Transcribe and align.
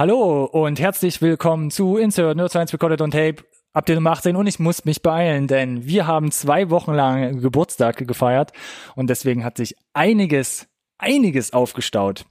Hallo 0.00 0.46
und 0.46 0.80
herzlich 0.80 1.20
willkommen 1.20 1.70
zu 1.70 1.98
Insert 1.98 2.34
Nerd 2.34 2.48
Science 2.48 2.72
Recorded 2.72 3.02
on 3.02 3.10
Tape. 3.10 3.44
Update 3.74 3.96
Nummer 3.96 4.12
18 4.12 4.34
und 4.34 4.46
ich 4.46 4.58
muss 4.58 4.86
mich 4.86 5.02
beeilen, 5.02 5.46
denn 5.46 5.84
wir 5.84 6.06
haben 6.06 6.30
zwei 6.30 6.70
Wochen 6.70 6.94
lang 6.94 7.42
Geburtstag 7.42 7.98
gefeiert 8.08 8.52
und 8.96 9.10
deswegen 9.10 9.44
hat 9.44 9.58
sich 9.58 9.76
einiges, 9.92 10.68
einiges 10.96 11.52
aufgestaut. 11.52 12.24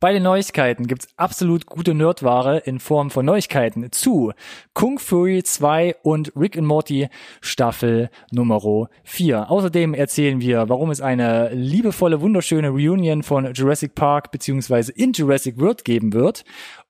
Bei 0.00 0.12
den 0.12 0.24
Neuigkeiten 0.24 0.88
gibt's 0.88 1.06
absolut 1.16 1.66
gute 1.66 1.94
Nerdware 1.94 2.58
in 2.58 2.80
Form 2.80 3.10
von 3.10 3.24
Neuigkeiten 3.24 3.92
zu 3.92 4.32
Kung 4.74 4.98
Fury 4.98 5.44
2 5.44 5.98
und 6.02 6.32
Rick 6.34 6.58
and 6.58 6.66
Morty 6.66 7.08
Staffel 7.40 8.10
Nummer 8.32 8.88
4. 9.04 9.48
Außerdem 9.48 9.94
erzählen 9.94 10.40
wir, 10.40 10.68
warum 10.68 10.90
es 10.90 11.00
eine 11.00 11.50
liebevolle, 11.54 12.20
wunderschöne 12.20 12.70
Reunion 12.70 13.22
von 13.22 13.54
Jurassic 13.54 13.94
Park 13.94 14.32
beziehungsweise 14.32 14.90
in 14.90 15.12
Jurassic 15.12 15.58
World 15.60 15.84
geben 15.84 16.12
wird 16.12 16.44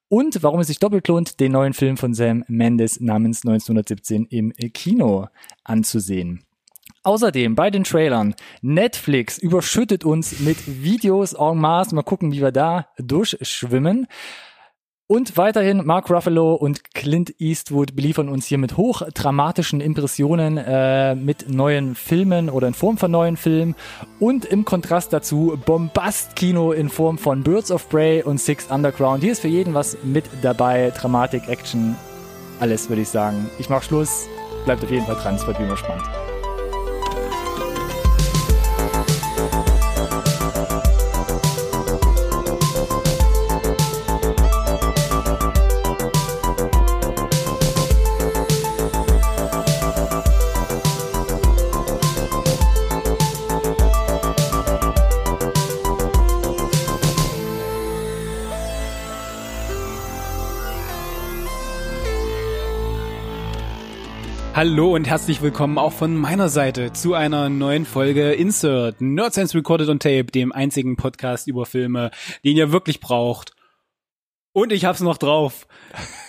und 0.09 0.43
warum 0.43 0.61
es 0.61 0.69
sich 0.69 0.79
doppelt 0.79 1.09
lohnt, 1.09 1.41
den 1.41 1.53
neuen 1.53 1.73
Film 1.73 1.97
von 1.97 2.15
Sam 2.15 2.45
Mendes 2.49 3.01
namens 3.01 3.45
1917 3.45 4.27
im 4.27 4.53
Kino 4.73 5.29
anzusehen. 5.65 6.45
Außerdem 7.03 7.55
bei 7.55 7.71
den 7.71 7.85
Trailern, 7.85 8.35
Netflix 8.63 9.39
überschüttet 9.39 10.05
uns 10.05 10.41
mit 10.41 10.83
Videos 10.83 11.35
en 11.35 11.57
masse. 11.59 11.95
Mal 11.95 12.03
gucken, 12.03 12.33
wie 12.33 12.41
wir 12.41 12.51
da 12.51 12.89
durchschwimmen. 12.99 14.09
Und 15.09 15.37
weiterhin 15.37 15.87
Mark 15.87 16.11
Ruffalo 16.11 16.55
und 16.55 16.93
Clint 16.93 17.35
Eastwood 17.39 17.95
beliefern 17.95 18.29
uns 18.29 18.47
hier 18.47 18.59
mit 18.59 18.77
hochdramatischen 18.77 19.81
Impressionen 19.81 20.57
äh, 20.57 21.15
mit 21.15 21.49
neuen 21.49 21.95
Filmen 21.95 22.51
oder 22.51 22.67
in 22.67 22.75
Form 22.75 22.99
von 22.99 23.13
neuen 23.13 23.37
Filmen 23.37 23.77
und 24.19 24.45
im 24.45 24.65
Kontrast 24.65 25.13
dazu 25.13 25.57
Bombast-Kino 25.65 26.73
in 26.73 26.89
Form 26.89 27.19
von 27.19 27.45
Birds 27.45 27.71
of 27.71 27.89
Prey 27.89 28.25
und 28.25 28.41
Six 28.41 28.67
Underground. 28.69 29.23
Hier 29.23 29.31
ist 29.31 29.43
für 29.43 29.49
jeden 29.49 29.75
was 29.75 29.97
mit 30.03 30.25
dabei, 30.43 30.91
Dramatik, 30.91 31.49
Action, 31.49 31.95
alles 32.59 32.89
würde 32.89 33.03
ich 33.03 33.09
sagen. 33.09 33.49
Ich 33.61 33.69
mach 33.69 33.85
Schluss, 33.85 34.27
bleibt 34.65 34.83
auf 34.83 34.91
jeden 34.91 35.07
Fall 35.07 35.15
dran, 35.15 35.37
es 35.37 35.47
wird 35.47 35.61
wie 35.61 35.63
immer 35.63 35.77
spannend. 35.77 36.05
Hallo 64.57 64.95
und 64.95 65.07
herzlich 65.07 65.43
willkommen 65.43 65.77
auch 65.77 65.93
von 65.93 66.17
meiner 66.17 66.49
Seite 66.49 66.91
zu 66.95 67.13
einer 67.13 67.51
neuen 67.51 67.85
Folge 67.85 68.33
Insert 68.33 69.03
Nerd 69.03 69.35
Sense 69.35 69.55
Recorded 69.55 69.91
on 69.91 69.99
Tape, 69.99 70.25
dem 70.25 70.51
einzigen 70.51 70.97
Podcast 70.97 71.47
über 71.47 71.67
Filme, 71.67 72.11
den 72.43 72.57
ihr 72.57 72.73
wirklich 72.73 73.01
braucht. 73.01 73.53
Und 74.55 74.73
ich 74.73 74.87
hab's 74.87 75.01
noch 75.01 75.19
drauf. 75.19 75.69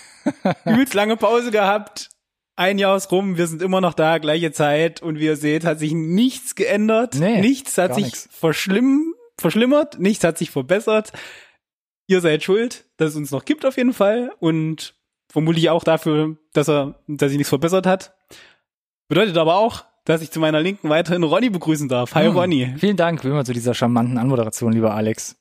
Übelst 0.66 0.94
lange 0.94 1.16
Pause 1.16 1.52
gehabt. 1.52 2.10
Ein 2.58 2.80
Jahr 2.80 2.98
ist 2.98 3.14
rum, 3.14 3.38
wir 3.38 3.48
sind 3.48 3.62
immer 3.62 3.80
noch 3.80 3.94
da, 3.94 4.18
gleiche 4.18 4.52
Zeit 4.52 5.02
und 5.02 5.20
wie 5.20 5.26
ihr 5.26 5.38
seht, 5.38 5.64
hat 5.64 5.80
sich 5.80 5.94
nichts 5.94 6.56
geändert. 6.56 7.16
Nee, 7.16 7.40
nichts 7.40 7.78
hat 7.78 7.96
sich 7.96 8.14
verschlimm, 8.14 9.16
verschlimmert, 9.38 10.00
nichts 10.00 10.26
hat 10.26 10.38
sich 10.38 10.52
verbessert. 10.52 11.14
Ihr 12.08 12.20
seid 12.20 12.44
schuld, 12.44 12.90
dass 12.98 13.12
es 13.12 13.16
uns 13.16 13.32
noch 13.32 13.46
gibt 13.46 13.66
auf 13.66 13.78
jeden 13.78 13.94
Fall 13.94 14.34
und 14.40 14.97
vermutlich 15.38 15.70
auch 15.70 15.84
dafür, 15.84 16.36
dass 16.54 16.68
er, 16.68 16.96
dass 17.08 17.30
sich 17.30 17.38
nichts 17.38 17.50
verbessert 17.50 17.86
hat. 17.86 18.16
Bedeutet 19.08 19.38
aber 19.38 19.58
auch, 19.58 19.86
dass 20.04 20.24
ich 20.24 20.32
zu 20.32 20.40
meiner 20.40 20.62
Linken 20.62 20.90
weiterhin 20.90 21.22
Ronny 21.22 21.52
begrüßen 21.52 21.88
darf. 21.88 22.16
Hi 22.16 22.26
hm, 22.26 22.36
Ronny. 22.36 22.74
Vielen 22.80 22.98
Dank, 22.98 23.24
wie 23.24 23.28
immer 23.28 23.46
zu 23.46 23.54
dieser 23.54 23.76
charmanten 23.76 24.18
Anmoderation, 24.18 24.74
lieber 24.74 24.96
Alex. 24.96 25.40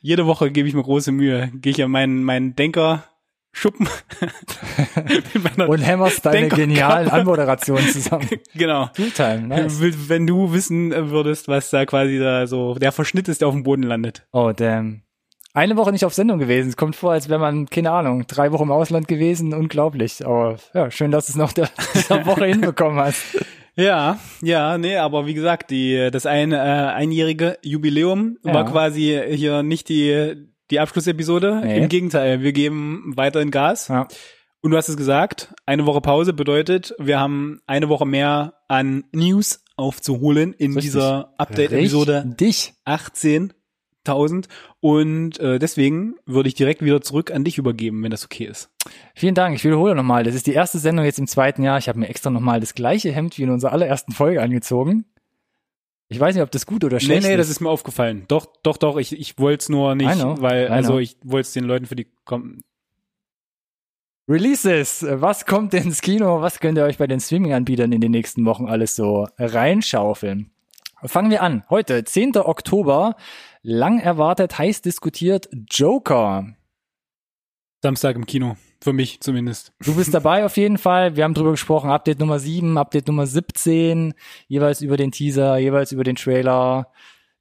Jede 0.00 0.28
Woche 0.28 0.52
gebe 0.52 0.68
ich 0.68 0.74
mir 0.74 0.84
große 0.84 1.10
Mühe. 1.10 1.50
Gehe 1.56 1.72
ich 1.72 1.82
an 1.82 1.90
meinen, 1.90 2.22
meinen 2.22 2.54
Denker 2.54 3.02
Schuppen 3.50 3.88
und 5.66 5.80
hämmerst 5.80 6.24
deine 6.24 6.42
Denker 6.42 6.56
genialen 6.58 7.08
Anmoderationen 7.08 7.88
zusammen. 7.88 8.28
genau. 8.54 8.90
Fulltime, 8.94 9.48
nice. 9.48 9.80
Wenn 10.08 10.28
du 10.28 10.52
wissen 10.52 10.92
würdest, 11.10 11.48
was 11.48 11.70
da 11.70 11.84
quasi 11.84 12.20
da 12.20 12.46
so 12.46 12.76
der 12.76 12.92
Verschnitt 12.92 13.26
ist, 13.26 13.40
der 13.40 13.48
auf 13.48 13.54
dem 13.54 13.64
Boden 13.64 13.82
landet. 13.82 14.24
Oh, 14.30 14.52
damn 14.54 15.02
eine 15.54 15.76
Woche 15.76 15.92
nicht 15.92 16.04
auf 16.04 16.14
Sendung 16.14 16.38
gewesen. 16.38 16.68
Es 16.68 16.76
kommt 16.76 16.96
vor, 16.96 17.12
als 17.12 17.28
wäre 17.28 17.40
man, 17.40 17.66
keine 17.66 17.90
Ahnung, 17.90 18.26
drei 18.26 18.52
Wochen 18.52 18.64
im 18.64 18.72
Ausland 18.72 19.08
gewesen. 19.08 19.54
Unglaublich. 19.54 20.24
Aber 20.24 20.56
ja, 20.74 20.90
schön, 20.90 21.10
dass 21.10 21.26
du 21.26 21.32
es 21.32 21.36
noch 21.36 21.52
der, 21.52 21.68
dieser 21.94 22.24
Woche 22.26 22.46
hinbekommen 22.46 22.98
hast. 22.98 23.22
Ja, 23.74 24.18
ja, 24.42 24.76
nee, 24.76 24.98
aber 24.98 25.24
wie 25.24 25.32
gesagt, 25.32 25.70
die 25.70 26.10
das 26.12 26.26
ein, 26.26 26.52
äh, 26.52 26.56
einjährige 26.56 27.56
Jubiläum 27.62 28.36
ja. 28.44 28.52
war 28.52 28.70
quasi 28.70 29.18
hier 29.30 29.62
nicht 29.62 29.88
die 29.88 30.46
die 30.72 30.80
Abschlussepisode. 30.80 31.60
Nee. 31.64 31.78
Im 31.78 31.88
Gegenteil, 31.88 32.42
wir 32.42 32.52
geben 32.52 33.12
weiterhin 33.14 33.50
Gas. 33.50 33.88
Ja. 33.88 34.08
Und 34.62 34.70
du 34.70 34.76
hast 34.76 34.88
es 34.88 34.96
gesagt, 34.96 35.54
eine 35.66 35.86
Woche 35.86 36.00
Pause 36.00 36.32
bedeutet, 36.32 36.94
wir 36.98 37.20
haben 37.20 37.60
eine 37.66 37.88
Woche 37.88 38.06
mehr 38.06 38.54
an 38.68 39.04
News 39.12 39.64
aufzuholen 39.76 40.52
in 40.52 40.72
Richtig. 40.72 40.92
dieser 40.92 41.34
Update-Episode 41.36 42.24
Dich. 42.40 42.74
18. 42.84 43.52
1000 44.06 44.48
und 44.80 45.38
äh, 45.38 45.58
deswegen 45.58 46.14
würde 46.26 46.48
ich 46.48 46.54
direkt 46.54 46.82
wieder 46.82 47.00
zurück 47.00 47.30
an 47.30 47.44
dich 47.44 47.58
übergeben, 47.58 48.02
wenn 48.02 48.10
das 48.10 48.24
okay 48.24 48.44
ist. 48.44 48.70
Vielen 49.14 49.34
Dank. 49.34 49.54
Ich 49.54 49.64
wiederhole 49.64 49.94
nochmal. 49.94 50.24
Das 50.24 50.34
ist 50.34 50.46
die 50.46 50.52
erste 50.52 50.78
Sendung 50.78 51.04
jetzt 51.04 51.18
im 51.18 51.26
zweiten 51.26 51.62
Jahr. 51.62 51.78
Ich 51.78 51.88
habe 51.88 51.98
mir 51.98 52.08
extra 52.08 52.30
nochmal 52.30 52.60
das 52.60 52.74
gleiche 52.74 53.12
Hemd 53.12 53.38
wie 53.38 53.42
in 53.42 53.50
unserer 53.50 53.72
allerersten 53.72 54.12
Folge 54.12 54.42
angezogen. 54.42 55.04
Ich 56.08 56.20
weiß 56.20 56.34
nicht, 56.34 56.42
ob 56.42 56.50
das 56.50 56.66
gut 56.66 56.84
oder 56.84 57.00
schlecht 57.00 57.20
ist. 57.20 57.24
Nee, 57.24 57.30
nee, 57.32 57.36
das 57.38 57.48
ist 57.48 57.60
mir 57.60 57.70
aufgefallen. 57.70 58.24
Doch, 58.28 58.46
doch, 58.62 58.76
doch. 58.76 58.98
Ich, 58.98 59.18
ich 59.18 59.38
wollte 59.38 59.62
es 59.62 59.68
nur 59.70 59.94
nicht, 59.94 60.14
know, 60.14 60.36
weil, 60.40 60.68
also 60.68 60.98
ich 60.98 61.16
wollte 61.24 61.46
es 61.46 61.52
den 61.52 61.64
Leuten 61.64 61.86
für 61.86 61.96
die 61.96 62.06
kommen. 62.24 62.60
Releases. 64.28 65.04
Was 65.08 65.46
kommt 65.46 65.72
ins 65.74 66.02
Kino? 66.02 66.42
Was 66.42 66.60
könnt 66.60 66.76
ihr 66.76 66.84
euch 66.84 66.98
bei 66.98 67.06
den 67.06 67.18
Streaming-Anbietern 67.18 67.92
in 67.92 68.00
den 68.00 68.12
nächsten 68.12 68.44
Wochen 68.44 68.66
alles 68.66 68.94
so 68.94 69.26
reinschaufeln? 69.38 70.50
Fangen 71.04 71.30
wir 71.30 71.42
an. 71.42 71.64
Heute, 71.68 72.04
10. 72.04 72.36
Oktober, 72.36 73.16
lang 73.62 73.98
erwartet, 73.98 74.58
heiß 74.58 74.82
diskutiert 74.82 75.48
Joker. 75.70 76.54
Samstag 77.82 78.16
im 78.16 78.26
Kino. 78.26 78.56
Für 78.80 78.92
mich 78.92 79.20
zumindest. 79.20 79.72
Du 79.80 79.94
bist 79.94 80.12
dabei 80.14 80.44
auf 80.44 80.56
jeden 80.56 80.78
Fall. 80.78 81.16
Wir 81.16 81.24
haben 81.24 81.34
drüber 81.34 81.52
gesprochen. 81.52 81.90
Update 81.90 82.18
Nummer 82.18 82.38
7, 82.38 82.76
Update 82.76 83.06
Nummer 83.06 83.26
17. 83.26 84.14
Jeweils 84.48 84.80
über 84.80 84.96
den 84.96 85.12
Teaser, 85.12 85.56
jeweils 85.58 85.92
über 85.92 86.04
den 86.04 86.16
Trailer. 86.16 86.92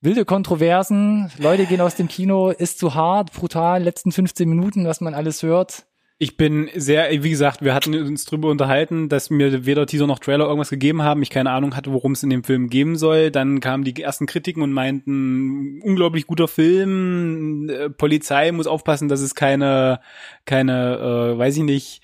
Wilde 0.02 0.26
Kontroversen. 0.26 1.32
Leute 1.38 1.66
gehen 1.66 1.82
aus 1.82 1.96
dem 1.96 2.08
Kino. 2.08 2.50
Ist 2.50 2.80
zu 2.80 2.96
hart, 2.96 3.34
brutal. 3.34 3.84
Letzten 3.84 4.12
15 4.12 4.50
Minuten, 4.50 4.86
was 4.86 5.02
man 5.02 5.14
alles 5.14 5.44
hört. 5.44 5.86
Ich 6.22 6.38
bin 6.38 6.70
sehr, 6.76 7.10
wie 7.24 7.32
gesagt, 7.32 7.64
wir 7.64 7.74
hatten 7.74 7.96
uns 7.96 8.26
drüber 8.26 8.52
unterhalten, 8.52 9.10
dass 9.10 9.32
mir 9.32 9.66
weder 9.66 9.88
Teaser 9.88 10.06
noch 10.06 10.20
Trailer 10.20 10.46
irgendwas 10.46 10.70
gegeben 10.70 11.02
haben. 11.02 11.24
Ich 11.24 11.32
keine 11.32 11.50
Ahnung 11.50 11.76
hatte, 11.76 11.92
worum 11.92 12.12
es 12.12 12.22
in 12.22 12.30
dem 12.30 12.44
Film 12.44 12.70
geben 12.70 12.96
soll. 12.96 13.32
Dann 13.32 13.60
kamen 13.60 13.84
die 13.84 14.00
ersten 14.00 14.28
Kritiken 14.28 14.62
und 14.62 14.72
meinten, 14.72 15.82
unglaublich 15.82 16.28
guter 16.28 16.48
Film. 16.48 17.68
Äh, 17.72 17.90
Polizei 17.90 18.52
muss 18.52 18.68
aufpassen, 18.68 19.10
dass 19.10 19.22
es 19.22 19.34
keine, 19.34 20.00
keine, 20.46 21.34
äh, 21.34 21.38
weiß 21.40 21.58
ich 21.58 21.64
nicht, 21.64 22.04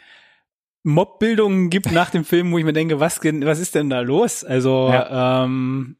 Mobbildungen 0.81 1.69
gibt 1.69 1.91
nach 1.91 2.09
dem 2.09 2.25
Film, 2.25 2.51
wo 2.51 2.57
ich 2.57 2.65
mir 2.65 2.73
denke, 2.73 2.99
was, 2.99 3.23
was 3.23 3.59
ist 3.59 3.75
denn 3.75 3.91
da 3.91 3.99
los? 3.99 4.43
Also 4.43 4.89
ja. 4.91 5.43
ähm, 5.43 5.97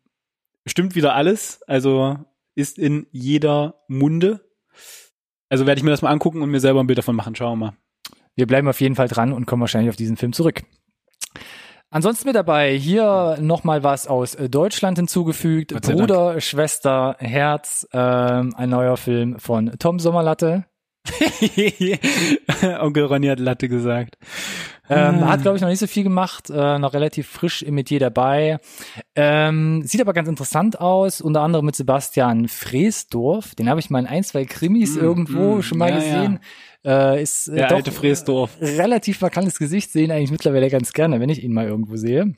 stimmt 0.66 0.95
wieder 0.95 1.13
alles. 1.13 1.61
Also 1.67 2.17
ist 2.55 2.79
in 2.79 3.05
jeder 3.11 3.84
Munde. 3.88 4.44
Also 5.49 5.67
werde 5.67 5.78
ich 5.78 5.84
mir 5.84 5.91
das 5.91 6.01
mal 6.01 6.09
angucken 6.09 6.41
und 6.41 6.49
mir 6.49 6.59
selber 6.59 6.79
ein 6.79 6.88
Bild 6.88 6.97
davon 6.97 7.16
machen. 7.16 7.35
Schauen 7.35 7.59
wir 7.59 7.67
mal. 7.67 7.78
Wir 8.37 8.45
bleiben 8.45 8.67
auf 8.67 8.79
jeden 8.79 8.95
Fall 8.95 9.07
dran 9.07 9.34
und 9.34 9.47
kommen 9.47 9.61
wahrscheinlich 9.61 9.89
auf 9.89 9.95
diesen 9.95 10.16
Film 10.16 10.31
zurück. 10.31 10.61
Ansonsten 11.89 12.28
mit 12.28 12.35
dabei 12.35 12.78
hier 12.78 13.37
nochmal 13.41 13.84
was 13.84 14.07
aus 14.07 14.35
äh, 14.35 14.47
Deutschland 14.47 14.99
hinzugefügt. 14.99 15.73
Bruder, 15.81 16.34
Dank. 16.34 16.43
Schwester, 16.43 17.16
Herz, 17.17 17.87
ähm, 17.93 18.53
ein 18.55 18.69
neuer 18.69 18.95
Film 18.95 19.39
von 19.39 19.72
Tom 19.79 19.97
Sommerlatte. 19.97 20.66
Onkel 22.79 23.05
Ronny 23.05 23.28
hat 23.28 23.39
Latte 23.39 23.69
gesagt. 23.69 24.17
Ähm, 24.90 25.23
ah. 25.23 25.29
Hat, 25.29 25.41
glaube 25.41 25.57
ich, 25.57 25.61
noch 25.61 25.69
nicht 25.69 25.79
so 25.79 25.87
viel 25.87 26.03
gemacht, 26.03 26.49
äh, 26.49 26.78
noch 26.78 26.93
relativ 26.93 27.28
frisch 27.28 27.61
im 27.61 27.75
Metier 27.75 27.99
dabei. 27.99 28.59
Ähm, 29.16 29.81
sieht 29.83 30.01
aber 30.01 30.13
ganz 30.13 30.29
interessant 30.29 30.79
aus, 30.79 31.22
unter 31.22 31.41
anderem 31.41 31.66
mit 31.66 31.75
Sebastian 31.75 32.47
Freesdorf. 32.47 33.55
Den 33.55 33.69
habe 33.69 33.79
ich 33.79 33.90
mal 33.90 33.99
in 33.99 34.07
ein, 34.07 34.23
zwei 34.23 34.45
Krimis 34.45 34.95
mm, 34.95 34.99
irgendwo 34.99 35.55
mm, 35.55 35.61
schon 35.63 35.78
mal 35.78 35.90
ja, 35.90 35.95
gesehen. 35.95 36.33
Ja. 36.33 36.40
Äh, 36.87 37.22
ist 37.22 37.49
äh, 37.49 37.55
Der 37.55 37.67
doch 37.67 37.75
alte 37.78 37.91
Freesdorf. 37.91 38.51
relativ 38.61 39.19
markantes 39.22 39.59
Gesicht, 39.59 39.91
sehen 39.91 40.09
eigentlich 40.09 40.31
mittlerweile 40.31 40.69
ganz 40.69 40.93
gerne, 40.93 41.19
wenn 41.19 41.29
ich 41.29 41.43
ihn 41.43 41.53
mal 41.53 41.67
irgendwo 41.67 41.97
sehe. 41.97 42.34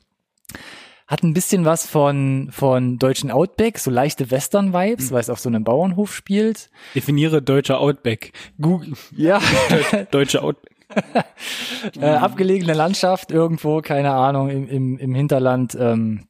Hat 1.06 1.22
ein 1.22 1.34
bisschen 1.34 1.64
was 1.64 1.86
von, 1.86 2.48
von 2.52 2.98
deutschen 2.98 3.30
Outback, 3.30 3.78
so 3.78 3.90
leichte 3.90 4.30
Western-Vibes, 4.30 5.10
Mhm. 5.10 5.14
weil 5.14 5.20
es 5.20 5.30
auf 5.30 5.38
so 5.40 5.48
einem 5.48 5.64
Bauernhof 5.64 6.14
spielt. 6.14 6.70
Definiere 6.94 7.42
deutscher 7.42 7.80
Outback. 7.80 8.32
Google. 8.60 8.94
Ja. 9.16 9.40
Deutscher 10.10 10.42
Outback. 10.44 10.72
äh, 12.00 12.04
abgelegene 12.06 12.74
Landschaft 12.74 13.30
irgendwo, 13.30 13.80
keine 13.80 14.10
Ahnung, 14.12 14.50
im, 14.50 14.68
im, 14.68 14.98
im 14.98 15.14
Hinterland. 15.14 15.76
Ähm, 15.78 16.24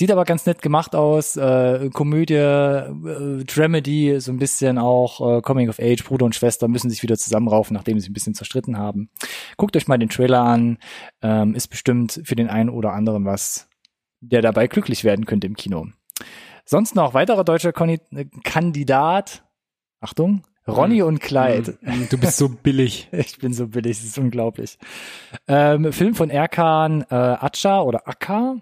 sieht 0.00 0.10
aber 0.10 0.24
ganz 0.24 0.46
nett 0.46 0.62
gemacht 0.62 0.94
aus. 0.94 1.36
Äh, 1.36 1.90
Komödie, 1.92 2.32
äh, 2.32 3.44
Dramedy, 3.44 4.18
so 4.18 4.32
ein 4.32 4.38
bisschen 4.38 4.78
auch 4.78 5.20
äh, 5.20 5.42
Coming 5.42 5.68
of 5.68 5.78
Age. 5.78 6.02
Bruder 6.04 6.24
und 6.24 6.34
Schwester 6.34 6.68
müssen 6.68 6.88
sich 6.88 7.02
wieder 7.02 7.18
zusammenraufen, 7.18 7.74
nachdem 7.74 8.00
sie 8.00 8.08
ein 8.08 8.14
bisschen 8.14 8.32
zerstritten 8.32 8.78
haben. 8.78 9.10
Guckt 9.58 9.76
euch 9.76 9.88
mal 9.88 9.98
den 9.98 10.08
Trailer 10.08 10.40
an. 10.40 10.78
Ähm, 11.20 11.54
ist 11.54 11.68
bestimmt 11.68 12.22
für 12.24 12.34
den 12.34 12.48
einen 12.48 12.70
oder 12.70 12.94
anderen 12.94 13.26
was, 13.26 13.68
der 14.20 14.40
dabei 14.40 14.68
glücklich 14.68 15.04
werden 15.04 15.26
könnte 15.26 15.46
im 15.46 15.54
Kino. 15.54 15.88
Sonst 16.64 16.94
noch 16.94 17.12
weiterer 17.12 17.44
deutscher 17.44 17.74
Koni 17.74 18.00
äh, 18.12 18.24
Kandidat. 18.42 19.44
Achtung. 20.00 20.44
Ronny 20.66 21.02
und 21.02 21.20
Clyde. 21.20 21.76
Mm, 21.82 22.04
Du 22.08 22.16
bist 22.16 22.38
so 22.38 22.48
billig. 22.62 23.08
Ich 23.12 23.36
bin 23.36 23.52
so 23.52 23.66
billig, 23.68 23.98
das 23.98 24.06
ist 24.06 24.18
unglaublich. 24.18 24.78
Ähm, 25.46 25.92
Film 25.92 26.14
von 26.14 26.30
Erkan 26.30 27.02
äh, 27.10 27.14
Acha 27.14 27.82
oder 27.82 28.08
Akka. 28.08 28.56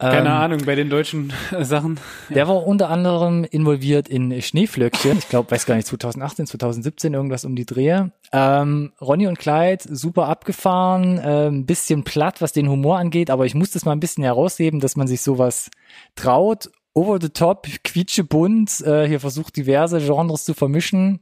Keine 0.00 0.28
Ähm, 0.30 0.34
Ahnung, 0.34 0.60
bei 0.64 0.74
den 0.74 0.88
deutschen 0.88 1.32
äh, 1.52 1.64
Sachen. 1.64 2.00
Der 2.30 2.48
war 2.48 2.66
unter 2.66 2.88
anderem 2.88 3.44
involviert 3.44 4.08
in 4.08 4.40
Schneeflöckchen. 4.40 5.18
Ich 5.18 5.28
glaube, 5.28 5.50
weiß 5.50 5.66
gar 5.66 5.74
nicht, 5.76 5.86
2018, 5.86 6.46
2017, 6.46 7.12
irgendwas 7.14 7.44
um 7.44 7.54
die 7.54 7.66
Drehe. 7.66 8.10
Ähm, 8.32 8.92
Ronny 9.00 9.26
und 9.26 9.38
Clyde, 9.38 9.84
super 9.94 10.26
abgefahren, 10.28 11.18
ein 11.18 11.66
bisschen 11.66 12.02
platt, 12.04 12.40
was 12.40 12.52
den 12.52 12.68
Humor 12.68 12.98
angeht, 12.98 13.28
aber 13.30 13.44
ich 13.44 13.54
muss 13.54 13.70
das 13.72 13.84
mal 13.84 13.92
ein 13.92 14.00
bisschen 14.00 14.24
herausheben, 14.24 14.80
dass 14.80 14.96
man 14.96 15.06
sich 15.06 15.20
sowas 15.22 15.70
traut. 16.16 16.70
Over 16.94 17.18
the 17.20 17.28
top, 17.28 17.68
quietschebunt, 17.84 18.80
äh, 18.80 19.06
hier 19.06 19.20
versucht 19.20 19.56
diverse 19.56 20.00
Genres 20.00 20.44
zu 20.44 20.54
vermischen. 20.54 21.20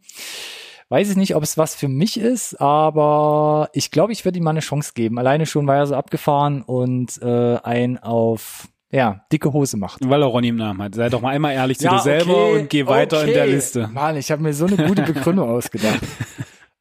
Weiß 0.91 1.11
ich 1.11 1.17
nicht, 1.17 1.35
ob 1.37 1.43
es 1.43 1.59
was 1.59 1.75
für 1.75 1.89
mich 1.89 2.19
ist, 2.19 2.59
aber 2.61 3.69
ich 3.75 3.91
glaube, 3.91 4.13
ich 4.13 4.25
würde 4.25 4.39
ihm 4.39 4.45
mal 4.45 4.51
eine 4.51 4.61
Chance 4.61 4.93
geben. 4.95 5.19
Alleine 5.19 5.45
schon, 5.45 5.67
weil 5.67 5.79
er 5.79 5.87
so 5.87 5.95
abgefahren 5.95 6.63
und 6.63 7.21
äh, 7.21 7.57
ein 7.63 7.99
auf 7.99 8.69
ja, 8.91 9.21
dicke 9.31 9.53
Hose 9.53 9.77
macht. 9.77 10.01
Weil 10.09 10.23
er 10.23 10.29
Ronny 10.29 10.49
im 10.49 10.57
Namen 10.57 10.81
hat. 10.81 10.95
Sei 10.95 11.11
doch 11.11 11.21
mal 11.21 11.35
einmal 11.35 11.53
ehrlich 11.53 11.79
zu 11.79 11.89
dir 11.89 11.99
selber 11.99 12.47
okay, 12.47 12.61
und 12.61 12.71
geh 12.71 12.87
weiter 12.87 13.21
in 13.23 13.35
der 13.35 13.43
okay. 13.43 13.53
Liste. 13.53 13.89
Mann, 13.93 14.17
ich 14.17 14.31
habe 14.31 14.43
mir 14.43 14.55
so 14.55 14.65
eine 14.65 14.77
gute 14.77 15.03
Begründung 15.03 15.51
ausgedacht. 15.57 16.01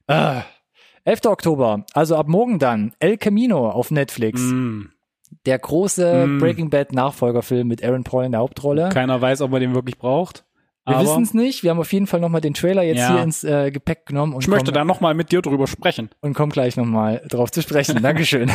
ah. 0.07 0.43
11. 1.03 1.25
Oktober, 1.25 1.85
also 1.93 2.17
ab 2.17 2.27
morgen 2.27 2.59
dann, 2.59 2.91
El 2.99 3.17
Camino 3.17 3.69
auf 3.69 3.91
Netflix. 3.91 4.41
Mm. 4.41 4.87
Der 5.45 5.57
große 5.57 6.27
Mm. 6.27 6.39
Breaking 6.39 6.69
Bad 6.69 6.91
Nachfolgerfilm 6.91 7.67
mit 7.67 7.81
Aaron 7.81 8.03
Paul 8.03 8.25
in 8.25 8.31
der 8.33 8.41
Hauptrolle. 8.41 8.89
Keiner 8.89 9.21
weiß, 9.21 9.39
ob 9.41 9.53
er 9.53 9.59
den 9.61 9.73
wirklich 9.73 9.97
braucht. 9.97 10.43
Wir 10.87 10.99
wissen 11.01 11.23
es 11.23 11.33
nicht. 11.33 11.63
Wir 11.63 11.71
haben 11.71 11.79
auf 11.79 11.91
jeden 11.91 12.07
Fall 12.07 12.19
nochmal 12.19 12.41
den 12.41 12.53
Trailer 12.53 12.81
jetzt 12.83 12.99
Ja. 12.99 13.13
hier 13.13 13.23
ins 13.23 13.43
äh, 13.43 13.71
Gepäck 13.71 14.05
genommen 14.05 14.33
und 14.33 14.41
ich 14.41 14.47
möchte 14.47 14.71
da 14.71 14.85
noch 14.85 15.01
mal 15.01 15.13
mit 15.13 15.31
dir 15.31 15.41
drüber 15.41 15.67
sprechen. 15.67 16.09
und 16.21 16.33
kommen 16.33 16.51
gleich 16.51 16.77
nochmal 16.77 17.21
drauf 17.29 17.51
zu 17.51 17.61
sprechen. 17.61 18.01
Dankeschön. 18.01 18.49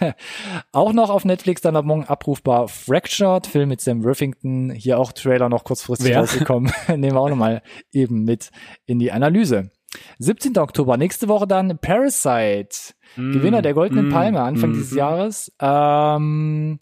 auch 0.72 0.92
noch 0.92 1.10
auf 1.10 1.24
Netflix 1.24 1.60
dann 1.60 1.76
ab 1.76 1.84
morgen 1.84 2.04
abrufbar 2.04 2.68
Fractured, 2.68 3.46
Film 3.46 3.68
mit 3.68 3.80
Sam 3.80 4.04
Worthington. 4.04 4.70
Hier 4.70 4.98
auch 4.98 5.12
Trailer 5.12 5.48
noch 5.48 5.64
kurzfristig 5.64 6.08
Wer? 6.10 6.20
rausgekommen. 6.20 6.72
Nehmen 6.88 7.14
wir 7.14 7.20
auch 7.20 7.28
nochmal 7.28 7.62
eben 7.92 8.24
mit 8.24 8.50
in 8.86 8.98
die 8.98 9.12
Analyse. 9.12 9.70
17. 10.18 10.58
Oktober, 10.58 10.96
nächste 10.96 11.28
Woche 11.28 11.46
dann 11.46 11.78
Parasite. 11.78 12.94
Gewinner 13.16 13.62
der 13.62 13.72
Goldenen 13.72 14.08
Mm, 14.08 14.12
Palme 14.12 14.40
Anfang 14.42 14.70
mm, 14.70 14.74
dieses 14.74 14.94
Jahres. 14.94 15.52
Ähm, 15.60 16.80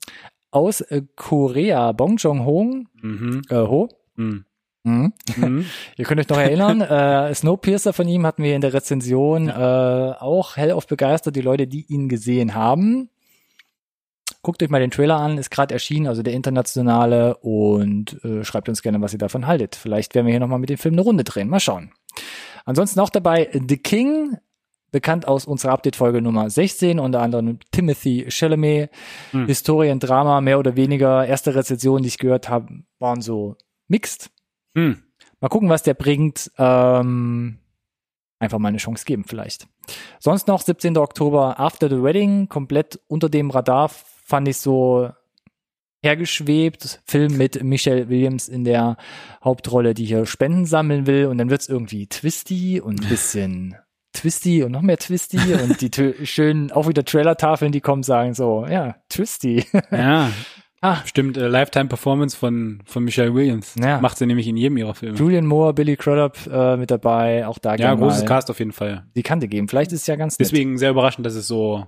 aus 0.50 0.80
äh, 0.80 1.02
Korea, 1.14 1.92
Bong 1.92 2.16
Joon-ho. 2.16 2.82
Mhm. 3.02 3.42
Äh, 3.50 3.54
ho. 3.56 3.88
Mhm. 4.84 5.12
Mhm. 5.36 5.66
Ihr 5.96 6.04
könnt 6.04 6.20
euch 6.20 6.28
noch 6.28 6.38
erinnern, 6.38 6.80
äh, 6.80 7.34
Snowpiercer 7.34 7.92
von 7.92 8.06
ihm 8.06 8.26
hatten 8.26 8.42
wir 8.42 8.54
in 8.54 8.60
der 8.60 8.72
Rezension 8.74 9.48
äh, 9.48 9.52
auch 9.52 10.56
hellauf 10.56 10.86
begeistert, 10.86 11.36
die 11.36 11.40
Leute, 11.40 11.66
die 11.66 11.86
ihn 11.88 12.08
gesehen 12.08 12.54
haben. 12.54 13.10
Guckt 14.42 14.62
euch 14.62 14.68
mal 14.68 14.80
den 14.80 14.90
Trailer 14.90 15.16
an, 15.16 15.38
ist 15.38 15.50
gerade 15.50 15.72
erschienen, 15.72 16.06
also 16.06 16.22
der 16.22 16.34
internationale 16.34 17.36
und 17.38 18.22
äh, 18.24 18.44
schreibt 18.44 18.68
uns 18.68 18.82
gerne, 18.82 19.00
was 19.00 19.14
ihr 19.14 19.18
davon 19.18 19.46
haltet. 19.46 19.74
Vielleicht 19.74 20.14
werden 20.14 20.26
wir 20.26 20.32
hier 20.32 20.40
nochmal 20.40 20.58
mit 20.58 20.68
dem 20.68 20.76
Film 20.76 20.94
eine 20.94 21.00
Runde 21.02 21.24
drehen. 21.24 21.48
Mal 21.48 21.60
schauen. 21.60 21.92
Ansonsten 22.66 23.00
auch 23.00 23.08
dabei 23.10 23.48
The 23.52 23.78
King, 23.78 24.36
bekannt 24.90 25.26
aus 25.26 25.46
unserer 25.46 25.72
Update-Folge 25.72 26.20
Nummer 26.20 26.48
16, 26.50 26.98
unter 26.98 27.20
anderem 27.22 27.58
Timothy 27.72 28.26
Chalamet, 28.28 28.90
Hm. 29.30 29.46
Historiendrama, 29.46 30.40
mehr 30.42 30.58
oder 30.58 30.76
weniger. 30.76 31.26
Erste 31.26 31.54
Rezensionen, 31.54 32.02
die 32.02 32.08
ich 32.08 32.18
gehört 32.18 32.48
habe, 32.50 32.82
waren 32.98 33.22
so 33.22 33.56
mixed. 33.88 34.30
Mhm. 34.74 35.02
Mal 35.40 35.48
gucken, 35.48 35.68
was 35.68 35.82
der 35.82 35.94
bringt. 35.94 36.50
Ähm, 36.58 37.58
einfach 38.38 38.58
mal 38.58 38.68
eine 38.68 38.78
Chance 38.78 39.04
geben, 39.04 39.24
vielleicht. 39.26 39.66
Sonst 40.18 40.48
noch 40.48 40.62
17. 40.62 40.96
Oktober 40.98 41.58
After 41.58 41.88
the 41.88 42.02
Wedding, 42.02 42.48
komplett 42.48 43.00
unter 43.08 43.28
dem 43.28 43.50
Radar, 43.50 43.88
fand 43.88 44.48
ich 44.48 44.58
so 44.58 45.10
hergeschwebt. 46.02 47.00
Film 47.06 47.36
mit 47.36 47.62
Michelle 47.62 48.08
Williams 48.08 48.48
in 48.48 48.64
der 48.64 48.96
Hauptrolle, 49.42 49.94
die 49.94 50.04
hier 50.04 50.26
Spenden 50.26 50.66
sammeln 50.66 51.06
will. 51.06 51.26
Und 51.26 51.38
dann 51.38 51.50
wird's 51.50 51.68
irgendwie 51.68 52.06
twisty 52.06 52.80
und 52.80 53.02
ein 53.02 53.08
bisschen 53.10 53.76
twisty 54.12 54.62
und 54.62 54.72
noch 54.72 54.82
mehr 54.82 54.98
twisty. 54.98 55.38
und 55.54 55.80
die 55.80 56.26
schönen, 56.26 56.70
auch 56.70 56.88
wieder 56.88 57.04
Trailer-Tafeln, 57.04 57.72
die 57.72 57.80
kommen, 57.80 58.02
sagen 58.02 58.34
so, 58.34 58.66
ja, 58.66 58.96
twisty. 59.08 59.66
Ja. 59.90 60.30
Ah. 60.84 61.02
Stimmt, 61.06 61.38
äh, 61.38 61.48
Lifetime 61.48 61.86
Performance 61.86 62.36
von, 62.36 62.82
von 62.84 63.04
Michelle 63.04 63.32
Williams. 63.34 63.74
Ja. 63.82 64.00
Macht 64.00 64.18
sie 64.18 64.26
nämlich 64.26 64.46
in 64.46 64.56
jedem 64.58 64.76
ihrer 64.76 64.94
Filme. 64.94 65.16
Julian 65.16 65.46
Moore, 65.46 65.72
Billy 65.72 65.96
Crudup 65.96 66.36
äh, 66.46 66.76
mit 66.76 66.90
dabei, 66.90 67.46
auch 67.46 67.58
da 67.58 67.74
Ja, 67.76 67.94
großes 67.94 68.26
Cast 68.26 68.50
auf 68.50 68.58
jeden 68.58 68.72
Fall. 68.72 69.06
die 69.16 69.22
Kante 69.22 69.48
geben. 69.48 69.66
Vielleicht 69.66 69.92
ist 69.92 70.02
es 70.02 70.06
ja 70.06 70.16
ganz 70.16 70.38
nett. 70.38 70.46
Deswegen 70.46 70.76
sehr 70.76 70.90
überraschend, 70.90 71.24
dass 71.24 71.34
es 71.34 71.46
so 71.46 71.86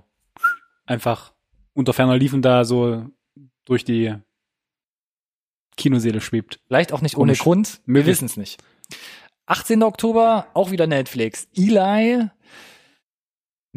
einfach 0.87 1.33
unter 1.75 1.93
ferner 1.93 2.17
Liefen 2.17 2.41
da 2.41 2.65
so 2.65 3.05
durch 3.65 3.85
die 3.85 4.15
Kinoseele 5.75 6.19
schwebt. 6.21 6.59
Vielleicht 6.67 6.91
auch 6.91 7.01
nicht 7.01 7.15
Komisch. 7.15 7.39
ohne 7.41 7.43
Grund. 7.43 7.81
Wir 7.85 7.91
Möglich. 7.93 8.07
wissen 8.13 8.25
es 8.25 8.35
nicht. 8.37 8.63
18. 9.45 9.83
Oktober, 9.83 10.47
auch 10.55 10.71
wieder 10.71 10.87
Netflix. 10.87 11.47
Eli, 11.55 12.29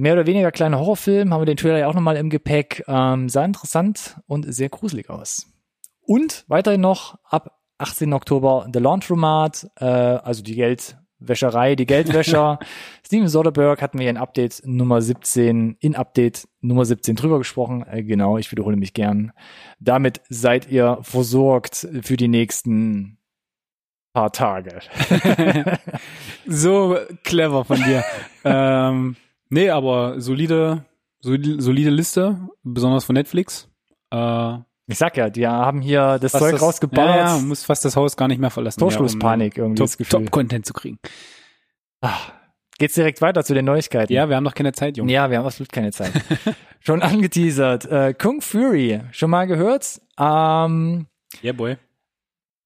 mehr 0.00 0.14
oder 0.14 0.26
weniger 0.26 0.50
kleiner 0.50 0.79
Horrorfilm, 0.79 1.32
haben 1.32 1.41
wir 1.41 1.47
den 1.47 1.56
Trailer 1.56 1.79
ja 1.79 1.88
auch 1.88 1.94
nochmal 1.94 2.17
im 2.17 2.31
Gepäck. 2.31 2.82
Ähm, 2.88 3.29
sah 3.29 3.44
interessant 3.44 4.19
und 4.26 4.52
sehr 4.52 4.69
gruselig 4.69 5.11
aus. 5.11 5.47
Und 6.00 6.44
weiterhin 6.49 6.81
noch 6.81 7.19
ab 7.25 7.61
18. 7.79 8.12
Oktober 8.12 8.69
The 8.73 8.81
Laundromat, 8.81 9.70
äh, 9.76 9.85
also 9.85 10.43
die 10.43 10.55
Geldwäscherei, 10.55 11.76
die 11.76 11.87
Geldwäscher. 11.87 12.58
Steven 13.06 13.29
Soderbergh 13.29 13.81
hatten 13.82 13.99
wir 13.99 14.11
in 14.11 14.17
Update 14.17 14.62
Nummer 14.64 15.02
17, 15.02 15.76
in 15.80 15.95
Update 15.95 16.49
Nummer 16.61 16.85
17 16.85 17.16
drüber 17.16 17.38
gesprochen. 17.38 17.85
Äh, 17.87 18.02
genau, 18.02 18.38
ich 18.38 18.50
wiederhole 18.50 18.76
mich 18.76 18.95
gern. 18.95 19.33
Damit 19.78 20.23
seid 20.28 20.71
ihr 20.71 20.99
versorgt 21.02 21.87
für 22.02 22.16
die 22.16 22.28
nächsten 22.28 23.19
paar 24.12 24.33
Tage. 24.33 24.80
So 26.47 26.97
clever 27.23 27.64
von 27.64 27.76
dir. 27.76 28.02
ähm, 28.45 29.14
nee, 29.50 29.69
aber 29.71 30.21
solide, 30.21 30.85
solide, 31.21 31.61
solide 31.61 31.90
Liste, 31.90 32.38
besonders 32.62 33.04
von 33.04 33.14
Netflix. 33.14 33.69
Äh, 34.11 34.54
Ich 34.88 34.99
sag 34.99 35.16
ja, 35.16 35.28
die 35.30 35.47
haben 35.47 35.80
hier 35.80 36.19
das 36.19 36.33
Zeug 36.33 36.52
das- 36.52 36.62
rausgeballert. 36.62 37.16
Ja, 37.16 37.37
ja, 37.37 37.42
muss 37.42 37.64
fast 37.64 37.85
das 37.85 37.95
Haus 37.97 38.16
gar 38.16 38.26
nicht 38.28 38.40
mehr 38.40 38.50
verlassen. 38.50 38.80
Torschlusspanik 38.80 39.57
ja, 39.57 39.64
um 39.64 39.73
irgendwie 39.73 39.85
Top, 39.85 39.99
Gefühl. 39.99 40.21
Top-Content 40.25 40.66
zu 40.66 40.73
kriegen. 40.73 40.99
Ah, 42.00 42.16
geht's 42.78 42.95
direkt 42.95 43.21
weiter 43.21 43.45
zu 43.45 43.54
den 43.54 43.66
Neuigkeiten? 43.66 44.12
Ja, 44.12 44.28
wir 44.28 44.37
haben 44.37 44.45
noch 44.45 44.54
keine 44.54 44.73
Zeit, 44.73 44.97
Junge. 44.97 45.12
Ja, 45.12 45.30
wir 45.30 45.38
haben 45.38 45.47
absolut 45.47 45.71
keine 45.71 45.92
Zeit. 45.92 46.12
schon 46.80 47.02
angeteasert. 47.02 47.85
Äh, 47.87 48.14
Kung 48.14 48.40
Fury, 48.40 49.00
schon 49.12 49.30
mal 49.30 49.47
gehört? 49.47 50.00
Ähm, 50.19 51.07
Yeah, 51.42 51.52
boy. 51.52 51.76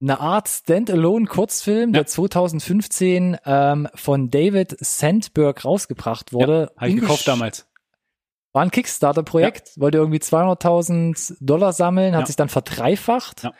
Eine 0.01 0.21
Art 0.21 0.49
Standalone-Kurzfilm, 0.49 1.93
der 1.93 2.03
Ja. 2.03 2.07
2015 2.07 3.39
ähm, 3.45 3.89
von 3.95 4.31
David 4.31 4.77
Sandberg 4.85 5.65
rausgebracht 5.65 6.33
wurde. 6.33 6.73
Habe 6.77 6.89
ich 6.91 6.97
gekauft 6.97 7.27
damals. 7.29 7.67
War 8.53 8.63
ein 8.63 8.71
Kickstarter-Projekt, 8.71 9.79
wollte 9.81 9.99
irgendwie 9.99 10.19
200.000 10.19 11.37
Dollar 11.41 11.73
sammeln, 11.73 12.15
hat 12.15 12.21
Ja. 12.23 12.27
sich 12.27 12.37
dann 12.37 12.49
verdreifacht 12.49 13.43
Ja. 13.45 13.53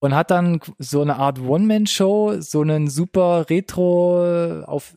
und 0.00 0.14
hat 0.14 0.30
dann 0.30 0.60
so 0.78 1.02
eine 1.02 1.16
Art 1.16 1.38
One-Man-Show, 1.40 2.40
so 2.40 2.62
einen 2.62 2.88
super 2.88 3.48
Retro 3.50 4.62
auf 4.64 4.96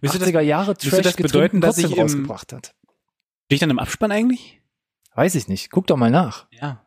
Willst 0.00 0.16
du 0.16 0.18
das, 0.18 0.28
80er 0.28 0.40
Jahre 0.40 0.76
Trash 0.76 1.02
das 1.02 1.14
bedeuten, 1.16 1.60
dass 1.60 1.78
ich 1.78 1.96
rausgebracht 1.96 2.52
hat. 2.52 2.74
stehe 3.44 3.56
ich 3.56 3.60
dann 3.60 3.70
im 3.70 3.78
Abspann 3.78 4.10
eigentlich? 4.10 4.60
Weiß 5.14 5.34
ich 5.36 5.46
nicht. 5.46 5.70
Guck 5.70 5.86
doch 5.86 5.96
mal 5.96 6.10
nach. 6.10 6.46
Ja. 6.50 6.84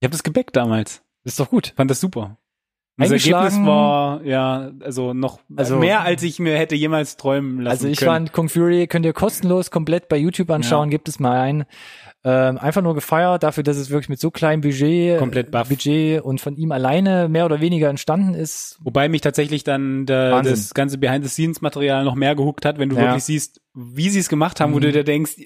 Ich 0.00 0.04
habe 0.06 0.12
das 0.12 0.22
gebackt 0.22 0.54
damals. 0.54 1.02
Ist 1.28 1.38
doch 1.40 1.50
gut. 1.50 1.72
Fand 1.76 1.90
das 1.90 2.00
super. 2.00 2.36
Das 3.00 3.12
Ergebnis 3.12 3.56
war, 3.64 4.24
ja, 4.24 4.72
also 4.80 5.14
noch 5.14 5.38
Also- 5.54 5.76
mehr, 5.78 6.00
als 6.00 6.20
ich 6.24 6.40
mir 6.40 6.58
hätte 6.58 6.74
jemals 6.74 7.16
träumen 7.16 7.60
lassen 7.60 7.70
Also 7.70 7.88
ich 7.88 7.98
können. 7.98 8.10
fand 8.10 8.32
Kung 8.32 8.48
Fury, 8.48 8.88
könnt 8.88 9.06
ihr 9.06 9.12
kostenlos 9.12 9.70
komplett 9.70 10.08
bei 10.08 10.16
YouTube 10.16 10.50
anschauen, 10.50 10.90
gibt 10.90 11.08
es 11.08 11.20
mal 11.20 11.38
ein. 11.38 11.64
Ähm, 12.24 12.58
einfach 12.58 12.82
nur 12.82 12.96
gefeiert 12.96 13.44
dafür, 13.44 13.62
dass 13.62 13.76
es 13.76 13.90
wirklich 13.90 14.08
mit 14.08 14.18
so 14.18 14.32
kleinem 14.32 14.60
Budget, 14.62 15.16
Komplett 15.20 15.52
baff. 15.52 15.68
Budget 15.68 16.20
und 16.22 16.40
von 16.40 16.56
ihm 16.56 16.72
alleine 16.72 17.28
mehr 17.28 17.44
oder 17.44 17.60
weniger 17.60 17.88
entstanden 17.88 18.34
ist. 18.34 18.76
Wobei 18.82 19.08
mich 19.08 19.20
tatsächlich 19.20 19.62
dann 19.62 20.04
der, 20.04 20.32
Wahnsinn. 20.32 20.54
das 20.54 20.74
ganze 20.74 20.98
Behind-the-Scenes-Material 20.98 22.02
noch 22.04 22.16
mehr 22.16 22.34
gehuckt 22.34 22.64
hat, 22.64 22.80
wenn 22.80 22.88
du 22.88 22.96
Ja. 22.96 23.02
wirklich 23.02 23.22
siehst, 23.22 23.60
wie 23.74 24.10
sie 24.10 24.18
es 24.18 24.28
gemacht 24.28 24.58
haben, 24.58 24.72
wo 24.72 24.78
Mhm. 24.78 24.82
du 24.82 24.92
dir 24.92 25.04
denkst, 25.04 25.36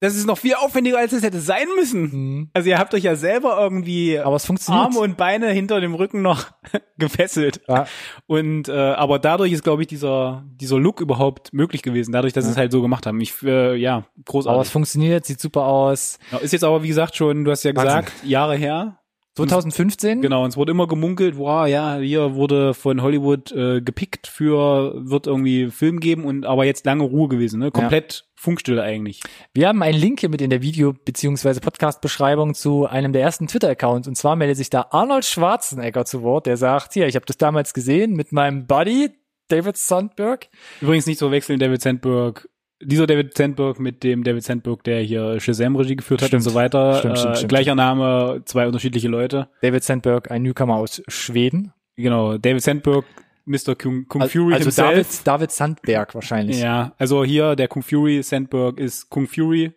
das 0.00 0.14
ist 0.14 0.26
noch 0.26 0.36
viel 0.38 0.54
aufwendiger, 0.54 0.98
als 0.98 1.12
es 1.12 1.22
hätte 1.22 1.40
sein 1.40 1.66
müssen. 1.76 2.50
Also 2.52 2.68
ihr 2.68 2.78
habt 2.78 2.92
euch 2.94 3.04
ja 3.04 3.16
selber 3.16 3.58
irgendwie 3.60 4.18
Aber 4.18 4.36
es 4.36 4.44
funktioniert. 4.44 4.84
Arme 4.86 4.98
und 4.98 5.16
Beine 5.16 5.48
hinter 5.50 5.80
dem 5.80 5.94
Rücken 5.94 6.20
noch 6.22 6.46
gefesselt. 6.98 7.60
Ja. 7.68 7.86
Und 8.26 8.68
äh, 8.68 8.72
aber 8.72 9.18
dadurch 9.18 9.52
ist, 9.52 9.62
glaube 9.64 9.82
ich, 9.82 9.88
dieser 9.88 10.44
dieser 10.48 10.78
Look 10.78 11.00
überhaupt 11.00 11.52
möglich 11.54 11.82
gewesen, 11.82 12.12
dadurch, 12.12 12.32
dass 12.32 12.44
sie 12.44 12.50
es 12.50 12.56
halt 12.56 12.72
so 12.72 12.82
gemacht 12.82 13.06
haben. 13.06 13.20
Ich 13.20 13.42
äh, 13.42 13.74
ja, 13.76 13.96
Aber 13.96 14.04
es 14.18 14.24
großartig. 14.26 14.72
funktioniert, 14.72 15.24
sieht 15.24 15.40
super 15.40 15.64
aus. 15.64 16.18
Ja, 16.30 16.38
ist 16.38 16.52
jetzt 16.52 16.64
aber 16.64 16.82
wie 16.82 16.88
gesagt 16.88 17.16
schon, 17.16 17.44
du 17.44 17.50
hast 17.50 17.62
ja 17.64 17.70
Wahnsinn. 17.74 17.86
gesagt, 17.86 18.12
Jahre 18.24 18.56
her. 18.56 18.98
2015? 19.36 20.22
Genau, 20.22 20.44
und 20.44 20.50
es 20.50 20.56
wurde 20.56 20.72
immer 20.72 20.86
gemunkelt, 20.86 21.36
wow, 21.36 21.66
ja, 21.66 21.96
hier 21.98 22.34
wurde 22.34 22.74
von 22.74 23.02
Hollywood 23.02 23.52
äh, 23.52 23.80
gepickt 23.80 24.26
für, 24.26 24.94
wird 24.96 25.26
irgendwie 25.26 25.70
Film 25.70 26.00
geben 26.00 26.24
und 26.24 26.46
aber 26.46 26.64
jetzt 26.64 26.86
lange 26.86 27.04
Ruhe 27.04 27.28
gewesen, 27.28 27.60
ne? 27.60 27.70
Komplett 27.70 28.24
Funkstille 28.34 28.82
eigentlich. 28.82 29.22
Wir 29.54 29.68
haben 29.68 29.82
einen 29.82 29.98
Link 29.98 30.20
hier 30.20 30.28
mit 30.28 30.40
in 30.40 30.50
der 30.50 30.62
Video- 30.62 30.92
bzw. 30.92 31.60
Podcast-Beschreibung 31.60 32.54
zu 32.54 32.86
einem 32.86 33.12
der 33.12 33.22
ersten 33.22 33.46
Twitter-Accounts. 33.46 34.08
Und 34.08 34.16
zwar 34.16 34.36
meldet 34.36 34.56
sich 34.56 34.70
da 34.70 34.88
Arnold 34.90 35.24
Schwarzenegger 35.24 36.04
zu 36.04 36.22
Wort, 36.22 36.46
der 36.46 36.56
sagt, 36.56 36.94
hier, 36.94 37.06
ich 37.06 37.14
habe 37.14 37.26
das 37.26 37.36
damals 37.38 37.74
gesehen 37.74 38.14
mit 38.14 38.32
meinem 38.32 38.66
Buddy 38.66 39.10
David 39.48 39.76
Sandberg. 39.76 40.48
Übrigens 40.80 41.06
nicht 41.06 41.18
so 41.18 41.30
wechseln, 41.30 41.58
David 41.58 41.80
Sandberg. 41.80 42.48
Dieser 42.82 43.06
David 43.06 43.34
Sandberg 43.36 43.80
mit 43.80 44.04
dem 44.04 44.22
David 44.22 44.44
Sandberg, 44.44 44.84
der 44.84 45.00
hier 45.00 45.40
Shazam 45.40 45.76
Regie 45.76 45.96
geführt 45.96 46.20
hat 46.20 46.28
Stimmt. 46.28 46.44
und 46.46 46.50
so 46.50 46.54
weiter. 46.54 46.98
Stimmt, 46.98 47.18
stimmt, 47.18 47.42
äh. 47.42 47.46
Gleicher 47.46 47.74
Name, 47.74 48.42
zwei 48.44 48.66
unterschiedliche 48.66 49.08
Leute. 49.08 49.48
David 49.62 49.82
Sandberg, 49.82 50.30
ein 50.30 50.42
Newcomer 50.42 50.76
aus 50.76 51.02
Schweden. 51.08 51.72
Genau, 51.96 52.36
David 52.36 52.62
Sandberg, 52.62 53.06
Mr. 53.46 53.74
Kung, 53.76 54.06
Kung 54.08 54.22
Al- 54.22 54.28
Fury 54.28 54.52
also 54.52 54.64
himself. 54.64 54.90
David, 54.90 55.26
David 55.26 55.52
Sandberg 55.52 56.14
wahrscheinlich. 56.14 56.58
Ja, 56.60 56.92
also 56.98 57.24
hier 57.24 57.56
der 57.56 57.68
Kung 57.68 57.82
Fury 57.82 58.22
Sandberg 58.22 58.78
ist 58.78 59.08
Kung 59.08 59.26
Fury, 59.26 59.72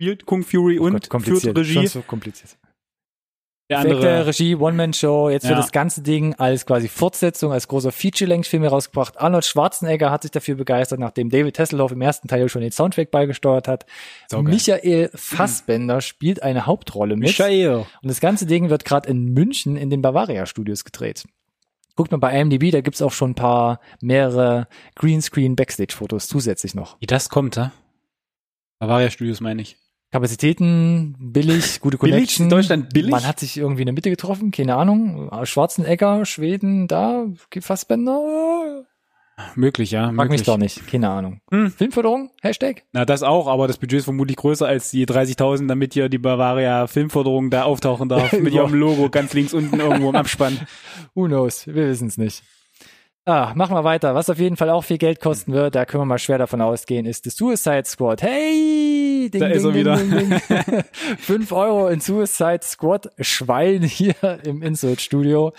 spielt 0.00 0.26
Kung 0.26 0.44
Fury 0.44 0.78
Oh 0.78 0.84
und 0.84 0.92
Gott, 0.92 1.02
führt 1.02 1.10
kompliziert. 1.10 1.58
Schon 1.66 1.76
Regie. 1.78 1.86
so 1.88 2.02
kompliziert. 2.02 2.56
Der 3.70 3.80
andere, 3.80 4.26
Regie, 4.26 4.54
One-Man-Show, 4.54 5.28
jetzt 5.28 5.42
Ja. 5.44 5.50
wird 5.50 5.58
das 5.58 5.72
ganze 5.72 6.00
Ding 6.02 6.34
als 6.36 6.64
quasi 6.64 6.88
Fortsetzung, 6.88 7.52
als 7.52 7.68
großer 7.68 7.92
Feature-Length-Film 7.92 8.62
herausgebracht. 8.62 9.20
Arnold 9.20 9.44
Schwarzenegger 9.44 10.10
hat 10.10 10.22
sich 10.22 10.30
dafür 10.30 10.54
begeistert, 10.54 11.00
nachdem 11.00 11.28
David 11.28 11.58
Hasselhoff 11.58 11.92
im 11.92 12.00
ersten 12.00 12.28
Teil 12.28 12.48
schon 12.48 12.62
den 12.62 12.72
Soundtrack 12.72 13.10
beigesteuert 13.10 13.68
hat. 13.68 13.84
Saugeil. 14.28 14.54
Michael 14.54 15.10
Fassbender 15.14 16.00
spielt 16.00 16.42
eine 16.42 16.64
Hauptrolle 16.64 17.16
mit. 17.16 17.28
Michael. 17.28 17.84
Und 18.02 18.08
das 18.08 18.20
ganze 18.20 18.46
Ding 18.46 18.70
wird 18.70 18.86
gerade 18.86 19.06
in 19.08 19.34
München 19.34 19.76
in 19.76 19.90
den 19.90 20.00
Bavaria 20.00 20.46
Studios 20.46 20.84
gedreht. 20.84 21.24
Guckt 21.94 22.10
mal 22.10 22.16
bei 22.18 22.40
IMDb, 22.40 22.70
da 22.70 22.80
gibt's 22.80 23.02
auch 23.02 23.12
schon 23.12 23.32
ein 23.32 23.34
paar 23.34 23.80
mehrere 24.00 24.66
Greenscreen 24.94 25.56
Backstage-Fotos 25.56 26.28
zusätzlich 26.28 26.74
noch. 26.74 26.96
Wie 27.00 27.06
das 27.06 27.28
kommt, 27.28 27.58
hä? 27.58 27.70
Bavaria 28.78 29.10
Studios 29.10 29.40
meine 29.40 29.60
ich. 29.60 29.76
Kapazitäten, 30.10 31.16
billig, 31.18 31.80
gute 31.80 31.98
Billig? 31.98 32.14
Connection. 32.14 32.48
Deutschland 32.48 32.94
billig? 32.94 33.10
Man 33.10 33.26
hat 33.26 33.40
sich 33.40 33.58
irgendwie 33.58 33.82
in 33.82 33.86
der 33.86 33.92
Mitte 33.92 34.08
getroffen, 34.08 34.50
keine 34.50 34.76
Ahnung. 34.76 35.30
Schwarzenegger, 35.44 36.24
Schweden, 36.24 36.88
da, 36.88 37.26
Fassbender. 37.60 38.86
Möglich, 39.54 39.90
ja. 39.90 40.06
Mag 40.10 40.26
möglich. 40.28 40.40
mich 40.40 40.46
doch 40.46 40.56
nicht, 40.56 40.86
keine 40.88 41.10
Ahnung. 41.10 41.40
Hm. 41.50 41.70
Filmförderung, 41.70 42.30
Hashtag? 42.42 42.84
Na, 42.92 43.04
das 43.04 43.22
auch, 43.22 43.46
aber 43.46 43.68
das 43.68 43.76
Budget 43.78 44.00
ist 44.00 44.04
vermutlich 44.04 44.36
größer 44.36 44.66
als 44.66 44.90
die 44.90 45.06
30.000, 45.06 45.68
damit 45.68 45.92
hier 45.94 46.08
die 46.08 46.18
Bavaria 46.18 46.86
Filmförderung 46.86 47.50
da 47.50 47.62
auftauchen 47.64 48.08
darf. 48.08 48.32
mit 48.40 48.52
ihrem 48.52 48.74
Logo 48.74 49.10
ganz 49.10 49.34
links 49.34 49.52
unten 49.52 49.78
irgendwo 49.78 50.08
im 50.08 50.16
Abspann. 50.16 50.58
Who 51.14 51.26
knows? 51.26 51.66
Wir 51.66 51.86
wissen 51.88 52.08
es 52.08 52.18
nicht. 52.18 52.42
Ah, 53.26 53.52
machen 53.54 53.76
wir 53.76 53.84
weiter. 53.84 54.14
Was 54.14 54.30
auf 54.30 54.38
jeden 54.38 54.56
Fall 54.56 54.70
auch 54.70 54.84
viel 54.84 54.98
Geld 54.98 55.20
kosten 55.20 55.52
wird, 55.52 55.74
da 55.74 55.84
können 55.84 56.00
wir 56.00 56.06
mal 56.06 56.18
schwer 56.18 56.38
davon 56.38 56.62
ausgehen, 56.62 57.04
ist 57.04 57.24
The 57.24 57.30
Suicide 57.30 57.84
Squad. 57.84 58.22
Hey! 58.22 58.97
Ding, 59.30 59.40
Da 59.40 59.48
ist 59.48 59.64
er 59.64 59.74
wieder. 59.74 59.96
Ding, 59.96 60.10
ding. 60.10 60.40
Fünf 61.18 61.52
Euro 61.52 61.88
in 61.88 62.00
Suicide 62.00 62.60
Squad 62.62 63.10
Schwein 63.20 63.82
hier 63.82 64.14
im 64.44 64.62
Insert 64.62 65.00
Studio. 65.00 65.52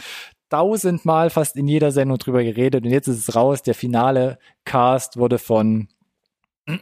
Tausendmal 0.49 1.29
fast 1.29 1.55
in 1.55 1.67
jeder 1.67 1.91
Sendung 1.91 2.17
drüber 2.17 2.43
geredet 2.43 2.83
und 2.83 2.89
jetzt 2.91 3.07
ist 3.07 3.27
es 3.29 3.35
raus. 3.35 3.61
Der 3.61 3.75
finale 3.75 4.39
Cast 4.65 5.17
wurde 5.17 5.37
von 5.37 5.87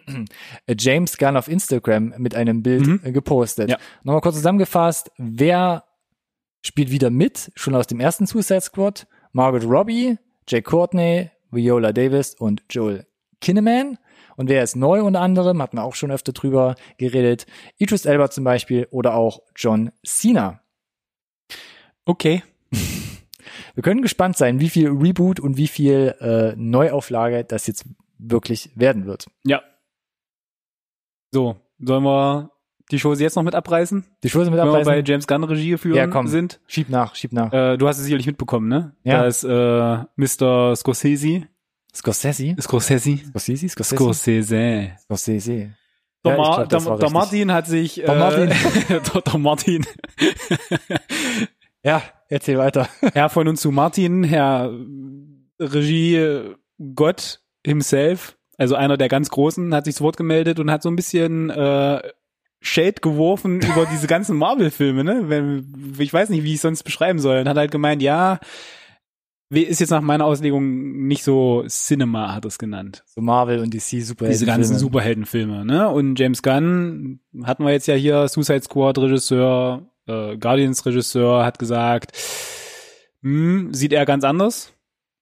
James 0.77 1.17
Gunn 1.17 1.37
auf 1.37 1.47
Instagram 1.47 2.13
mit 2.17 2.35
einem 2.35 2.63
Bild 2.63 2.87
Mhm. 2.87 3.13
gepostet. 3.13 3.69
Ja. 3.69 3.77
Nochmal 4.03 4.21
kurz 4.21 4.35
zusammengefasst, 4.35 5.11
wer 5.17 5.83
spielt 6.65 6.91
wieder 6.91 7.09
mit, 7.09 7.51
schon 7.55 7.75
aus 7.75 7.87
dem 7.87 7.99
ersten 7.99 8.25
Suicide 8.25 8.61
Squad. 8.61 9.07
Margaret 9.33 9.65
Robbie, 9.65 10.17
Jake 10.47 10.63
Courtney, 10.69 11.29
Viola 11.51 11.93
Davis 11.93 12.35
und 12.35 12.63
Joel 12.69 13.05
Kinnaman. 13.41 13.97
Und 14.37 14.47
wer 14.49 14.63
ist 14.63 14.75
neu 14.75 15.03
unter 15.03 15.19
anderem, 15.19 15.61
hatten 15.61 15.77
wir 15.77 15.83
auch 15.83 15.95
schon 15.95 16.11
öfter 16.11 16.31
drüber 16.31 16.75
geredet, 16.97 17.45
Idris 17.77 18.05
Elba 18.05 18.29
zum 18.29 18.43
Beispiel 18.45 18.87
oder 18.91 19.15
auch 19.15 19.41
John 19.55 19.91
Cena. 20.05 20.61
Okay. 22.05 22.43
Wir 23.73 23.83
können 23.83 24.01
gespannt 24.01 24.37
sein, 24.37 24.59
wie 24.59 24.69
viel 24.69 24.89
Reboot 24.89 25.39
und 25.39 25.57
wie 25.57 25.67
viel 25.67 26.15
äh, 26.19 26.53
Neuauflage 26.55 27.43
das 27.45 27.67
jetzt 27.67 27.85
wirklich 28.17 28.71
werden 28.75 29.05
wird. 29.05 29.27
Ja. 29.45 29.61
So, 31.31 31.57
sollen 31.79 32.03
wir 32.03 32.51
die 32.91 32.99
Show 32.99 33.13
jetzt 33.13 33.35
noch 33.35 33.43
mit 33.43 33.55
abreißen? 33.55 34.05
Die 34.23 34.29
Schulze 34.29 34.49
mit 34.49 34.59
Wenn 34.59 34.67
wir 34.67 34.71
bei 34.73 34.81
abreißen. 34.81 35.05
James 35.05 35.27
Gunn 35.27 35.43
Regie 35.43 35.77
führen 35.77 35.95
Ja, 35.95 36.07
komm. 36.07 36.27
sind? 36.27 36.59
Schieb 36.67 36.89
nach, 36.89 37.15
schieb 37.15 37.33
nach. 37.33 37.53
Äh, 37.53 37.77
du 37.77 37.87
hast 37.87 37.97
es 37.99 38.05
sicherlich 38.05 38.25
mitbekommen, 38.27 38.67
ne? 38.67 38.95
Ja. 39.03 39.19
Da 39.19 39.27
ist 39.27 39.43
äh, 39.43 40.03
Mr. 40.15 40.75
Scorsese. 40.75 41.47
Scorsese? 41.97 42.55
Scorsese? 42.61 43.17
Scorsese? 43.17 43.69
Scorsese? 43.69 43.95
Scorsese. 43.95 44.91
Scorsese. 45.03 45.73
Der, 46.25 46.31
Ja, 46.31 46.37
Mar 46.37 46.67
glaub, 46.67 46.85
der, 46.85 46.97
der. 46.97 47.09
Martin 47.09 47.51
hat 47.51 47.67
sich 47.67 47.95
Der 47.95 48.09
äh, 48.09 48.19
Martin. 48.19 48.51
der, 48.89 49.21
der 49.21 49.37
Martin 49.37 49.85
Ja, 51.83 52.03
erzähl 52.29 52.57
weiter. 52.57 52.87
Herr 53.13 53.29
von 53.29 53.47
uns 53.47 53.61
zu 53.61 53.71
Martin, 53.71 54.23
Herr 54.23 54.71
Regie 55.59 56.53
Gott 56.95 57.39
himself, 57.65 58.37
also 58.57 58.75
einer 58.75 58.97
der 58.97 59.09
ganz 59.09 59.29
Großen, 59.29 59.73
hat 59.73 59.85
sich 59.85 59.95
zu 59.95 60.03
Wort 60.03 60.17
gemeldet 60.17 60.59
und 60.59 60.69
hat 60.69 60.83
so 60.83 60.89
ein 60.89 60.95
bisschen 60.95 61.49
äh, 61.49 62.01
Shade 62.59 63.01
geworfen 63.01 63.61
über 63.61 63.87
diese 63.91 64.07
ganzen 64.07 64.37
Marvel-Filme, 64.37 65.03
ne? 65.03 65.63
Ich 65.97 66.13
weiß 66.13 66.29
nicht, 66.29 66.43
wie 66.43 66.49
ich 66.49 66.55
es 66.55 66.61
sonst 66.61 66.83
beschreiben 66.83 67.19
soll. 67.19 67.39
Und 67.39 67.49
hat 67.49 67.57
halt 67.57 67.71
gemeint, 67.71 68.01
ja, 68.01 68.39
ist 69.49 69.79
jetzt 69.79 69.91
nach 69.91 70.01
meiner 70.01 70.25
Auslegung 70.25 71.07
nicht 71.07 71.23
so 71.23 71.63
Cinema, 71.67 72.33
hat 72.33 72.45
er 72.45 72.49
es 72.49 72.57
genannt. 72.57 73.03
So 73.05 73.21
Marvel 73.21 73.59
und 73.59 73.73
DC 73.73 74.01
Superhelden. 74.03 74.33
Diese 74.33 74.45
ganzen 74.45 74.77
Superheldenfilme, 74.77 75.65
ne? 75.65 75.89
Und 75.89 76.19
James 76.19 76.41
Gunn 76.41 77.19
hatten 77.43 77.63
wir 77.63 77.71
jetzt 77.71 77.87
ja 77.87 77.95
hier, 77.95 78.27
Suicide 78.27 78.63
Squad 78.63 78.97
Regisseur, 78.97 79.89
äh, 80.05 80.37
Guardians 80.37 80.85
Regisseur, 80.85 81.45
hat 81.45 81.59
gesagt, 81.59 82.11
hm, 83.21 83.73
sieht 83.73 83.93
er 83.93 84.05
ganz 84.05 84.23
anders. 84.23 84.73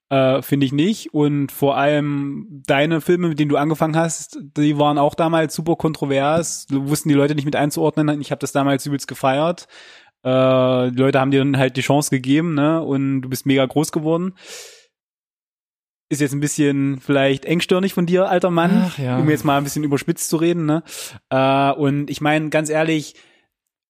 Äh, 0.09 0.41
Finde 0.43 0.65
ich 0.65 0.71
nicht. 0.71 1.13
Und 1.13 1.51
vor 1.51 1.77
allem 1.77 2.61
deine 2.67 3.01
Filme, 3.01 3.29
mit 3.29 3.39
denen 3.39 3.49
du 3.49 3.57
angefangen 3.57 3.95
hast, 3.95 4.39
die 4.55 4.77
waren 4.77 4.97
auch 4.97 5.15
damals 5.15 5.55
super 5.55 5.75
kontrovers. 5.75 6.67
Wussten 6.69 7.09
die 7.09 7.15
Leute 7.15 7.35
nicht 7.35 7.45
mit 7.45 7.55
einzuordnen. 7.55 8.21
Ich 8.21 8.31
habe 8.31 8.39
das 8.39 8.51
damals 8.51 8.85
übelst 8.85 9.07
gefeiert. 9.07 9.67
Äh, 10.25 10.91
die 10.91 10.97
Leute 10.97 11.19
haben 11.19 11.29
dir 11.29 11.39
dann 11.39 11.57
halt 11.57 11.77
die 11.77 11.81
Chance 11.81 12.09
gegeben, 12.09 12.55
ne? 12.55 12.81
Und 12.81 13.21
du 13.21 13.29
bist 13.29 13.45
mega 13.45 13.63
groß 13.63 13.91
geworden. 13.91 14.33
Ist 16.09 16.21
jetzt 16.21 16.33
ein 16.33 16.39
bisschen 16.39 16.99
vielleicht 16.99 17.45
engstirnig 17.45 17.93
von 17.93 18.07
dir, 18.07 18.27
alter 18.27 18.49
Mann, 18.49 18.85
Ach 18.87 18.97
ja. 18.97 19.17
um 19.17 19.29
jetzt 19.29 19.45
mal 19.45 19.57
ein 19.57 19.63
bisschen 19.63 19.83
überspitzt 19.83 20.29
zu 20.29 20.37
reden, 20.37 20.65
ne? 20.65 20.83
Äh, 21.29 21.71
und 21.73 22.09
ich 22.09 22.21
meine, 22.21 22.49
ganz 22.49 22.69
ehrlich, 22.69 23.15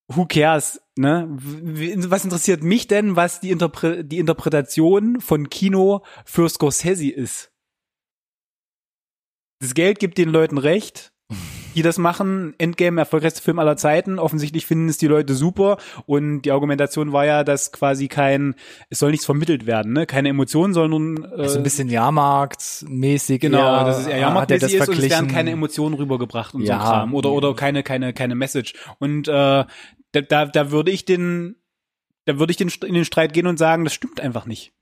who 0.08 0.26
cares, 0.26 0.82
ne? 0.98 1.28
Was 1.30 2.26
interessiert 2.26 2.64
mich 2.64 2.88
denn, 2.88 3.16
was 3.16 3.40
die, 3.40 3.52
Interpre 3.52 4.04
die 4.04 4.20
Interpretation 4.20 5.22
von 5.22 5.50
Kino 5.50 6.04
für 6.26 6.50
Scorsese 6.50 7.12
ist? 7.12 7.54
Das 9.62 9.74
Geld 9.74 10.00
gibt 10.00 10.18
den 10.18 10.30
Leuten 10.30 10.58
recht, 10.58 11.14
die 11.76 11.82
das 11.82 11.98
machen. 11.98 12.54
Endgame, 12.58 13.02
erfolgreichster 13.02 13.42
Film 13.42 13.60
aller 13.60 13.76
Zeiten. 13.78 14.20
Offensichtlich 14.20 14.66
finden 14.66 14.88
es 14.88 14.98
die 14.98 15.08
Leute 15.08 15.34
super. 15.34 15.78
Und 16.06 16.44
die 16.44 16.52
Argumentation 16.52 17.12
war 17.12 17.26
ja, 17.26 17.44
dass 17.44 17.72
quasi 17.72 18.08
kein, 18.08 18.56
es 18.90 19.00
soll 19.00 19.12
nichts 19.12 19.26
vermittelt 19.26 19.66
werden, 19.66 19.92
ne? 19.94 20.06
Keine 20.06 20.30
Emotionen 20.30 20.74
sollen 20.74 20.92
nun, 20.92 21.24
äh, 21.38 21.50
So 21.50 21.58
ein 21.58 21.64
bisschen 21.64 21.90
Jahrmarktmäßig. 21.90 23.42
Genau, 23.42 23.58
eher, 23.58 23.84
dass 23.84 24.00
es 24.00 24.08
eher 24.08 24.14
er 24.14 24.20
Jahrmarktmäßig 24.20 24.62
das 24.62 24.74
ist 24.74 24.90
und 24.90 24.96
es 24.96 25.02
werden 25.04 25.10
verglichen. 25.12 25.36
keine 25.36 25.52
Emotionen 25.52 25.96
rübergebracht 25.96 26.54
und 26.54 26.62
Ja. 26.62 26.68
so 26.68 26.74
ein 26.74 26.80
Kram. 26.80 27.14
Oder, 27.16 27.32
oder 27.32 27.54
keine, 27.56 27.84
keine, 27.84 28.14
keine 28.14 28.36
Message. 28.36 28.74
Und 29.00 29.28
äh, 29.28 29.32
da, 29.32 29.68
da, 30.14 30.46
da 30.46 30.72
würde 30.72 30.92
ich 30.92 31.06
den 31.06 31.56
da 32.28 32.40
würde 32.40 32.50
ich 32.52 32.58
den, 32.58 32.70
in 32.84 32.96
den 32.96 33.06
Streit 33.06 33.34
gehen 33.34 33.46
und 33.46 33.58
sagen, 33.60 33.84
das 33.84 33.94
stimmt 33.94 34.20
einfach 34.20 34.48
nicht. 34.48 34.74